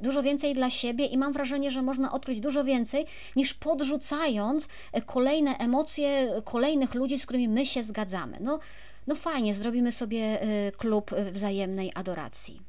dużo 0.01 0.23
więcej 0.23 0.53
dla 0.53 0.69
siebie 0.69 1.05
i 1.05 1.17
mam 1.17 1.33
wrażenie, 1.33 1.71
że 1.71 1.81
można 1.81 2.11
odkryć 2.11 2.39
dużo 2.39 2.63
więcej 2.63 3.05
niż 3.35 3.53
podrzucając 3.53 4.67
e, 4.91 5.01
kolejne 5.01 5.57
emocje 5.57 6.29
kolejnych 6.45 6.93
ludzi, 6.93 7.19
z 7.19 7.25
którymi 7.25 7.47
my 7.47 7.65
się 7.65 7.83
zgadzamy. 7.83 8.37
No, 8.41 8.59
no 9.07 9.15
fajnie, 9.15 9.53
zrobimy 9.53 9.91
sobie 9.91 10.41
e, 10.41 10.71
klub 10.71 11.13
e, 11.13 11.31
wzajemnej 11.31 11.91
adoracji. 11.95 12.61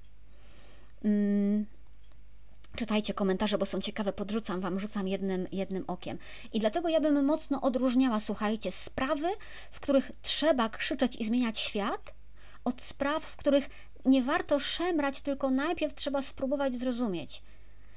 Mm. 1.04 1.66
Czytajcie 2.76 3.14
komentarze, 3.14 3.58
bo 3.58 3.66
są 3.66 3.80
ciekawe, 3.80 4.12
podrzucam 4.12 4.60
Wam, 4.60 4.80
rzucam 4.80 5.08
jednym, 5.08 5.46
jednym 5.52 5.84
okiem. 5.86 6.18
I 6.52 6.60
dlatego 6.60 6.88
ja 6.88 7.00
bym 7.00 7.24
mocno 7.24 7.60
odróżniała, 7.60 8.20
słuchajcie, 8.20 8.70
sprawy, 8.70 9.28
w 9.70 9.80
których 9.80 10.10
trzeba 10.22 10.68
krzyczeć 10.68 11.16
i 11.16 11.24
zmieniać 11.24 11.58
świat, 11.58 12.14
od 12.64 12.82
spraw, 12.82 13.24
w 13.24 13.36
których 13.36 13.68
nie 14.04 14.22
warto 14.22 14.60
szemrać, 14.60 15.20
tylko 15.20 15.50
najpierw 15.50 15.94
trzeba 15.94 16.22
spróbować 16.22 16.74
zrozumieć. 16.74 17.42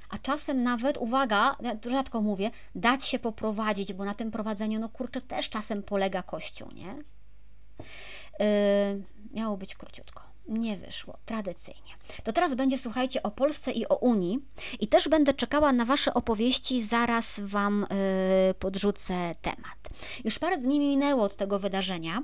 A 0.10 0.18
czasem 0.18 0.64
nawet, 0.64 0.97
uwaga, 0.97 1.56
ja 1.62 1.76
rzadko 1.89 2.22
mówię, 2.22 2.51
dać 2.76 3.06
się 3.06 3.20
poprowadzić, 3.20 3.93
bo 3.93 4.06
na 4.06 4.14
tym 4.14 4.32
prowadzeniu, 4.32 4.80
no 4.80 4.89
kurczę, 4.89 5.22
też 5.22 5.49
czasem 5.49 5.84
polega 5.84 6.24
Kościół, 6.24 6.72
nie? 6.72 6.95
Yy, 8.39 9.03
miało 9.34 9.58
być 9.58 9.76
króciutko. 9.76 10.22
Nie 10.47 10.78
wyszło, 10.78 11.18
tradycyjnie. 11.26 11.91
To 12.24 12.34
teraz 12.34 12.56
będzie, 12.56 12.78
słuchajcie, 12.78 13.24
o 13.24 13.32
Polsce 13.32 13.72
i 13.72 13.88
o 13.88 13.95
Unii. 13.95 14.39
I 14.80 14.88
też 14.88 15.10
będę 15.10 15.34
czekała 15.34 15.74
na 15.74 15.86
Wasze 15.86 16.14
opowieści, 16.14 16.82
zaraz 16.82 17.39
Wam 17.39 17.86
yy, 18.47 18.53
podrzucę 18.53 19.36
temat. 19.41 19.89
Już 20.24 20.39
parę 20.39 20.58
dni 20.58 20.80
minęło 20.80 21.24
od 21.24 21.36
tego 21.36 21.60
wydarzenia. 21.60 22.24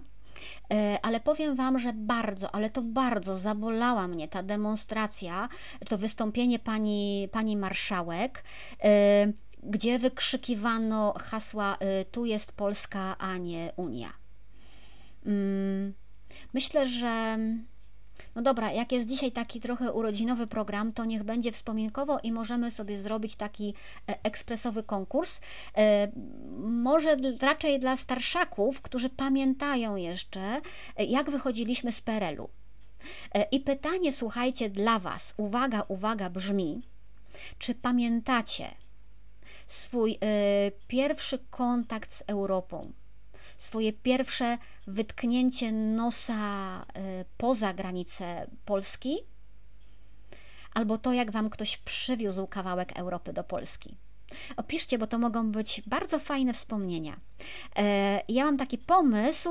E, 0.74 1.00
ale 1.02 1.20
powiem 1.20 1.56
Wam, 1.56 1.80
że 1.80 1.94
bardzo, 1.94 2.56
ale 2.56 2.70
to 2.70 2.82
bardzo 2.82 3.38
zabolała 3.38 4.08
mnie 4.08 4.28
ta 4.28 4.44
demonstracja, 4.44 5.50
to 5.90 5.98
wystąpienie 5.98 6.60
pani, 6.60 7.30
pani 7.32 7.58
marszałek, 7.58 8.44
e, 8.84 9.34
gdzie 9.64 10.00
wykrzykiwano 10.00 11.14
hasła 11.20 11.78
e, 11.80 12.06
tu 12.06 12.26
jest 12.26 12.52
Polska, 12.52 13.18
a 13.18 13.38
nie 13.38 13.72
Unia. 13.76 14.14
Mm, 15.26 15.94
myślę, 16.54 16.88
że 16.88 17.38
no 18.36 18.42
dobra, 18.42 18.72
jak 18.72 18.92
jest 18.92 19.08
dzisiaj 19.08 19.32
taki 19.32 19.60
trochę 19.60 19.92
urodzinowy 19.92 20.48
program, 20.48 20.94
to 20.94 21.06
niech 21.06 21.24
będzie 21.24 21.52
wspominkowo 21.52 22.18
i 22.24 22.32
możemy 22.32 22.72
sobie 22.72 22.98
zrobić 22.98 23.36
taki 23.36 23.74
e, 24.10 24.24
ekspresowy 24.24 24.84
konkurs. 24.84 25.40
E, 25.78 26.12
może 26.60 27.18
raczej 27.42 27.80
dla 27.80 27.98
starszaków, 27.98 28.82
którzy 28.82 29.10
pamiętają 29.10 29.96
jeszcze, 29.96 30.62
e, 30.98 31.06
jak 31.06 31.30
wychodziliśmy 31.30 31.92
z 31.92 32.02
PRL-u. 32.02 32.50
I 33.52 33.60
pytanie, 33.60 34.14
słuchajcie, 34.14 34.70
dla 34.70 35.00
Was, 35.00 35.34
uwaga, 35.38 35.84
uwaga, 35.88 36.30
brzmi: 36.30 36.82
czy 37.58 37.76
pamiętacie 37.76 38.72
swój 39.68 40.20
pierwszy 40.88 41.40
kontakt 41.50 42.14
z 42.14 42.24
Europą? 42.28 42.92
Swoje 43.62 43.94
pierwsze 43.94 44.58
wytknięcie 44.88 45.72
nosa 45.72 46.82
y, 46.82 47.26
poza 47.38 47.74
granice 47.74 48.48
Polski, 48.66 49.18
albo 50.74 50.98
to, 50.98 51.14
jak 51.14 51.32
wam 51.32 51.50
ktoś 51.50 51.78
przywiózł 51.78 52.48
kawałek 52.48 53.00
Europy 53.00 53.34
do 53.34 53.44
Polski. 53.44 53.96
Opiszcie, 54.58 54.98
bo 54.98 55.08
to 55.08 55.18
mogą 55.18 55.52
być 55.52 55.82
bardzo 55.88 56.20
fajne 56.20 56.54
wspomnienia. 56.54 57.20
E, 57.76 58.22
ja 58.28 58.46
mam 58.46 58.58
taki 58.58 58.78
pomysł, 58.78 59.50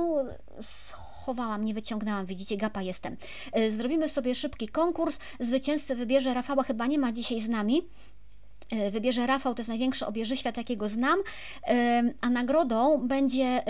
schowałam, 0.60 1.64
nie 1.64 1.74
wyciągnęłam, 1.74 2.26
widzicie, 2.26 2.56
gapa 2.56 2.82
jestem. 2.82 3.16
E, 3.52 3.70
zrobimy 3.70 4.08
sobie 4.08 4.34
szybki 4.34 4.68
konkurs, 4.68 5.18
zwycięzcę 5.40 5.94
wybierze 5.94 6.34
Rafała, 6.34 6.62
chyba 6.62 6.86
nie 6.86 6.98
ma 6.98 7.12
dzisiaj 7.12 7.40
z 7.40 7.48
nami, 7.48 7.88
wybierze 8.92 9.26
Rafał, 9.26 9.54
to 9.54 9.60
jest 9.60 9.68
największy 9.68 10.06
obieżyświat, 10.06 10.56
jakiego 10.56 10.88
znam, 10.88 11.18
e, 11.66 12.02
a 12.20 12.30
nagrodą 12.30 12.98
będzie 12.98 13.44
e, 13.44 13.62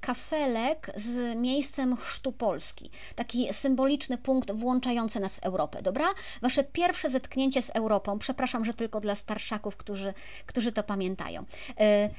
kafelek 0.00 0.90
z 0.94 1.36
miejscem 1.36 1.96
chrztu 1.96 2.32
Polski. 2.32 2.90
Taki 3.14 3.54
symboliczny 3.54 4.18
punkt 4.18 4.52
włączający 4.52 5.20
nas 5.20 5.36
w 5.36 5.42
Europę, 5.42 5.82
dobra? 5.82 6.06
Wasze 6.42 6.64
pierwsze 6.64 7.10
zetknięcie 7.10 7.62
z 7.62 7.70
Europą, 7.70 8.18
przepraszam, 8.18 8.64
że 8.64 8.74
tylko 8.74 9.00
dla 9.00 9.14
starszaków, 9.14 9.76
którzy, 9.76 10.14
którzy 10.46 10.72
to 10.72 10.82
pamiętają. 10.82 11.44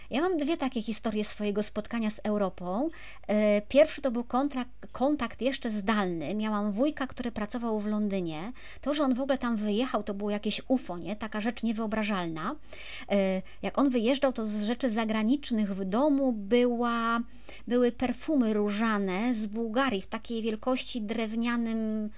Ja 0.10 0.22
mam 0.22 0.38
dwie 0.38 0.58
takie 0.58 0.82
historie 0.82 1.24
swojego 1.24 1.64
spotkania 1.64 2.10
z 2.10 2.20
Europą. 2.24 2.90
Pierwszy 3.68 4.02
to 4.02 4.12
był 4.12 4.24
kontrakt, 4.24 4.70
kontakt 4.92 5.42
jeszcze 5.42 5.72
zdalny. 5.72 6.36
Miałam 6.36 6.72
wujka, 6.72 7.08
który 7.08 7.32
pracował 7.32 7.80
w 7.80 7.88
Londynie. 7.88 8.52
To, 8.82 8.94
że 8.94 9.04
on 9.04 9.16
w 9.16 9.22
ogóle 9.22 9.38
tam 9.38 9.58
wyjechał, 9.58 10.04
to 10.04 10.14
było 10.14 10.30
jakieś 10.30 10.62
UFO, 10.68 10.98
nie? 10.98 11.16
Taka 11.16 11.42
rzecz 11.42 11.64
niewyobrażalna 11.64 12.19
E, 13.12 13.42
jak 13.62 13.78
on 13.78 13.90
wyjeżdżał, 13.90 14.34
to 14.34 14.46
z 14.46 14.64
rzeczy 14.64 14.90
zagranicznych 14.90 15.76
w 15.76 15.86
domu 15.86 16.34
była, 16.34 17.20
były 17.68 17.92
perfumy 17.92 18.54
różane 18.54 19.36
z 19.36 19.48
Bułgarii 19.48 20.02
w 20.02 20.08
takiej 20.08 20.42
wielkości 20.42 21.02
drewnianym 21.02 22.10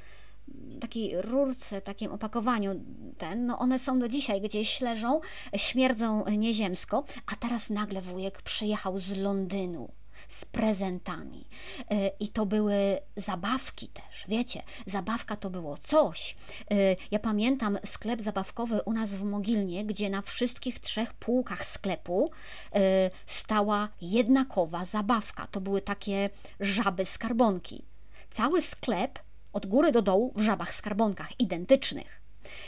takiej 0.79 1.21
rurce, 1.21 1.81
takim 1.81 2.11
opakowaniu. 2.11 2.81
Ten, 3.17 3.45
no 3.45 3.59
one 3.59 3.79
są 3.79 3.99
do 3.99 4.07
dzisiaj 4.07 4.41
gdzieś 4.41 4.81
leżą, 4.81 5.21
śmierdzą 5.55 6.25
nieziemsko, 6.37 7.03
a 7.25 7.35
teraz 7.35 7.69
nagle 7.69 8.01
wujek 8.01 8.41
przyjechał 8.41 8.97
z 8.97 9.17
Londynu 9.17 9.91
z 10.31 10.45
prezentami. 10.45 11.47
E, 11.91 12.07
I 12.19 12.29
to 12.29 12.45
były 12.45 12.99
zabawki 13.15 13.87
też, 13.87 14.25
wiecie, 14.27 14.63
zabawka 14.85 15.35
to 15.35 15.49
było 15.49 15.77
coś. 15.77 16.35
E, 16.71 16.75
ja 17.11 17.19
pamiętam 17.19 17.77
sklep 17.85 18.21
zabawkowy 18.21 18.81
u 18.85 18.93
nas 18.93 19.15
w 19.15 19.23
Mogilnie, 19.23 19.85
gdzie 19.85 20.09
na 20.09 20.21
wszystkich 20.21 20.79
trzech 20.79 21.13
półkach 21.13 21.65
sklepu 21.65 22.31
e, 22.75 23.09
stała 23.25 23.89
jednakowa 24.01 24.85
zabawka. 24.85 25.47
To 25.47 25.61
były 25.61 25.81
takie 25.81 26.29
żaby 26.59 27.05
skarbonki. 27.05 27.85
Cały 28.29 28.61
sklep 28.61 29.19
od 29.53 29.67
góry 29.67 29.91
do 29.91 30.01
dołu 30.01 30.33
w 30.35 30.41
żabach 30.41 30.73
skarbonkach 30.73 31.39
identycznych. 31.39 32.20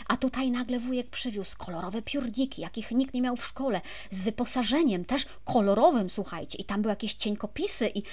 A 0.08 0.18
tutaj 0.18 0.52
nagle 0.52 0.80
wujek 0.80 1.10
przywiózł 1.10 1.58
kolorowe 1.58 2.02
piórniki, 2.02 2.62
jakich 2.62 2.92
nikt 2.92 3.14
nie 3.14 3.22
miał 3.22 3.36
w 3.36 3.46
szkole, 3.46 3.82
z 4.12 4.24
wyposażeniem 4.24 5.06
też 5.06 5.26
kolorowym, 5.46 6.10
słuchajcie. 6.10 6.58
I 6.58 6.64
tam 6.64 6.82
były 6.82 6.92
jakieś 6.92 7.14
cieńkopisy 7.14 7.92
i, 7.96 8.04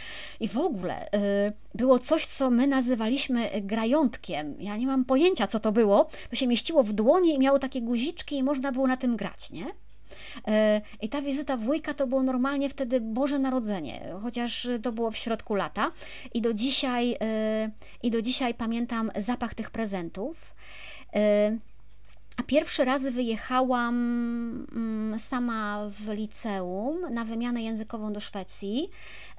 i 0.41 0.49
w 0.49 0.59
ogóle 0.59 1.09
yy, 1.13 1.53
było 1.75 1.99
coś, 1.99 2.27
co 2.27 2.51
my 2.51 2.67
nazywaliśmy 2.67 3.51
grajątkiem. 3.63 4.61
Ja 4.61 4.77
nie 4.77 4.87
mam 4.87 5.05
pojęcia, 5.05 5.47
co 5.47 5.61
to 5.61 5.73
było. 5.73 6.09
To 6.31 6.37
się 6.37 6.47
mieściło 6.47 6.83
w 6.83 6.93
dłoni 6.93 7.35
i 7.35 7.39
miało 7.39 7.59
takie 7.59 7.83
guziczki 7.83 8.37
i 8.37 8.43
można 8.43 8.73
było 8.73 8.87
na 8.87 8.97
tym 8.97 9.17
grać, 9.17 9.51
nie? 9.51 9.67
E, 10.49 10.81
I 11.01 11.09
ta 11.09 11.23
wizyta 11.23 11.57
wujka 11.57 11.95
to 11.95 12.07
było 12.07 12.23
normalnie 12.23 12.71
wtedy 12.71 13.01
Boże 13.01 13.39
Narodzenie, 13.39 14.01
chociaż 14.23 14.69
to 14.83 14.93
było 14.93 15.11
w 15.11 15.17
środku 15.17 15.55
lata. 15.55 15.93
I 16.35 16.41
do 16.41 16.55
dzisiaj, 16.55 17.17
e, 17.21 17.71
i 18.03 18.11
do 18.11 18.23
dzisiaj 18.23 18.55
pamiętam 18.55 19.11
zapach 19.17 19.55
tych 19.55 19.71
prezentów. 19.71 20.55
E, 21.15 21.59
a 22.37 22.43
pierwszy 22.43 22.85
raz 22.85 23.03
wyjechałam 23.03 23.95
mm, 24.73 25.19
sama 25.19 25.89
w 25.91 26.09
liceum 26.09 27.15
na 27.15 27.25
wymianę 27.25 27.63
językową 27.63 28.13
do 28.13 28.21
Szwecji. 28.21 28.91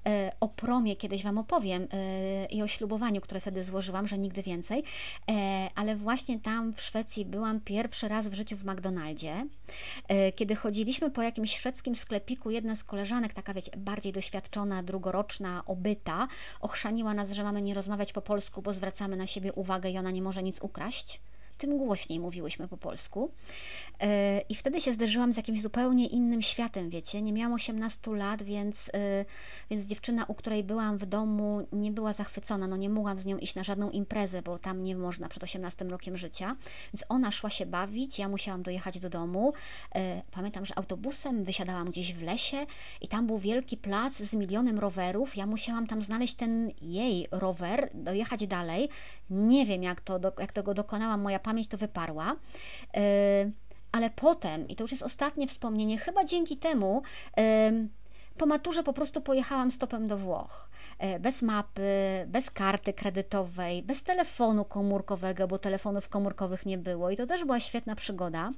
E, 0.08 0.32
o 0.40 0.48
promie 0.48 0.96
kiedyś 0.96 1.24
Wam 1.24 1.38
opowiem 1.38 1.88
e, 1.92 2.46
i 2.46 2.62
o 2.62 2.68
ślubowaniu, 2.68 3.22
które 3.22 3.40
wtedy 3.40 3.64
złożyłam, 3.64 4.08
że 4.08 4.18
nigdy 4.18 4.44
więcej, 4.44 4.84
ale 5.76 5.96
właśnie 5.96 6.40
tam 6.40 6.74
w 6.74 6.82
Szwecji 6.82 7.26
byłam 7.26 7.60
pierwszy 7.60 8.08
raz 8.08 8.28
w 8.28 8.34
życiu 8.34 8.58
w 8.58 8.64
McDonaldzie. 8.64 9.48
Kiedy 10.36 10.56
chodziliśmy 10.56 11.12
po 11.12 11.22
jakimś 11.22 11.58
szwedzkim 11.58 11.96
sklepiku, 11.96 12.52
jedna 12.52 12.76
z 12.76 12.84
koleżanek, 12.84 13.34
taka 13.34 13.54
wiecie, 13.54 13.72
bardziej 13.78 14.12
doświadczona, 14.12 14.84
drugoroczna, 14.84 15.64
obyta, 15.66 16.28
ochrzaniła 16.60 17.14
nas, 17.14 17.32
że 17.32 17.44
mamy 17.44 17.62
nie 17.62 17.74
rozmawiać 17.74 18.14
po 18.14 18.22
polsku, 18.22 18.62
bo 18.62 18.74
zwracamy 18.74 19.18
na 19.18 19.28
siebie 19.28 19.54
uwagę 19.54 19.90
i 19.90 19.98
ona 19.98 20.12
nie 20.12 20.22
może 20.22 20.44
nic 20.44 20.62
ukraść 20.62 21.20
tym 21.62 21.78
głośniej 21.78 22.20
mówiłyśmy 22.20 22.68
po 22.68 22.78
polsku. 22.78 23.32
E, 24.00 24.42
I 24.50 24.56
wtedy 24.56 24.82
się 24.82 24.94
zderzyłam 24.94 25.34
z 25.34 25.38
jakimś 25.38 25.62
zupełnie 25.62 26.08
innym 26.08 26.42
światem, 26.42 26.90
wiecie. 26.90 27.22
Nie 27.22 27.34
miałam 27.34 27.54
18 27.54 28.16
lat, 28.16 28.44
więc, 28.44 28.92
e, 28.94 29.26
więc 29.70 29.86
dziewczyna, 29.86 30.26
u 30.26 30.34
której 30.34 30.64
byłam 30.64 30.98
w 30.98 31.06
domu, 31.06 31.68
nie 31.72 31.92
była 31.92 32.14
zachwycona. 32.14 32.68
No 32.68 32.78
nie 32.78 32.90
mogłam 32.90 33.20
z 33.20 33.26
nią 33.26 33.38
iść 33.38 33.56
na 33.56 33.64
żadną 33.64 33.90
imprezę, 33.90 34.42
bo 34.42 34.60
tam 34.60 34.84
nie 34.84 34.96
można 34.96 35.28
przed 35.30 35.44
18 35.44 35.86
rokiem 35.86 36.18
życia. 36.18 36.56
Więc 36.94 37.06
ona 37.10 37.32
szła 37.32 37.50
się 37.50 37.66
bawić, 37.66 38.20
ja 38.20 38.30
musiałam 38.30 38.64
dojechać 38.64 39.00
do 39.00 39.10
domu. 39.10 39.54
E, 39.96 40.22
pamiętam, 40.32 40.66
że 40.66 40.78
autobusem 40.78 41.44
wysiadałam 41.44 41.90
gdzieś 41.90 42.14
w 42.14 42.22
lesie 42.22 42.66
i 43.02 43.08
tam 43.08 43.28
był 43.28 43.38
wielki 43.38 43.78
plac 43.78 44.14
z 44.14 44.34
milionem 44.34 44.80
rowerów. 44.80 45.38
Ja 45.38 45.46
musiałam 45.46 45.88
tam 45.88 46.02
znaleźć 46.02 46.36
ten 46.36 46.72
jej 46.82 47.28
rower, 47.32 47.90
dojechać 47.94 48.48
dalej. 48.48 48.90
Nie 49.30 49.66
wiem, 49.66 49.84
jak, 49.84 50.02
to, 50.02 50.20
jak 50.40 50.52
tego 50.52 50.74
dokonałam, 50.74 51.22
moja 51.22 51.40
pamięć 51.52 51.68
to 51.68 51.78
wyparła. 51.78 52.36
Y, 52.98 53.52
ale 53.92 54.10
potem, 54.10 54.68
i 54.68 54.76
to 54.76 54.84
już 54.84 54.92
jest 54.92 55.04
ostatnie 55.04 55.48
wspomnienie, 55.48 55.98
chyba 55.98 56.24
dzięki 56.24 56.58
temu, 56.58 57.02
y, 57.40 57.90
po 58.38 58.46
maturze 58.46 58.84
po 58.84 58.94
prostu 58.94 59.22
pojechałam 59.22 59.72
stopem 59.72 60.08
do 60.08 60.18
Włoch. 60.18 60.70
Y, 61.16 61.20
bez 61.20 61.42
mapy, 61.42 61.92
bez 62.28 62.52
karty 62.52 62.94
kredytowej, 62.94 63.84
bez 63.84 64.04
telefonu 64.04 64.66
komórkowego, 64.66 65.48
bo 65.48 65.58
telefonów 65.58 66.10
komórkowych 66.10 66.66
nie 66.66 66.78
było. 66.78 67.12
I 67.12 67.16
to 67.16 67.26
też 67.26 67.46
była 67.46 67.60
świetna 67.60 67.96
przygoda. 67.96 68.52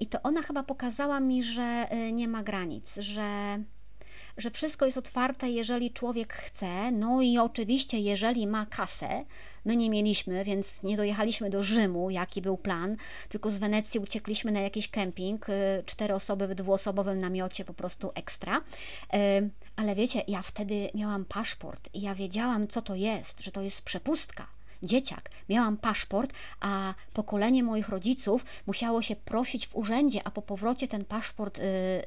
I 0.00 0.06
to 0.06 0.22
ona 0.22 0.42
chyba 0.42 0.62
pokazała 0.62 1.20
mi, 1.20 1.42
że 1.42 1.88
nie 2.12 2.28
ma 2.28 2.42
granic, 2.42 2.96
że 2.96 3.58
że 4.36 4.50
wszystko 4.50 4.84
jest 4.86 4.98
otwarte, 4.98 5.50
jeżeli 5.50 5.90
człowiek 5.90 6.32
chce, 6.32 6.90
no 6.92 7.22
i 7.22 7.38
oczywiście, 7.38 7.98
jeżeli 8.00 8.46
ma 8.46 8.66
kasę. 8.66 9.24
My 9.64 9.76
nie 9.76 9.90
mieliśmy, 9.90 10.44
więc 10.44 10.82
nie 10.82 10.96
dojechaliśmy 10.96 11.50
do 11.50 11.62
Rzymu, 11.62 12.10
jaki 12.10 12.42
był 12.42 12.56
plan, 12.56 12.96
tylko 13.28 13.50
z 13.50 13.58
Wenecji 13.58 14.00
uciekliśmy 14.00 14.52
na 14.52 14.60
jakiś 14.60 14.88
kemping, 14.88 15.48
y, 15.48 15.52
cztery 15.86 16.14
osoby 16.14 16.48
w 16.48 16.54
dwuosobowym 16.54 17.18
namiocie, 17.18 17.64
po 17.64 17.74
prostu 17.74 18.10
ekstra. 18.14 18.58
Y, 18.58 19.50
ale 19.76 19.94
wiecie, 19.94 20.22
ja 20.28 20.42
wtedy 20.42 20.90
miałam 20.94 21.24
paszport 21.24 21.90
i 21.94 22.00
ja 22.00 22.14
wiedziałam, 22.14 22.68
co 22.68 22.82
to 22.82 22.94
jest, 22.94 23.40
że 23.40 23.52
to 23.52 23.60
jest 23.60 23.82
przepustka 23.82 24.46
dzieciak. 24.82 25.30
Miałam 25.48 25.76
paszport, 25.76 26.32
a 26.60 26.94
pokolenie 27.12 27.62
moich 27.62 27.88
rodziców 27.88 28.44
musiało 28.66 29.02
się 29.02 29.16
prosić 29.16 29.66
w 29.66 29.76
urzędzie, 29.76 30.20
a 30.24 30.30
po 30.30 30.42
powrocie 30.42 30.88
ten 30.88 31.04
paszport 31.04 31.58
y, 31.58 31.62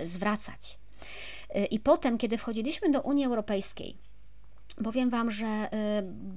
zwracać. 0.05 0.77
Y, 1.55 1.65
I 1.65 1.79
potem, 1.79 2.17
kiedy 2.17 2.37
wchodziliśmy 2.37 2.91
do 2.91 3.01
Unii 3.01 3.25
Europejskiej, 3.25 3.97
Powiem 4.83 5.09
Wam, 5.09 5.31
że 5.31 5.45
y, 5.45 5.69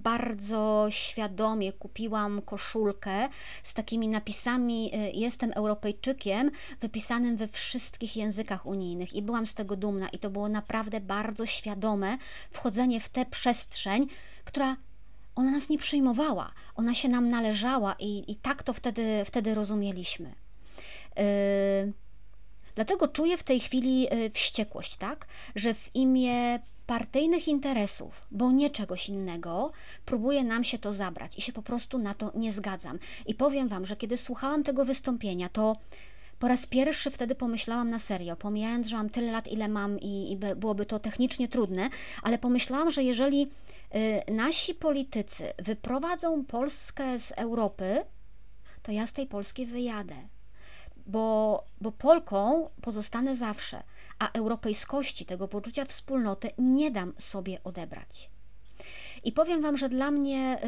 bardzo 0.02 0.86
świadomie 0.90 1.72
kupiłam 1.72 2.42
koszulkę 2.42 3.28
z 3.62 3.74
takimi 3.74 4.08
napisami 4.08 4.90
y, 4.94 5.10
Jestem 5.14 5.52
Europejczykiem, 5.52 6.50
wypisanym 6.80 7.36
we 7.36 7.48
wszystkich 7.48 8.16
językach 8.16 8.66
unijnych 8.66 9.14
i 9.14 9.22
byłam 9.22 9.46
z 9.46 9.54
tego 9.54 9.76
dumna 9.76 10.08
i 10.08 10.18
to 10.18 10.30
było 10.30 10.48
naprawdę 10.48 11.00
bardzo 11.00 11.46
świadome 11.46 12.18
wchodzenie 12.50 13.00
w 13.00 13.08
tę 13.08 13.26
przestrzeń, 13.26 14.06
która 14.44 14.76
ona 15.34 15.50
nas 15.50 15.68
nie 15.68 15.78
przyjmowała, 15.78 16.52
ona 16.74 16.94
się 16.94 17.08
nam 17.08 17.30
należała 17.30 17.96
i, 17.98 18.32
i 18.32 18.36
tak 18.36 18.62
to 18.62 18.72
wtedy, 18.72 19.22
wtedy 19.26 19.54
rozumieliśmy. 19.54 20.34
Yy, 21.16 21.92
dlatego 22.76 23.08
czuję 23.08 23.38
w 23.38 23.42
tej 23.42 23.60
chwili 23.60 24.02
yy, 24.02 24.30
wściekłość, 24.30 24.96
tak, 24.96 25.26
że 25.54 25.74
w 25.74 25.90
imię 25.94 26.60
partyjnych 26.86 27.48
interesów, 27.48 28.26
bo 28.30 28.52
nie 28.52 28.70
czegoś 28.70 29.08
innego, 29.08 29.72
próbuje 30.04 30.44
nam 30.44 30.64
się 30.64 30.78
to 30.78 30.92
zabrać 30.92 31.38
i 31.38 31.42
się 31.42 31.52
po 31.52 31.62
prostu 31.62 31.98
na 31.98 32.14
to 32.14 32.32
nie 32.34 32.52
zgadzam. 32.52 32.98
I 33.26 33.34
powiem 33.34 33.68
Wam, 33.68 33.86
że 33.86 33.96
kiedy 33.96 34.16
słuchałam 34.16 34.62
tego 34.62 34.84
wystąpienia, 34.84 35.48
to 35.48 35.76
po 36.38 36.48
raz 36.48 36.66
pierwszy 36.66 37.10
wtedy 37.10 37.34
pomyślałam 37.34 37.90
na 37.90 37.98
serio, 37.98 38.36
pomijając, 38.36 38.86
że 38.86 38.96
mam 38.96 39.10
tyle 39.10 39.32
lat, 39.32 39.48
ile 39.48 39.68
mam 39.68 40.00
i, 40.00 40.32
i 40.32 40.36
byłoby 40.36 40.86
to 40.86 40.98
technicznie 40.98 41.48
trudne, 41.48 41.90
ale 42.22 42.38
pomyślałam, 42.38 42.90
że 42.90 43.02
jeżeli 43.02 43.50
y, 44.28 44.32
nasi 44.32 44.74
politycy 44.74 45.52
wyprowadzą 45.58 46.44
Polskę 46.44 47.18
z 47.18 47.32
Europy, 47.32 48.04
to 48.82 48.92
ja 48.92 49.06
z 49.06 49.12
tej 49.12 49.26
Polski 49.26 49.66
wyjadę. 49.66 50.35
Bo, 51.06 51.64
bo 51.80 51.92
Polką 51.92 52.70
pozostanę 52.82 53.36
zawsze, 53.36 53.82
a 54.18 54.30
europejskości, 54.32 55.26
tego 55.26 55.48
poczucia 55.48 55.84
wspólnoty 55.84 56.48
nie 56.58 56.90
dam 56.90 57.12
sobie 57.18 57.62
odebrać. 57.64 58.30
I 59.24 59.32
powiem 59.32 59.62
Wam, 59.62 59.76
że 59.76 59.88
dla 59.88 60.10
mnie. 60.10 60.58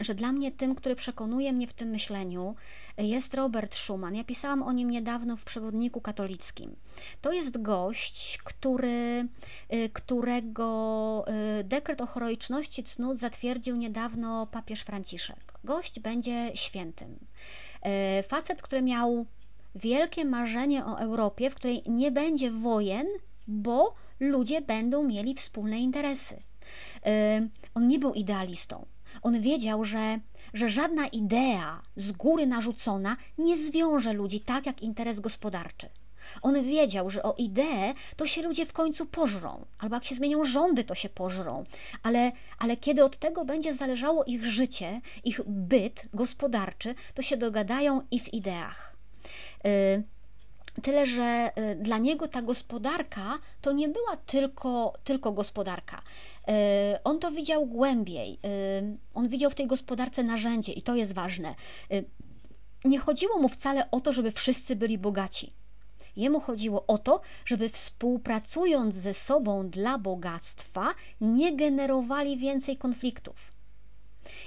Że 0.00 0.14
dla 0.14 0.32
mnie 0.32 0.52
tym, 0.52 0.74
który 0.74 0.96
przekonuje 0.96 1.52
mnie 1.52 1.66
w 1.66 1.72
tym 1.72 1.88
myśleniu, 1.88 2.54
jest 2.98 3.34
Robert 3.34 3.74
Schumann. 3.74 4.14
Ja 4.14 4.24
pisałam 4.24 4.62
o 4.62 4.72
nim 4.72 4.90
niedawno 4.90 5.36
w 5.36 5.44
przewodniku 5.44 6.00
katolickim. 6.00 6.76
To 7.20 7.32
jest 7.32 7.62
gość, 7.62 8.38
który, 8.44 9.28
y, 9.74 9.90
którego 9.92 11.24
y, 11.60 11.64
dekret 11.64 12.00
o 12.00 12.06
heroiczności 12.06 12.84
cnót 12.84 13.18
zatwierdził 13.18 13.76
niedawno 13.76 14.46
papież 14.46 14.80
Franciszek. 14.80 15.52
Gość 15.64 16.00
będzie 16.00 16.50
świętym. 16.54 17.18
Y, 17.86 18.22
facet, 18.22 18.62
który 18.62 18.82
miał 18.82 19.26
wielkie 19.74 20.24
marzenie 20.24 20.84
o 20.84 20.98
Europie, 20.98 21.50
w 21.50 21.54
której 21.54 21.82
nie 21.86 22.10
będzie 22.10 22.50
wojen, 22.50 23.06
bo 23.48 23.94
ludzie 24.20 24.60
będą 24.60 25.04
mieli 25.04 25.34
wspólne 25.34 25.78
interesy. 25.78 26.42
On 27.74 27.88
nie 27.88 27.98
był 27.98 28.12
idealistą. 28.12 28.86
On 29.22 29.40
wiedział, 29.40 29.84
że, 29.84 30.18
że 30.54 30.68
żadna 30.68 31.06
idea 31.06 31.82
z 31.96 32.12
góry 32.12 32.46
narzucona 32.46 33.16
nie 33.38 33.56
zwiąże 33.56 34.12
ludzi 34.12 34.40
tak 34.40 34.66
jak 34.66 34.82
interes 34.82 35.20
gospodarczy. 35.20 35.88
On 36.42 36.64
wiedział, 36.64 37.10
że 37.10 37.22
o 37.22 37.34
ideę 37.38 37.94
to 38.16 38.26
się 38.26 38.42
ludzie 38.42 38.66
w 38.66 38.72
końcu 38.72 39.06
pożrą, 39.06 39.66
albo 39.78 39.96
jak 39.96 40.04
się 40.04 40.14
zmienią 40.14 40.44
rządy, 40.44 40.84
to 40.84 40.94
się 40.94 41.08
pożrą, 41.08 41.64
ale, 42.02 42.32
ale 42.58 42.76
kiedy 42.76 43.04
od 43.04 43.16
tego 43.16 43.44
będzie 43.44 43.74
zależało 43.74 44.24
ich 44.24 44.46
życie, 44.46 45.00
ich 45.24 45.40
byt 45.46 46.08
gospodarczy, 46.14 46.94
to 47.14 47.22
się 47.22 47.36
dogadają 47.36 48.02
i 48.10 48.20
w 48.20 48.34
ideach. 48.34 48.96
Y, 49.66 50.02
tyle, 50.82 51.06
że 51.06 51.50
y, 51.58 51.76
dla 51.76 51.98
niego 51.98 52.28
ta 52.28 52.42
gospodarka 52.42 53.38
to 53.60 53.72
nie 53.72 53.88
była 53.88 54.16
tylko, 54.16 54.92
tylko 55.04 55.32
gospodarka. 55.32 56.02
E, 56.48 57.00
on 57.04 57.18
to 57.18 57.30
widział 57.30 57.66
głębiej. 57.66 58.38
On 59.14 59.28
widział 59.28 59.50
w 59.50 59.54
tej 59.54 59.66
gospodarce 59.66 60.22
narzędzie 60.22 60.72
i 60.72 60.82
to 60.82 60.96
jest 60.96 61.12
ważne. 61.12 61.54
Nie 62.84 62.98
chodziło 62.98 63.38
mu 63.38 63.48
wcale 63.48 63.90
o 63.90 64.00
to, 64.00 64.12
żeby 64.12 64.30
wszyscy 64.30 64.76
byli 64.76 64.98
bogaci. 64.98 65.52
Jemu 66.16 66.40
chodziło 66.40 66.86
o 66.86 66.98
to, 66.98 67.20
żeby 67.44 67.68
współpracując 67.68 68.94
ze 68.94 69.14
sobą 69.14 69.68
dla 69.68 69.98
bogactwa, 69.98 70.94
nie 71.20 71.56
generowali 71.56 72.36
więcej 72.36 72.76
konfliktów. 72.76 73.52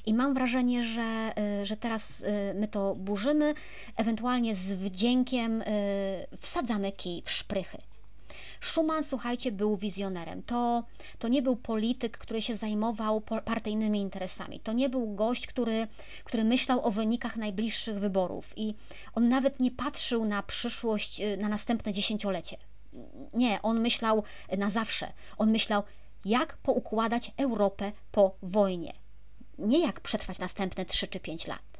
I 0.05 0.13
mam 0.13 0.33
wrażenie, 0.33 0.83
że, 0.83 1.33
że 1.63 1.77
teraz 1.77 2.23
my 2.55 2.67
to 2.67 2.95
burzymy, 2.95 3.53
ewentualnie 3.95 4.55
z 4.55 4.73
wdziękiem 4.73 5.63
wsadzamy 6.37 6.91
kij 6.91 7.21
w 7.25 7.31
szprychy. 7.31 7.77
Schumann, 8.65 9.03
słuchajcie, 9.03 9.51
był 9.51 9.77
wizjonerem. 9.77 10.43
To, 10.43 10.83
to 11.19 11.27
nie 11.27 11.41
był 11.41 11.55
polityk, 11.55 12.17
który 12.17 12.41
się 12.41 12.55
zajmował 12.55 13.21
partyjnymi 13.21 13.99
interesami. 13.99 14.59
To 14.59 14.73
nie 14.73 14.89
był 14.89 15.15
gość, 15.15 15.47
który, 15.47 15.87
który 16.23 16.43
myślał 16.43 16.85
o 16.87 16.91
wynikach 16.91 17.37
najbliższych 17.37 17.99
wyborów 17.99 18.53
i 18.55 18.75
on 19.15 19.29
nawet 19.29 19.59
nie 19.59 19.71
patrzył 19.71 20.25
na 20.25 20.43
przyszłość, 20.43 21.21
y, 21.21 21.37
na 21.37 21.49
następne 21.49 21.91
dziesięciolecie. 21.91 22.57
Nie, 23.33 23.61
on 23.61 23.79
myślał 23.79 24.23
na 24.57 24.69
zawsze. 24.69 25.13
On 25.37 25.51
myślał, 25.51 25.83
jak 26.25 26.57
poukładać 26.57 27.31
Europę 27.37 27.91
po 28.11 28.35
wojnie. 28.41 28.93
Nie 29.57 29.79
jak 29.79 29.99
przetrwać 29.99 30.39
następne 30.39 30.85
3 30.85 31.07
czy 31.07 31.19
5 31.19 31.47
lat. 31.47 31.72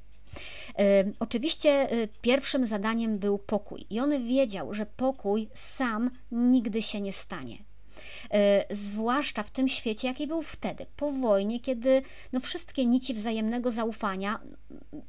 Oczywiście 1.19 1.93
y, 1.93 2.09
pierwszym 2.21 2.67
zadaniem 2.67 3.19
był 3.19 3.37
pokój, 3.37 3.85
i 3.89 3.99
on 3.99 4.27
wiedział, 4.27 4.73
że 4.73 4.85
pokój 4.85 5.49
sam 5.53 6.11
nigdy 6.31 6.81
się 6.81 7.01
nie 7.01 7.13
stanie. 7.13 7.55
Y, 7.55 8.75
zwłaszcza 8.75 9.43
w 9.43 9.51
tym 9.51 9.67
świecie, 9.67 10.07
jaki 10.07 10.27
był 10.27 10.41
wtedy, 10.41 10.85
po 10.95 11.11
wojnie, 11.11 11.59
kiedy 11.59 12.01
no, 12.33 12.39
wszystkie 12.39 12.85
nici 12.85 13.13
wzajemnego 13.13 13.71
zaufania 13.71 14.39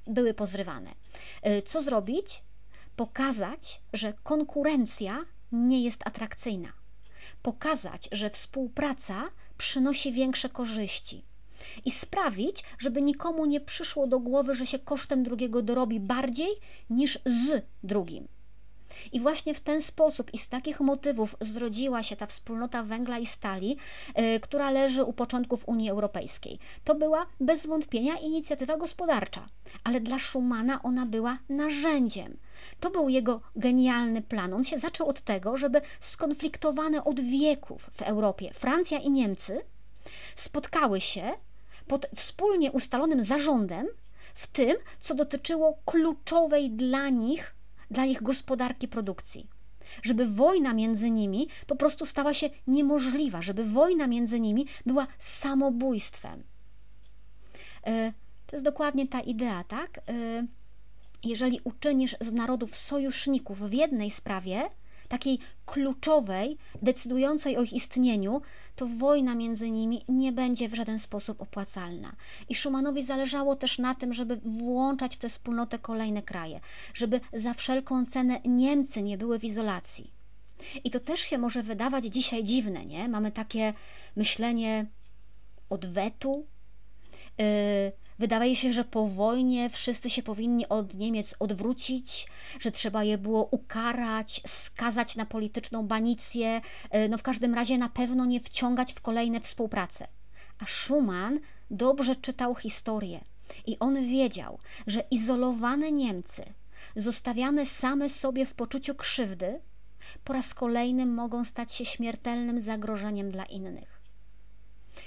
były 0.06 0.34
pozrywane. 0.34 0.90
Co 1.64 1.82
zrobić? 1.82 2.42
Pokazać, 2.96 3.80
że 3.92 4.12
konkurencja 4.22 5.24
nie 5.52 5.84
jest 5.84 6.06
atrakcyjna. 6.06 6.72
Pokazać, 7.42 8.08
że 8.12 8.30
współpraca 8.30 9.24
przynosi 9.58 10.12
większe 10.12 10.48
korzyści 10.48 11.24
i 11.84 11.90
sprawić, 11.90 12.64
żeby 12.78 13.02
nikomu 13.02 13.46
nie 13.46 13.60
przyszło 13.60 14.06
do 14.06 14.20
głowy, 14.20 14.54
że 14.54 14.66
się 14.66 14.78
kosztem 14.78 15.22
drugiego 15.22 15.62
dorobi 15.62 16.00
bardziej 16.00 16.50
niż 16.90 17.18
z 17.24 17.62
drugim. 17.82 18.28
I 19.12 19.20
właśnie 19.20 19.54
w 19.54 19.60
ten 19.60 19.82
sposób 19.82 20.34
i 20.34 20.38
z 20.38 20.48
takich 20.48 20.80
motywów 20.80 21.36
zrodziła 21.40 22.02
się 22.02 22.16
ta 22.16 22.26
wspólnota 22.26 22.82
węgla 22.82 23.18
i 23.18 23.26
stali, 23.26 23.76
yy, 24.16 24.40
która 24.40 24.70
leży 24.70 25.04
u 25.04 25.12
początków 25.12 25.68
Unii 25.68 25.90
Europejskiej. 25.90 26.58
To 26.84 26.94
była 26.94 27.26
bez 27.40 27.66
wątpienia 27.66 28.18
inicjatywa 28.18 28.76
gospodarcza, 28.76 29.46
ale 29.84 30.00
dla 30.00 30.18
Schumana 30.18 30.82
ona 30.82 31.06
była 31.06 31.38
narzędziem. 31.48 32.36
To 32.80 32.90
był 32.90 33.08
jego 33.08 33.40
genialny 33.56 34.22
plan. 34.22 34.52
On 34.52 34.64
się 34.64 34.78
zaczął 34.78 35.08
od 35.08 35.20
tego, 35.20 35.58
żeby 35.58 35.80
skonfliktowane 36.00 37.04
od 37.04 37.20
wieków 37.20 37.90
w 37.92 38.02
Europie 38.02 38.52
Francja 38.52 38.98
i 38.98 39.10
Niemcy 39.10 39.60
spotkały 40.34 41.00
się 41.00 41.32
pod 41.86 42.06
wspólnie 42.14 42.72
ustalonym 42.72 43.22
zarządem 43.22 43.86
w 44.34 44.46
tym, 44.46 44.76
co 45.00 45.14
dotyczyło 45.14 45.78
kluczowej 45.84 46.70
dla 46.70 47.08
nich, 47.08 47.54
dla 47.90 48.04
ich 48.04 48.22
gospodarki 48.22 48.88
produkcji. 48.88 49.48
Żeby 50.02 50.26
wojna 50.26 50.74
między 50.74 51.10
nimi 51.10 51.48
po 51.66 51.76
prostu 51.76 52.06
stała 52.06 52.34
się 52.34 52.50
niemożliwa, 52.66 53.42
żeby 53.42 53.64
wojna 53.64 54.06
między 54.06 54.40
nimi 54.40 54.66
była 54.86 55.06
samobójstwem. 55.18 56.44
E, 57.86 58.12
to 58.46 58.56
jest 58.56 58.64
dokładnie 58.64 59.08
ta 59.08 59.20
idea, 59.20 59.64
tak? 59.64 59.98
E, 59.98 60.02
jeżeli 61.24 61.60
uczynisz 61.64 62.16
z 62.20 62.32
narodów 62.32 62.76
sojuszników 62.76 63.70
w 63.70 63.72
jednej 63.72 64.10
sprawie, 64.10 64.62
takiej 65.14 65.38
kluczowej, 65.66 66.58
decydującej 66.82 67.56
o 67.56 67.62
ich 67.62 67.72
istnieniu, 67.72 68.42
to 68.76 68.86
wojna 68.86 69.34
między 69.34 69.70
nimi 69.70 70.04
nie 70.08 70.32
będzie 70.32 70.68
w 70.68 70.74
żaden 70.74 70.98
sposób 70.98 71.42
opłacalna. 71.42 72.16
I 72.48 72.54
Schumannowi 72.54 73.02
zależało 73.02 73.56
też 73.56 73.78
na 73.78 73.94
tym, 73.94 74.12
żeby 74.12 74.36
włączać 74.44 75.16
w 75.16 75.18
tę 75.18 75.28
wspólnotę 75.28 75.78
kolejne 75.78 76.22
kraje, 76.22 76.60
żeby 76.94 77.20
za 77.32 77.54
wszelką 77.54 78.06
cenę 78.06 78.40
Niemcy 78.44 79.02
nie 79.02 79.18
były 79.18 79.38
w 79.38 79.44
izolacji. 79.44 80.10
I 80.84 80.90
to 80.90 81.00
też 81.00 81.20
się 81.20 81.38
może 81.38 81.62
wydawać 81.62 82.04
dzisiaj 82.04 82.44
dziwne, 82.44 82.84
nie? 82.84 83.08
Mamy 83.08 83.32
takie 83.32 83.74
myślenie 84.16 84.86
odwetu. 85.70 86.46
Yy, 87.38 87.44
wydaje 88.18 88.56
się, 88.56 88.72
że 88.72 88.84
po 88.84 89.08
wojnie 89.08 89.70
wszyscy 89.70 90.10
się 90.10 90.22
powinni 90.22 90.68
od 90.68 90.94
Niemiec 90.94 91.34
odwrócić, 91.38 92.26
że 92.60 92.70
trzeba 92.70 93.04
je 93.04 93.18
było 93.18 93.44
ukarać, 93.44 94.40
skazać 94.46 95.16
na 95.16 95.26
polityczną 95.26 95.86
banicję, 95.86 96.60
yy, 96.92 97.08
no 97.08 97.18
w 97.18 97.22
każdym 97.22 97.54
razie 97.54 97.78
na 97.78 97.88
pewno 97.88 98.24
nie 98.24 98.40
wciągać 98.40 98.92
w 98.92 99.00
kolejne 99.00 99.40
współprace. 99.40 100.08
A 100.58 100.66
Schumann 100.66 101.40
dobrze 101.70 102.16
czytał 102.16 102.54
historię 102.54 103.20
i 103.66 103.78
on 103.78 104.06
wiedział, 104.06 104.58
że 104.86 105.02
izolowane 105.10 105.92
Niemcy, 105.92 106.42
zostawiane 106.96 107.66
same 107.66 108.08
sobie 108.08 108.46
w 108.46 108.54
poczuciu 108.54 108.94
krzywdy, 108.94 109.60
po 110.24 110.32
raz 110.32 110.54
kolejny 110.54 111.06
mogą 111.06 111.44
stać 111.44 111.72
się 111.72 111.84
śmiertelnym 111.84 112.60
zagrożeniem 112.60 113.30
dla 113.30 113.44
innych. 113.44 113.93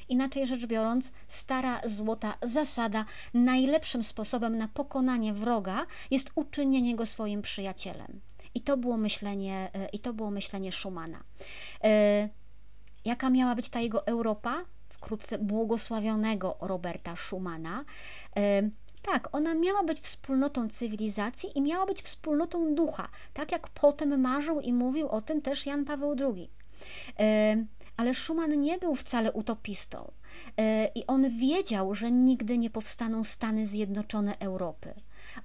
Inaczej 0.09 0.47
rzecz 0.47 0.65
biorąc, 0.65 1.11
stara 1.27 1.81
złota 1.85 2.37
zasada 2.41 3.05
najlepszym 3.33 4.03
sposobem 4.03 4.57
na 4.57 4.67
pokonanie 4.67 5.33
wroga 5.33 5.85
jest 6.11 6.31
uczynienie 6.35 6.95
go 6.95 7.05
swoim 7.05 7.41
przyjacielem. 7.41 8.21
I 8.55 8.61
to 8.61 8.77
było 8.77 8.97
myślenie, 8.97 9.69
e, 9.73 9.89
i 9.93 9.99
to 9.99 10.13
było 10.13 10.31
myślenie 10.31 10.71
Schumana. 10.71 11.23
E, 11.83 12.29
jaka 13.05 13.29
miała 13.29 13.55
być 13.55 13.69
ta 13.69 13.79
jego 13.79 14.07
Europa? 14.07 14.65
Wkrótce 14.89 15.37
błogosławionego 15.37 16.57
Roberta 16.61 17.15
Schumana. 17.15 17.85
E, 18.37 18.69
tak, 19.01 19.35
ona 19.35 19.53
miała 19.53 19.83
być 19.83 19.99
wspólnotą 19.99 20.69
cywilizacji 20.69 21.57
i 21.57 21.61
miała 21.61 21.85
być 21.85 22.01
wspólnotą 22.01 22.75
ducha, 22.75 23.09
tak 23.33 23.51
jak 23.51 23.67
potem 23.67 24.21
marzył 24.21 24.61
i 24.61 24.73
mówił 24.73 25.07
o 25.09 25.21
tym 25.21 25.41
też 25.41 25.65
Jan 25.65 25.85
Paweł 25.85 26.15
II. 26.19 26.49
Ale 27.97 28.13
Schumann 28.13 28.61
nie 28.61 28.77
był 28.77 28.95
wcale 28.95 29.31
utopistą 29.31 30.11
e, 30.57 30.87
i 30.95 31.07
on 31.07 31.29
wiedział, 31.29 31.95
że 31.95 32.11
nigdy 32.11 32.57
nie 32.57 32.69
powstaną 32.69 33.23
Stany 33.23 33.65
Zjednoczone 33.65 34.39
Europy. 34.39 34.93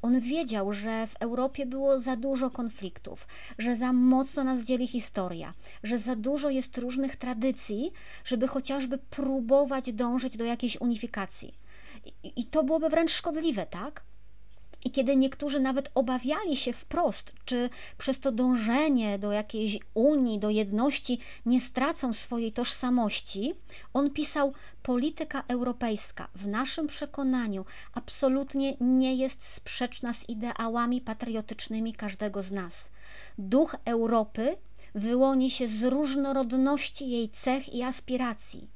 On 0.02 0.20
wiedział, 0.20 0.72
że 0.72 1.06
w 1.06 1.14
Europie 1.20 1.66
było 1.66 1.98
za 1.98 2.16
dużo 2.16 2.50
konfliktów, 2.50 3.26
że 3.58 3.76
za 3.76 3.92
mocno 3.92 4.44
nas 4.44 4.60
dzieli 4.60 4.86
historia, 4.86 5.54
że 5.82 5.98
za 5.98 6.16
dużo 6.16 6.50
jest 6.50 6.78
różnych 6.78 7.16
tradycji, 7.16 7.92
żeby 8.24 8.48
chociażby 8.48 8.98
próbować 8.98 9.92
dążyć 9.92 10.36
do 10.36 10.44
jakiejś 10.44 10.80
unifikacji. 10.80 11.54
I, 12.22 12.40
i 12.40 12.44
to 12.44 12.64
byłoby 12.64 12.88
wręcz 12.88 13.10
szkodliwe, 13.10 13.66
tak? 13.66 14.04
I 14.84 14.90
kiedy 14.90 15.16
niektórzy 15.16 15.60
nawet 15.60 15.90
obawiali 15.94 16.56
się 16.56 16.72
wprost, 16.72 17.34
czy 17.44 17.70
przez 17.98 18.20
to 18.20 18.32
dążenie 18.32 19.18
do 19.18 19.32
jakiejś 19.32 19.78
unii, 19.94 20.38
do 20.38 20.50
jedności 20.50 21.18
nie 21.46 21.60
stracą 21.60 22.12
swojej 22.12 22.52
tożsamości, 22.52 23.54
on 23.94 24.10
pisał: 24.10 24.52
Polityka 24.82 25.44
europejska 25.48 26.28
w 26.34 26.46
naszym 26.46 26.86
przekonaniu 26.86 27.64
absolutnie 27.94 28.76
nie 28.80 29.14
jest 29.16 29.42
sprzeczna 29.42 30.12
z 30.12 30.28
ideałami 30.28 31.00
patriotycznymi 31.00 31.92
każdego 31.92 32.42
z 32.42 32.52
nas. 32.52 32.90
Duch 33.38 33.76
Europy 33.84 34.56
wyłoni 34.94 35.50
się 35.50 35.66
z 35.66 35.84
różnorodności 35.84 37.10
jej 37.10 37.28
cech 37.28 37.74
i 37.74 37.82
aspiracji 37.82 38.71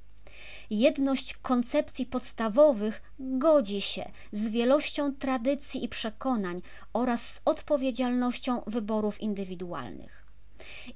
jedność 0.71 1.35
koncepcji 1.35 2.07
podstawowych 2.07 3.03
godzi 3.19 3.81
się 3.81 4.11
z 4.33 4.51
wielością 4.51 5.14
tradycji 5.14 5.85
i 5.85 5.89
przekonań 5.89 6.62
oraz 6.93 7.35
z 7.35 7.41
odpowiedzialnością 7.45 8.62
wyborów 8.67 9.21
indywidualnych. 9.21 10.27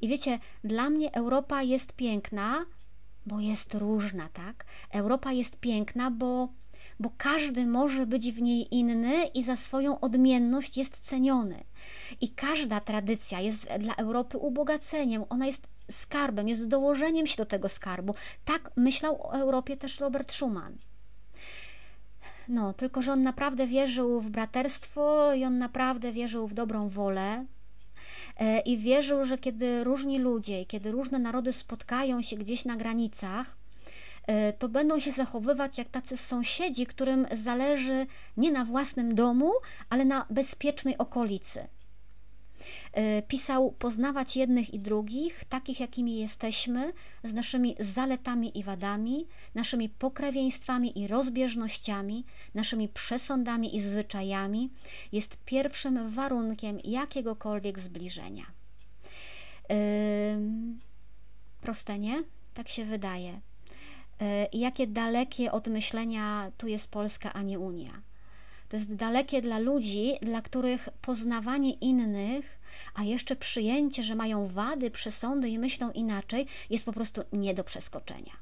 I 0.01 0.09
wiecie, 0.09 0.39
dla 0.65 0.91
mnie 0.91 1.15
Europa 1.15 1.63
jest 1.63 1.93
piękna, 1.93 2.65
bo 3.27 3.41
jest 3.41 3.75
różna, 3.75 4.29
tak? 4.29 4.65
Europa 4.91 5.33
jest 5.33 5.57
piękna, 5.57 6.11
bo, 6.11 6.49
bo 7.01 7.11
każdy 7.17 7.67
może 7.67 8.07
być 8.07 8.33
w 8.33 8.43
niej 8.43 8.75
inny 8.75 9.25
i 9.35 9.43
za 9.43 9.57
swoją 9.57 10.01
odmienność 10.01 10.77
jest 10.77 11.01
ceniony. 11.01 11.65
I 12.21 12.29
każda 12.29 12.81
tradycja 12.81 13.41
jest 13.41 13.69
dla 13.79 13.95
Europy 13.95 14.39
ubogaceniem, 14.39 15.25
ona 15.29 15.47
jest 15.47 15.69
skarbem, 15.91 16.49
jest 16.49 16.69
dołożeniem 16.69 17.27
się 17.27 17.37
do 17.37 17.47
tego 17.47 17.69
skarbu. 17.69 18.15
Tak 18.45 18.71
myślał 18.77 19.23
o 19.23 19.33
Europie 19.33 19.77
też 19.77 20.01
Robert 20.01 20.33
Schuman. 20.33 20.79
No, 22.49 22.73
tylko 22.73 23.03
że 23.03 23.13
on 23.13 23.23
naprawdę 23.23 23.67
wierzył 23.67 24.21
w 24.21 24.31
braterstwo 24.31 25.35
i 25.35 25.45
on 25.45 25.59
naprawdę 25.59 26.13
wierzył 26.13 26.47
w 26.47 26.55
dobrą 26.55 26.89
wolę. 26.89 27.47
E, 28.37 28.61
I 28.61 28.79
wierzył, 28.79 29.25
że 29.25 29.39
kiedy 29.39 29.85
różni 29.85 30.19
ludzie, 30.19 30.67
kiedy 30.67 30.91
różne 30.91 31.19
narody 31.19 31.53
spotkają 31.53 32.23
się 32.23 32.37
gdzieś 32.37 32.65
na 32.65 32.77
granicach, 32.77 33.57
e, 34.27 34.53
to 34.53 34.69
będą 34.69 35.01
się 35.01 35.11
zachowywać 35.11 35.79
jak 35.79 35.89
tacy 35.89 36.17
sąsiedzi, 36.17 36.87
którym 36.87 37.27
zależy 37.37 38.07
nie 38.37 38.51
na 38.51 38.65
własnym 38.65 39.15
domu, 39.15 39.53
ale 39.91 40.05
na 40.05 40.27
bezpiecznej 40.31 40.99
okolicy. 40.99 41.69
E, 42.93 43.23
pisał 43.23 43.73
poznawać 43.73 44.37
jednych 44.37 44.75
i 44.75 44.79
drugich, 44.79 45.45
takich 45.45 45.81
jakimi 45.81 46.19
jesteśmy, 46.19 46.93
z 47.23 47.33
naszymi 47.33 47.77
zaletami 47.79 48.59
i 48.59 48.63
wadami, 48.63 49.27
naszymi 49.55 49.89
pokrewieństwami 49.89 50.99
i 50.99 51.07
rozbieżnościami, 51.07 52.25
naszymi 52.55 52.89
przesądami 52.89 53.77
i 53.77 53.81
zwyczajami, 53.81 54.71
jest 55.13 55.37
pierwszym 55.45 56.09
warunkiem 56.09 56.79
jakiegokolwiek 56.85 57.79
zbliżenia. 57.79 58.45
Proste, 61.61 61.99
nie? 61.99 62.23
Tak 62.55 62.69
się 62.69 62.85
wydaje. 62.85 63.41
E, 64.21 64.49
jakie 64.53 64.87
dalekie 64.87 65.53
od 65.53 65.69
myślenia 65.69 66.53
tu 66.59 66.67
jest 66.67 66.91
Polska, 66.91 67.33
a 67.33 67.43
nie 67.43 67.59
Unia. 67.59 68.03
To 68.71 68.77
jest 68.77 68.95
dalekie 68.95 69.43
dla 69.43 69.59
ludzi, 69.59 70.13
dla 70.23 70.43
których 70.43 70.89
poznawanie 71.03 71.73
innych, 71.73 72.61
a 72.95 73.03
jeszcze 73.03 73.37
przyjęcie, 73.37 74.03
że 74.03 74.15
mają 74.15 74.47
wady, 74.47 74.91
przesądy 74.91 75.49
i 75.49 75.59
myślą 75.59 75.91
inaczej, 75.91 76.47
jest 76.71 76.85
po 76.85 76.93
prostu 76.93 77.23
nie 77.33 77.55
do 77.55 77.65
przeskoczenia. 77.65 78.33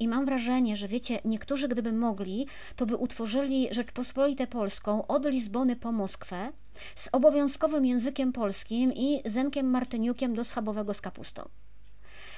I 0.00 0.08
mam 0.08 0.26
wrażenie, 0.26 0.76
że 0.76 0.88
wiecie, 0.88 1.18
niektórzy 1.24 1.68
gdyby 1.68 1.92
mogli, 1.92 2.46
to 2.76 2.86
by 2.86 2.96
utworzyli 2.96 3.68
Rzeczpospolitę 3.70 4.46
Polską 4.46 5.06
od 5.06 5.26
Lizbony 5.26 5.76
po 5.76 5.92
Moskwę 5.92 6.52
z 6.94 7.08
obowiązkowym 7.12 7.86
językiem 7.86 8.32
polskim 8.32 8.92
i 8.92 9.22
Zenkiem 9.24 9.70
Martyniukiem 9.70 10.34
do 10.34 10.44
schabowego 10.44 10.94
z 10.94 11.00
kapustą. 11.00 11.48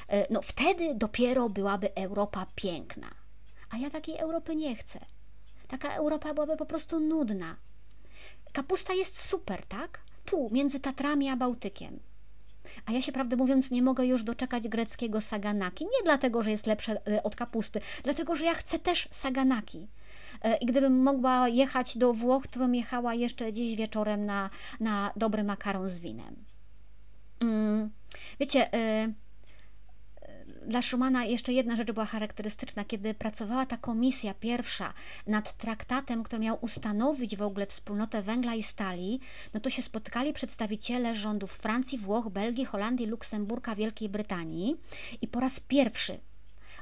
E, 0.09 0.33
no 0.33 0.43
wtedy 0.43 0.95
dopiero 0.95 1.49
byłaby 1.49 1.95
Europa 1.95 2.47
piękna. 2.55 3.11
A 3.71 3.77
ja 3.77 3.91
takiej 3.91 4.17
Europy 4.17 4.57
nie 4.57 4.77
chcę. 4.77 5.18
Taka 5.69 5.95
Europa 5.95 6.35
byłaby 6.35 6.57
po 6.57 6.67
prostu 6.67 7.01
nudna. 7.01 7.57
Kapusta 8.53 8.95
jest 8.95 9.29
super, 9.29 9.67
tak? 9.67 10.01
Tu, 10.25 10.49
między 10.53 10.81
Tatrami 10.81 11.29
a 11.29 11.37
Bałtykiem. 11.37 12.01
A 12.87 12.93
ja 12.93 13.03
się 13.03 13.13
prawdę 13.13 13.37
mówiąc 13.37 13.71
nie 13.71 13.83
mogę 13.83 14.07
już 14.07 14.25
doczekać 14.25 14.69
greckiego 14.69 15.21
saganaki. 15.21 15.85
Nie 15.85 16.05
dlatego, 16.05 16.43
że 16.43 16.51
jest 16.51 16.67
lepsze 16.67 17.09
e, 17.09 17.23
od 17.23 17.37
kapusty, 17.37 17.81
dlatego, 18.05 18.37
że 18.37 18.45
ja 18.45 18.55
chcę 18.55 18.79
też 18.79 19.09
saganaki. 19.11 19.89
E, 20.43 20.57
I 20.57 20.67
gdybym 20.67 21.03
mogła 21.03 21.49
jechać 21.49 21.99
do 21.99 22.13
Włoch, 22.13 22.47
to 22.47 22.61
bym 22.61 22.75
jechała 22.75 23.15
jeszcze 23.15 23.53
dziś 23.53 23.77
wieczorem 23.77 24.27
na, 24.27 24.51
na 24.81 25.13
dobry 25.17 25.45
makaron 25.45 25.89
z 25.89 26.01
winem. 26.01 26.37
Mm, 27.41 27.91
wiecie, 28.41 28.75
e, 28.75 29.13
dla 30.69 30.83
Schumana 30.83 31.25
jeszcze 31.25 31.53
jedna 31.53 31.77
rzecz 31.77 31.93
była 31.93 32.07
charakterystyczna. 32.07 32.85
Kiedy 32.85 33.15
pracowała 33.15 33.67
ta 33.67 33.77
komisja 33.77 34.35
pierwsza 34.35 34.93
nad 35.27 35.53
traktatem, 35.53 36.23
który 36.23 36.43
miał 36.43 36.59
ustanowić 36.61 37.37
w 37.37 37.43
ogóle 37.43 37.67
wspólnotę 37.67 38.23
węgla 38.23 38.55
i 38.55 38.63
stali, 38.63 39.21
no 39.55 39.61
to 39.61 39.71
się 39.71 39.83
spotkali 39.83 40.33
przedstawiciele 40.33 41.15
rządów 41.15 41.53
Francji, 41.53 41.99
Włoch, 41.99 42.29
Belgii, 42.29 42.65
Holandii, 42.65 43.07
Luksemburga, 43.07 43.75
Wielkiej 43.75 44.09
Brytanii 44.09 44.77
i 45.23 45.29
po 45.29 45.41
raz 45.41 45.61
pierwszy 45.61 46.19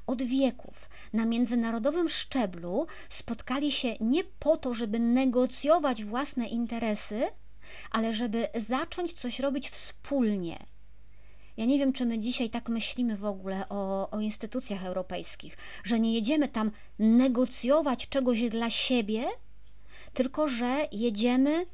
od 0.07 0.23
wieków 0.23 0.89
na 1.13 1.25
międzynarodowym 1.25 2.09
szczeblu 2.09 2.87
spotkali 3.09 3.73
się 3.73 3.97
nie 4.01 4.25
po 4.25 4.57
to, 4.57 4.75
żeby 4.75 4.99
negocjować 4.99 6.05
własne 6.05 6.47
interesy, 6.47 7.23
ale 7.91 8.15
żeby 8.15 8.49
zacząć 8.55 9.13
coś 9.13 9.41
robić 9.41 9.71
wspólnie 9.71 10.67
ja 11.57 11.65
nie 11.65 11.79
wiem, 11.79 11.93
czy 11.93 12.07
my 12.07 12.19
dzisiaj 12.19 12.51
tak 12.51 12.69
myślimy 12.69 13.17
w 13.17 13.25
ogóle 13.25 13.69
o, 13.69 14.11
o 14.11 14.21
instytucjach 14.21 14.85
europejskich, 14.85 15.57
że 15.85 16.01
nie 16.01 16.15
jedziemy 16.15 16.49
tam 16.49 16.71
negocjować 16.99 18.09
czegoś 18.09 18.49
dla 18.49 18.71
siebie, 18.71 19.25
tylko 20.15 20.49
że 20.49 20.89
jedziemy 20.93 21.67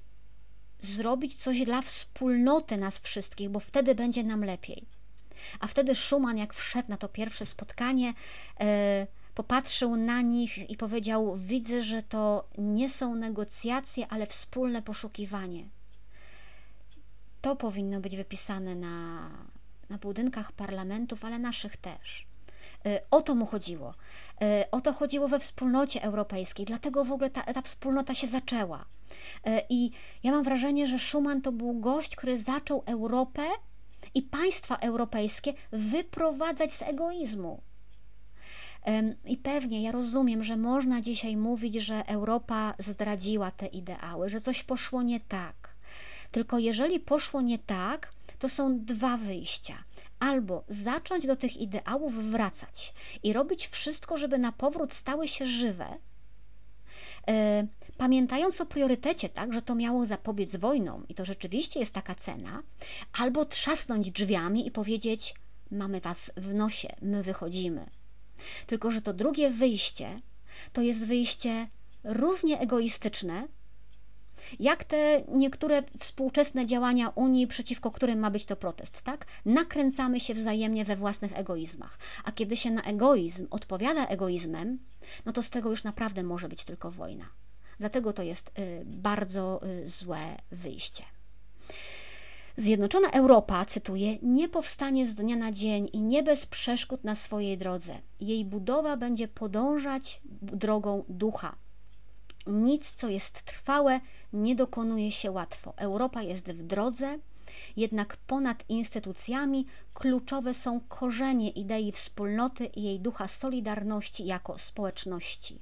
zrobić 0.79 1.35
coś 1.35 1.65
dla 1.65 1.83
wspólnoty 1.83 2.77
nas 2.77 2.99
wszystkich, 2.99 3.51
bo 3.51 3.61
wtedy 3.61 3.95
będzie 3.95 4.25
nam 4.25 4.45
lepiej. 4.45 4.87
A 5.61 5.67
wtedy 5.67 5.95
Schumann, 5.95 6.39
jak 6.39 6.55
wszedł 6.55 6.89
na 6.89 6.97
to 6.97 7.09
pierwsze 7.09 7.47
spotkanie, 7.47 8.15
e, 8.61 9.07
popatrzył 9.35 9.97
na 9.97 10.21
nich 10.21 10.71
i 10.71 10.77
powiedział: 10.77 11.37
Widzę, 11.37 11.83
że 11.83 12.03
to 12.03 12.49
nie 12.59 12.89
są 12.89 13.15
negocjacje, 13.15 14.07
ale 14.09 14.27
wspólne 14.27 14.83
poszukiwanie. 14.83 15.69
To 17.41 17.57
powinno 17.57 18.01
być 18.01 18.17
wypisane 18.17 18.75
na, 18.75 19.29
na 19.93 19.99
budynkach 19.99 20.53
parlamentów, 20.53 21.25
ale 21.25 21.39
naszych 21.39 21.77
też. 21.77 22.27
Y, 22.87 23.01
o 23.11 23.23
to 23.23 23.35
mu 23.35 23.47
chodziło. 23.47 23.95
Y, 24.43 24.71
o 24.71 24.81
to 24.81 24.93
chodziło 24.93 25.29
we 25.29 25.39
wspólnocie 25.39 26.03
europejskiej, 26.03 26.67
dlatego 26.67 27.05
w 27.05 27.13
ogóle 27.13 27.31
ta, 27.31 27.43
ta 27.43 27.63
wspólnota 27.63 28.15
się 28.15 28.27
zaczęła. 28.27 28.85
Y, 29.47 29.61
I 29.69 29.91
ja 30.23 30.33
mam 30.33 30.45
wrażenie, 30.45 30.89
że 30.89 30.99
Schuman 30.99 31.43
to 31.43 31.53
był 31.53 31.81
gość, 31.81 32.17
który 32.17 32.39
zaczął 32.39 32.83
Europę 32.87 33.43
i 34.15 34.23
państwa 34.23 34.77
europejskie 34.77 35.55
wyprowadzać 35.73 36.73
z 36.73 36.83
egoizmu. 36.83 37.63
I 39.25 39.37
pewnie 39.37 39.83
ja 39.83 39.93
rozumiem, 39.93 40.43
że 40.43 40.57
można 40.57 41.01
dzisiaj 41.01 41.37
mówić, 41.37 41.75
że 41.75 42.07
Europa 42.07 42.75
zdradziła 42.79 43.51
te 43.51 43.67
ideały, 43.67 44.29
że 44.29 44.41
coś 44.41 44.63
poszło 44.63 45.03
nie 45.03 45.21
tak. 45.21 45.75
Tylko 46.31 46.59
jeżeli 46.59 47.01
poszło 47.01 47.41
nie 47.41 47.59
tak, 47.59 48.13
to 48.43 48.49
są 48.49 48.85
dwa 48.85 49.17
wyjścia. 49.17 49.85
Albo 50.19 50.65
zacząć 50.69 51.27
do 51.27 51.37
tych 51.37 51.57
ideałów 51.57 52.31
wracać 52.31 52.95
i 53.23 53.33
robić 53.33 53.67
wszystko, 53.67 54.17
żeby 54.17 54.39
na 54.39 54.53
powrót 54.53 54.93
stały 54.93 55.29
się 55.29 55.47
żywe, 55.47 55.87
e, 57.29 57.67
pamiętając 57.97 58.61
o 58.61 58.67
priorytecie, 58.67 59.29
tak, 59.29 59.53
że 59.53 59.63
to 59.63 59.75
miało 59.75 60.07
zapobiec 60.07 60.57
wojnom 60.57 61.09
i 61.09 61.15
to 61.15 61.25
rzeczywiście 61.25 61.81
jest 61.81 61.95
taka 61.95 62.15
cena, 62.15 62.63
albo 63.13 63.45
trzasnąć 63.45 64.11
drzwiami 64.11 64.67
i 64.67 64.71
powiedzieć: 64.71 65.35
Mamy 65.71 66.01
was 66.01 66.33
w 66.37 66.55
nosie, 66.55 66.89
my 67.03 67.23
wychodzimy. 67.23 67.91
Tylko, 68.67 68.91
że 68.91 69.03
to 69.03 69.13
drugie 69.13 69.51
wyjście 69.51 70.21
to 70.73 70.83
jest 70.83 71.07
wyjście 71.07 71.69
równie 72.05 72.61
egoistyczne, 72.61 73.49
jak 74.61 74.85
te 74.85 75.23
niektóre 75.29 75.83
współczesne 75.99 76.67
działania 76.67 77.09
Unii, 77.09 77.47
przeciwko 77.47 77.91
którym 77.91 78.19
ma 78.19 78.31
być 78.31 78.45
to 78.45 78.57
protest, 78.57 79.03
tak? 79.03 79.27
Nakręcamy 79.45 80.21
się 80.21 80.35
wzajemnie 80.35 80.85
we 80.85 80.97
własnych 80.97 81.39
egoizmach. 81.39 81.99
A 82.25 82.33
kiedy 82.33 82.57
się 82.57 82.71
na 82.71 82.83
egoizm 82.83 83.47
odpowiada 83.51 84.07
egoizmem, 84.07 84.79
no 85.25 85.33
to 85.33 85.43
z 85.43 85.51
tego 85.51 85.71
już 85.71 85.85
naprawdę 85.85 86.23
może 86.23 86.49
być 86.49 86.65
tylko 86.65 86.91
wojna. 86.91 87.29
Dlatego 87.79 88.13
to 88.13 88.23
jest 88.23 88.59
y, 88.59 88.83
bardzo 88.85 89.61
y, 89.67 89.87
złe 89.87 90.37
wyjście. 90.51 91.05
Zjednoczona 92.57 93.11
Europa, 93.11 93.65
cytuję, 93.65 94.19
nie 94.23 94.49
powstanie 94.49 95.07
z 95.07 95.15
dnia 95.15 95.37
na 95.37 95.53
dzień 95.53 95.89
i 95.93 96.03
nie 96.03 96.23
bez 96.23 96.47
przeszkód 96.47 97.05
na 97.05 97.15
swojej 97.15 97.59
drodze. 97.59 97.99
Jej 98.21 98.45
budowa 98.45 98.97
będzie 98.97 99.29
podążać 99.29 100.21
drogą 100.43 101.05
ducha. 101.09 101.57
Nic, 102.47 102.93
co 102.93 103.09
jest 103.09 103.43
trwałe, 103.43 104.01
nie 104.33 104.55
dokonuje 104.55 105.13
się 105.13 105.31
łatwo. 105.31 105.75
Europa 105.77 106.23
jest 106.23 106.53
w 106.53 106.63
drodze, 106.63 107.19
jednak 107.77 108.17
ponad 108.17 108.65
instytucjami 108.69 109.67
kluczowe 109.95 110.55
są 110.55 110.81
korzenie 110.81 111.51
idei 111.51 111.93
wspólnoty 111.93 112.67
i 112.67 112.83
jej 112.83 113.01
ducha 113.01 113.29
solidarności 113.29 114.27
jako 114.27 114.59
społeczności, 114.59 115.61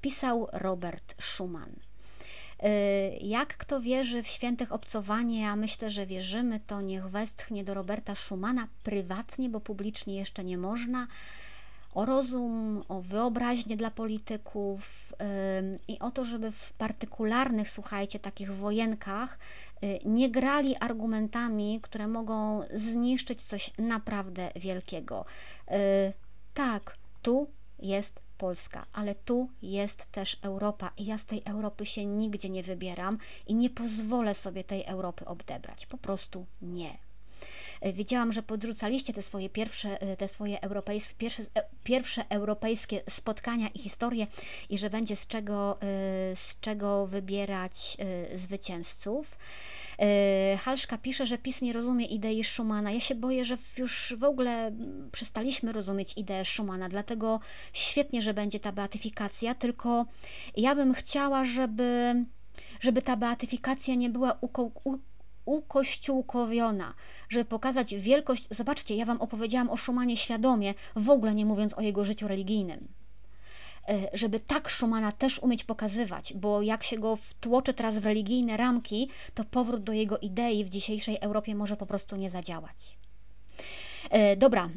pisał 0.00 0.48
Robert 0.52 1.14
Schuman. 1.22 1.70
Y, 1.70 3.18
jak 3.20 3.56
kto 3.56 3.80
wierzy 3.80 4.22
w 4.22 4.26
świętych 4.26 4.72
obcowanie, 4.72 5.56
myślę, 5.56 5.90
że 5.90 6.06
wierzymy, 6.06 6.60
to 6.66 6.80
niech 6.80 7.08
westchnie 7.08 7.64
do 7.64 7.74
Roberta 7.74 8.14
Schumana 8.14 8.68
prywatnie, 8.82 9.48
bo 9.48 9.60
publicznie 9.60 10.16
jeszcze 10.16 10.44
nie 10.44 10.58
można 10.58 11.06
o 11.94 12.04
rozum, 12.04 12.82
o 12.88 13.00
wyobraźnię 13.00 13.76
dla 13.76 13.90
polityków 13.90 15.12
i 15.88 15.98
o 15.98 16.10
to, 16.10 16.24
żeby 16.24 16.52
w 16.52 16.72
partykularnych, 16.72 17.70
słuchajcie, 17.70 18.18
takich 18.18 18.56
wojenkach 18.56 19.38
y, 19.84 19.98
nie 20.04 20.30
grali 20.30 20.76
argumentami, 20.76 21.80
które 21.82 22.08
mogą 22.08 22.60
zniszczyć 22.74 23.42
coś 23.42 23.70
naprawdę 23.78 24.50
wielkiego. 24.56 25.24
Y, 25.70 25.74
tak, 26.54 26.96
tu 27.22 27.46
jest 27.78 28.20
Polska, 28.38 28.86
ale 28.92 29.14
tu 29.14 29.48
jest 29.62 30.12
też 30.12 30.38
Europa 30.42 30.90
i 30.96 31.06
ja 31.06 31.18
z 31.18 31.24
tej 31.24 31.42
Europy 31.44 31.86
się 31.86 32.06
nigdzie 32.06 32.50
nie 32.50 32.62
wybieram 32.62 33.18
i 33.46 33.54
nie 33.54 33.70
pozwolę 33.70 34.34
sobie 34.34 34.64
tej 34.64 34.84
Europy 34.84 35.24
odebrać. 35.24 35.86
Po 35.86 35.98
prostu 35.98 36.46
nie. 36.62 37.11
E, 37.80 37.92
widziałam, 37.92 38.32
że 38.32 38.42
podrzucaliście 38.42 39.12
te 39.12 39.22
swoje 39.22 39.50
pierwsze, 39.50 40.00
e, 40.00 40.16
te 40.16 40.28
swoje 40.28 40.62
europejskie, 40.62 41.18
pierwsze, 41.18 41.42
e, 41.42 41.62
pierwsze 41.84 42.24
europejskie 42.28 43.02
spotkania 43.08 43.68
i 43.74 43.78
historie 43.78 44.26
i 44.70 44.78
że 44.78 44.90
będzie 44.90 45.16
z 45.16 45.26
czego, 45.26 45.78
z 46.34 46.60
czego 46.60 47.06
wybierać 47.06 47.96
zwycięzców. 48.34 49.38
Halszka 50.58 50.98
pisze, 50.98 51.26
że 51.26 51.38
PiS 51.38 51.62
nie 51.62 51.72
rozumie 51.72 52.06
idei 52.06 52.44
Schumana. 52.44 52.90
Ja 52.90 53.00
się 53.00 53.14
boję, 53.14 53.44
że 53.44 53.56
już 53.78 54.14
w 54.16 54.24
ogóle 54.24 54.72
przestaliśmy 55.12 55.72
rozumieć 55.72 56.12
ideę 56.16 56.44
Schumana, 56.44 56.88
dlatego 56.88 57.40
świetnie, 57.72 58.22
że 58.22 58.34
będzie 58.34 58.60
ta 58.60 58.72
beatyfikacja, 58.72 59.54
tylko 59.54 60.06
ja 60.56 60.74
bym 60.74 60.94
chciała, 60.94 61.44
żeby, 61.44 62.24
żeby 62.80 63.02
ta 63.02 63.16
beatyfikacja 63.16 63.94
nie 63.94 64.10
była 64.10 64.38
ukościółkowiona, 65.44 66.94
żeby 67.28 67.44
pokazać 67.44 67.94
wielkość. 67.94 68.46
Zobaczcie, 68.50 68.96
ja 68.96 69.04
Wam 69.04 69.20
opowiedziałam 69.20 69.70
o 69.70 69.76
Szumanie 69.76 70.16
świadomie, 70.16 70.74
w 70.96 71.10
ogóle 71.10 71.34
nie 71.34 71.46
mówiąc 71.46 71.74
o 71.74 71.80
jego 71.80 72.04
życiu 72.04 72.28
religijnym. 72.28 72.88
E, 73.88 74.08
żeby 74.12 74.40
tak 74.40 74.68
Szumana 74.68 75.12
też 75.12 75.38
umieć 75.38 75.64
pokazywać, 75.64 76.34
bo 76.34 76.62
jak 76.62 76.82
się 76.82 76.98
go 76.98 77.16
wtłoczy 77.16 77.74
teraz 77.74 77.98
w 77.98 78.06
religijne 78.06 78.56
ramki, 78.56 79.08
to 79.34 79.44
powrót 79.44 79.82
do 79.82 79.92
jego 79.92 80.18
idei 80.18 80.64
w 80.64 80.68
dzisiejszej 80.68 81.18
Europie 81.20 81.54
może 81.54 81.76
po 81.76 81.86
prostu 81.86 82.16
nie 82.16 82.30
zadziałać. 82.30 82.96
E, 84.10 84.36
dobra, 84.36 84.68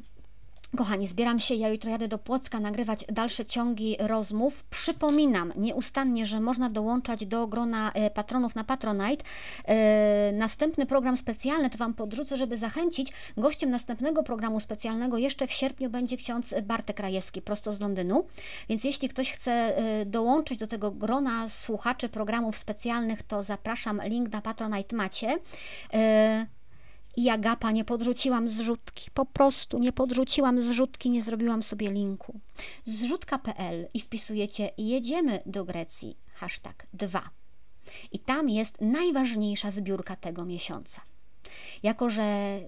Kochani, 0.75 1.07
zbieram 1.07 1.39
się, 1.39 1.55
ja 1.55 1.69
jutro 1.69 1.91
jadę 1.91 2.07
do 2.07 2.17
Płocka 2.17 2.59
nagrywać 2.59 3.05
dalsze 3.11 3.45
ciągi 3.45 3.95
rozmów. 3.99 4.63
Przypominam 4.63 5.53
nieustannie, 5.55 6.25
że 6.25 6.39
można 6.39 6.69
dołączać 6.69 7.25
do 7.25 7.47
grona 7.47 7.91
e, 7.91 8.09
patronów 8.09 8.55
na 8.55 8.63
Patronite. 8.63 9.23
E, 9.65 10.31
następny 10.33 10.85
program 10.85 11.17
specjalny 11.17 11.69
to 11.69 11.77
Wam 11.77 11.93
podrzucę, 11.93 12.37
żeby 12.37 12.57
zachęcić. 12.57 13.11
Gościem 13.37 13.69
następnego 13.69 14.23
programu 14.23 14.59
specjalnego 14.59 15.17
jeszcze 15.17 15.47
w 15.47 15.51
sierpniu 15.51 15.89
będzie 15.89 16.17
ksiądz 16.17 16.55
Bartek 16.63 16.99
Rajewski, 16.99 17.41
prosto 17.41 17.73
z 17.73 17.79
Londynu. 17.79 18.25
Więc 18.69 18.83
jeśli 18.83 19.09
ktoś 19.09 19.31
chce 19.31 19.51
e, 19.51 20.05
dołączyć 20.05 20.59
do 20.59 20.67
tego 20.67 20.91
grona 20.91 21.49
słuchaczy 21.49 22.09
programów 22.09 22.57
specjalnych, 22.57 23.23
to 23.23 23.43
zapraszam. 23.43 24.01
Link 24.05 24.31
na 24.31 24.41
Patronite 24.41 24.95
macie. 24.95 25.37
I 27.17 27.29
Agapa 27.29 27.71
nie 27.71 27.85
podrzuciłam 27.85 28.49
zrzutki, 28.49 29.11
po 29.13 29.25
prostu 29.25 29.79
nie 29.79 29.91
podrzuciłam 29.93 30.61
zrzutki, 30.61 31.09
nie 31.09 31.21
zrobiłam 31.21 31.63
sobie 31.63 31.91
linku. 31.91 32.39
Zrzutka.pl 32.85 33.87
i 33.93 34.01
wpisujecie 34.01 34.71
jedziemy 34.77 35.39
do 35.45 35.65
Grecji, 35.65 36.17
hashtag 36.33 36.87
2. 36.93 37.29
I 38.11 38.19
tam 38.19 38.49
jest 38.49 38.81
najważniejsza 38.81 39.71
zbiórka 39.71 40.15
tego 40.15 40.45
miesiąca. 40.45 41.01
Jako, 41.83 42.09
że 42.09 42.59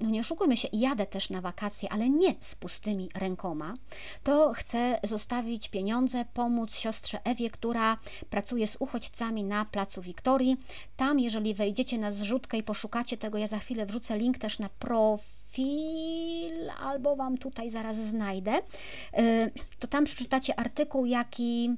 no 0.00 0.10
nie 0.10 0.20
oszukujmy 0.20 0.56
się, 0.56 0.68
jadę 0.72 1.06
też 1.06 1.30
na 1.30 1.40
wakacje, 1.40 1.92
ale 1.92 2.10
nie 2.10 2.34
z 2.40 2.54
pustymi 2.54 3.10
rękoma, 3.14 3.74
to 4.22 4.52
chcę 4.52 4.98
zostawić 5.02 5.68
pieniądze, 5.68 6.24
pomóc 6.34 6.74
siostrze 6.74 7.18
Ewie, 7.24 7.50
która 7.50 7.98
pracuje 8.30 8.66
z 8.66 8.76
uchodźcami 8.80 9.44
na 9.44 9.64
Placu 9.64 10.02
Wiktorii. 10.02 10.56
Tam, 10.96 11.20
jeżeli 11.20 11.54
wejdziecie 11.54 11.98
na 11.98 12.12
zrzutkę 12.12 12.58
i 12.58 12.62
poszukacie 12.62 13.16
tego, 13.16 13.38
ja 13.38 13.46
za 13.46 13.58
chwilę 13.58 13.86
wrzucę 13.86 14.18
link 14.18 14.38
też 14.38 14.58
na 14.58 14.68
profil, 14.68 16.70
albo 16.80 17.16
Wam 17.16 17.38
tutaj 17.38 17.70
zaraz 17.70 17.96
znajdę, 17.96 18.58
y, 18.58 19.50
to 19.78 19.86
tam 19.86 20.04
przeczytacie 20.04 20.60
artykuł, 20.60 21.06
jaki 21.06 21.70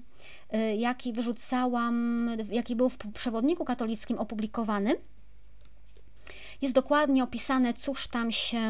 y, 0.55 0.77
jaki 0.77 1.13
wyrzucałam, 1.13 2.31
jaki 2.51 2.77
był 2.77 2.89
w 2.89 2.97
przewodniku 2.97 3.65
katolickim 3.65 4.19
opublikowany 4.19 4.97
jest 6.63 6.75
dokładnie 6.75 7.25
opisane, 7.25 7.75
cóż 7.75 8.09
tam 8.09 8.33
się 8.33 8.61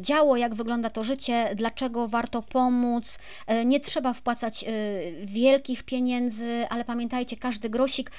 działo, 0.00 0.36
jak 0.36 0.54
wygląda 0.54 0.90
to 0.90 1.04
życie, 1.04 1.50
dlaczego 1.56 2.08
warto 2.08 2.42
pomóc. 2.42 3.18
Y, 3.50 3.64
nie 3.64 3.80
trzeba 3.80 4.12
wpłacać 4.12 4.64
y, 4.64 5.26
wielkich 5.26 5.82
pieniędzy, 5.82 6.66
ale 6.70 6.84
pamiętajcie, 6.84 7.36
każdy 7.36 7.70
grosik. 7.70 8.10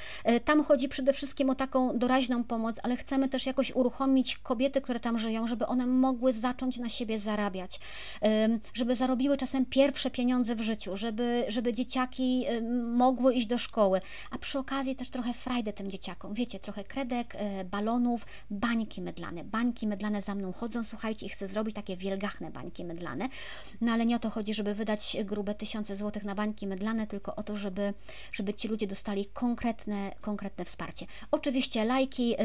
Tam 0.45 0.63
chodzi 0.63 0.89
przede 0.89 1.13
wszystkim 1.13 1.49
o 1.49 1.55
taką 1.55 1.97
doraźną 1.97 2.43
pomoc, 2.43 2.75
ale 2.83 2.97
chcemy 2.97 3.29
też 3.29 3.45
jakoś 3.45 3.75
uruchomić 3.75 4.37
kobiety, 4.37 4.81
które 4.81 4.99
tam 4.99 5.19
żyją, 5.19 5.47
żeby 5.47 5.65
one 5.65 5.87
mogły 5.87 6.33
zacząć 6.33 6.77
na 6.77 6.89
siebie 6.89 7.19
zarabiać, 7.19 7.79
żeby 8.73 8.95
zarobiły 8.95 9.37
czasem 9.37 9.65
pierwsze 9.65 10.11
pieniądze 10.11 10.55
w 10.55 10.61
życiu, 10.61 10.97
żeby, 10.97 11.45
żeby 11.47 11.73
dzieciaki 11.73 12.45
mogły 12.83 13.33
iść 13.33 13.47
do 13.47 13.57
szkoły, 13.57 14.01
a 14.31 14.37
przy 14.37 14.59
okazji 14.59 14.95
też 14.95 15.09
trochę 15.09 15.33
frajdę 15.33 15.73
tym 15.73 15.91
dzieciakom. 15.91 16.33
Wiecie, 16.33 16.59
trochę 16.59 16.83
kredek, 16.83 17.37
balonów, 17.71 18.25
bańki 18.49 19.01
mydlane. 19.01 19.43
Bańki 19.43 19.87
mydlane 19.87 20.21
za 20.21 20.35
mną 20.35 20.53
chodzą, 20.53 20.83
słuchajcie, 20.83 21.12
słuchajcie, 21.13 21.25
i 21.25 21.29
chce 21.29 21.47
zrobić 21.47 21.75
takie 21.75 21.97
wielgachne 21.97 22.51
bańki 22.51 22.85
mydlane. 22.85 23.29
No 23.81 23.91
ale 23.91 24.05
nie 24.05 24.15
o 24.15 24.19
to 24.19 24.29
chodzi, 24.29 24.53
żeby 24.53 24.75
wydać 24.75 25.17
grube 25.25 25.55
tysiące 25.55 25.95
złotych 25.95 26.23
na 26.23 26.35
bańki 26.35 26.67
mydlane, 26.67 27.07
tylko 27.07 27.35
o 27.35 27.43
to, 27.43 27.57
żeby, 27.57 27.93
żeby 28.31 28.53
ci 28.53 28.67
ludzie 28.67 28.87
dostali 28.87 29.25
konkretne, 29.25 30.15
konkretne 30.21 30.65
wsparcie. 30.65 31.05
Oczywiście 31.31 31.85
lajki, 31.85 32.33
y, 32.33 32.37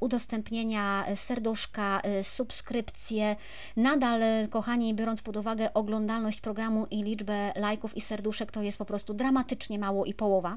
udostępnienia, 0.00 1.04
serduszka, 1.14 2.02
y, 2.20 2.24
subskrypcje. 2.24 3.36
Nadal, 3.76 4.20
kochani, 4.50 4.94
biorąc 4.94 5.22
pod 5.22 5.36
uwagę 5.36 5.74
oglądalność 5.74 6.40
programu 6.40 6.86
i 6.90 7.02
liczbę 7.02 7.52
lajków 7.56 7.96
i 7.96 8.00
serduszek, 8.00 8.52
to 8.52 8.62
jest 8.62 8.78
po 8.78 8.84
prostu 8.84 9.14
dramatycznie 9.14 9.78
mało 9.78 10.04
i 10.04 10.14
połowa. 10.14 10.56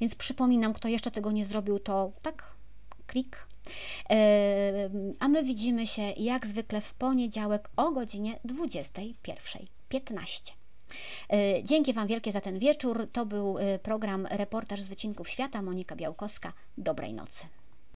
Więc 0.00 0.14
przypominam, 0.14 0.72
kto 0.72 0.88
jeszcze 0.88 1.10
tego 1.10 1.32
nie 1.32 1.44
zrobił, 1.44 1.78
to 1.78 2.12
tak, 2.22 2.52
klik. 3.06 3.53
A 5.20 5.28
my 5.28 5.42
widzimy 5.42 5.86
się 5.86 6.02
jak 6.02 6.46
zwykle 6.46 6.80
w 6.80 6.94
poniedziałek 6.94 7.70
o 7.76 7.90
godzinie 7.90 8.38
21.15. 8.46 10.52
Dzięki 11.64 11.92
Wam 11.92 12.06
wielkie 12.06 12.32
za 12.32 12.40
ten 12.40 12.58
wieczór. 12.58 13.08
To 13.12 13.26
był 13.26 13.56
program 13.82 14.26
Reportaż 14.30 14.80
z 14.80 14.88
Wycinków 14.88 15.28
Świata. 15.28 15.62
Monika 15.62 15.96
Białkowska. 15.96 16.52
Dobrej 16.78 17.14
nocy. 17.14 17.46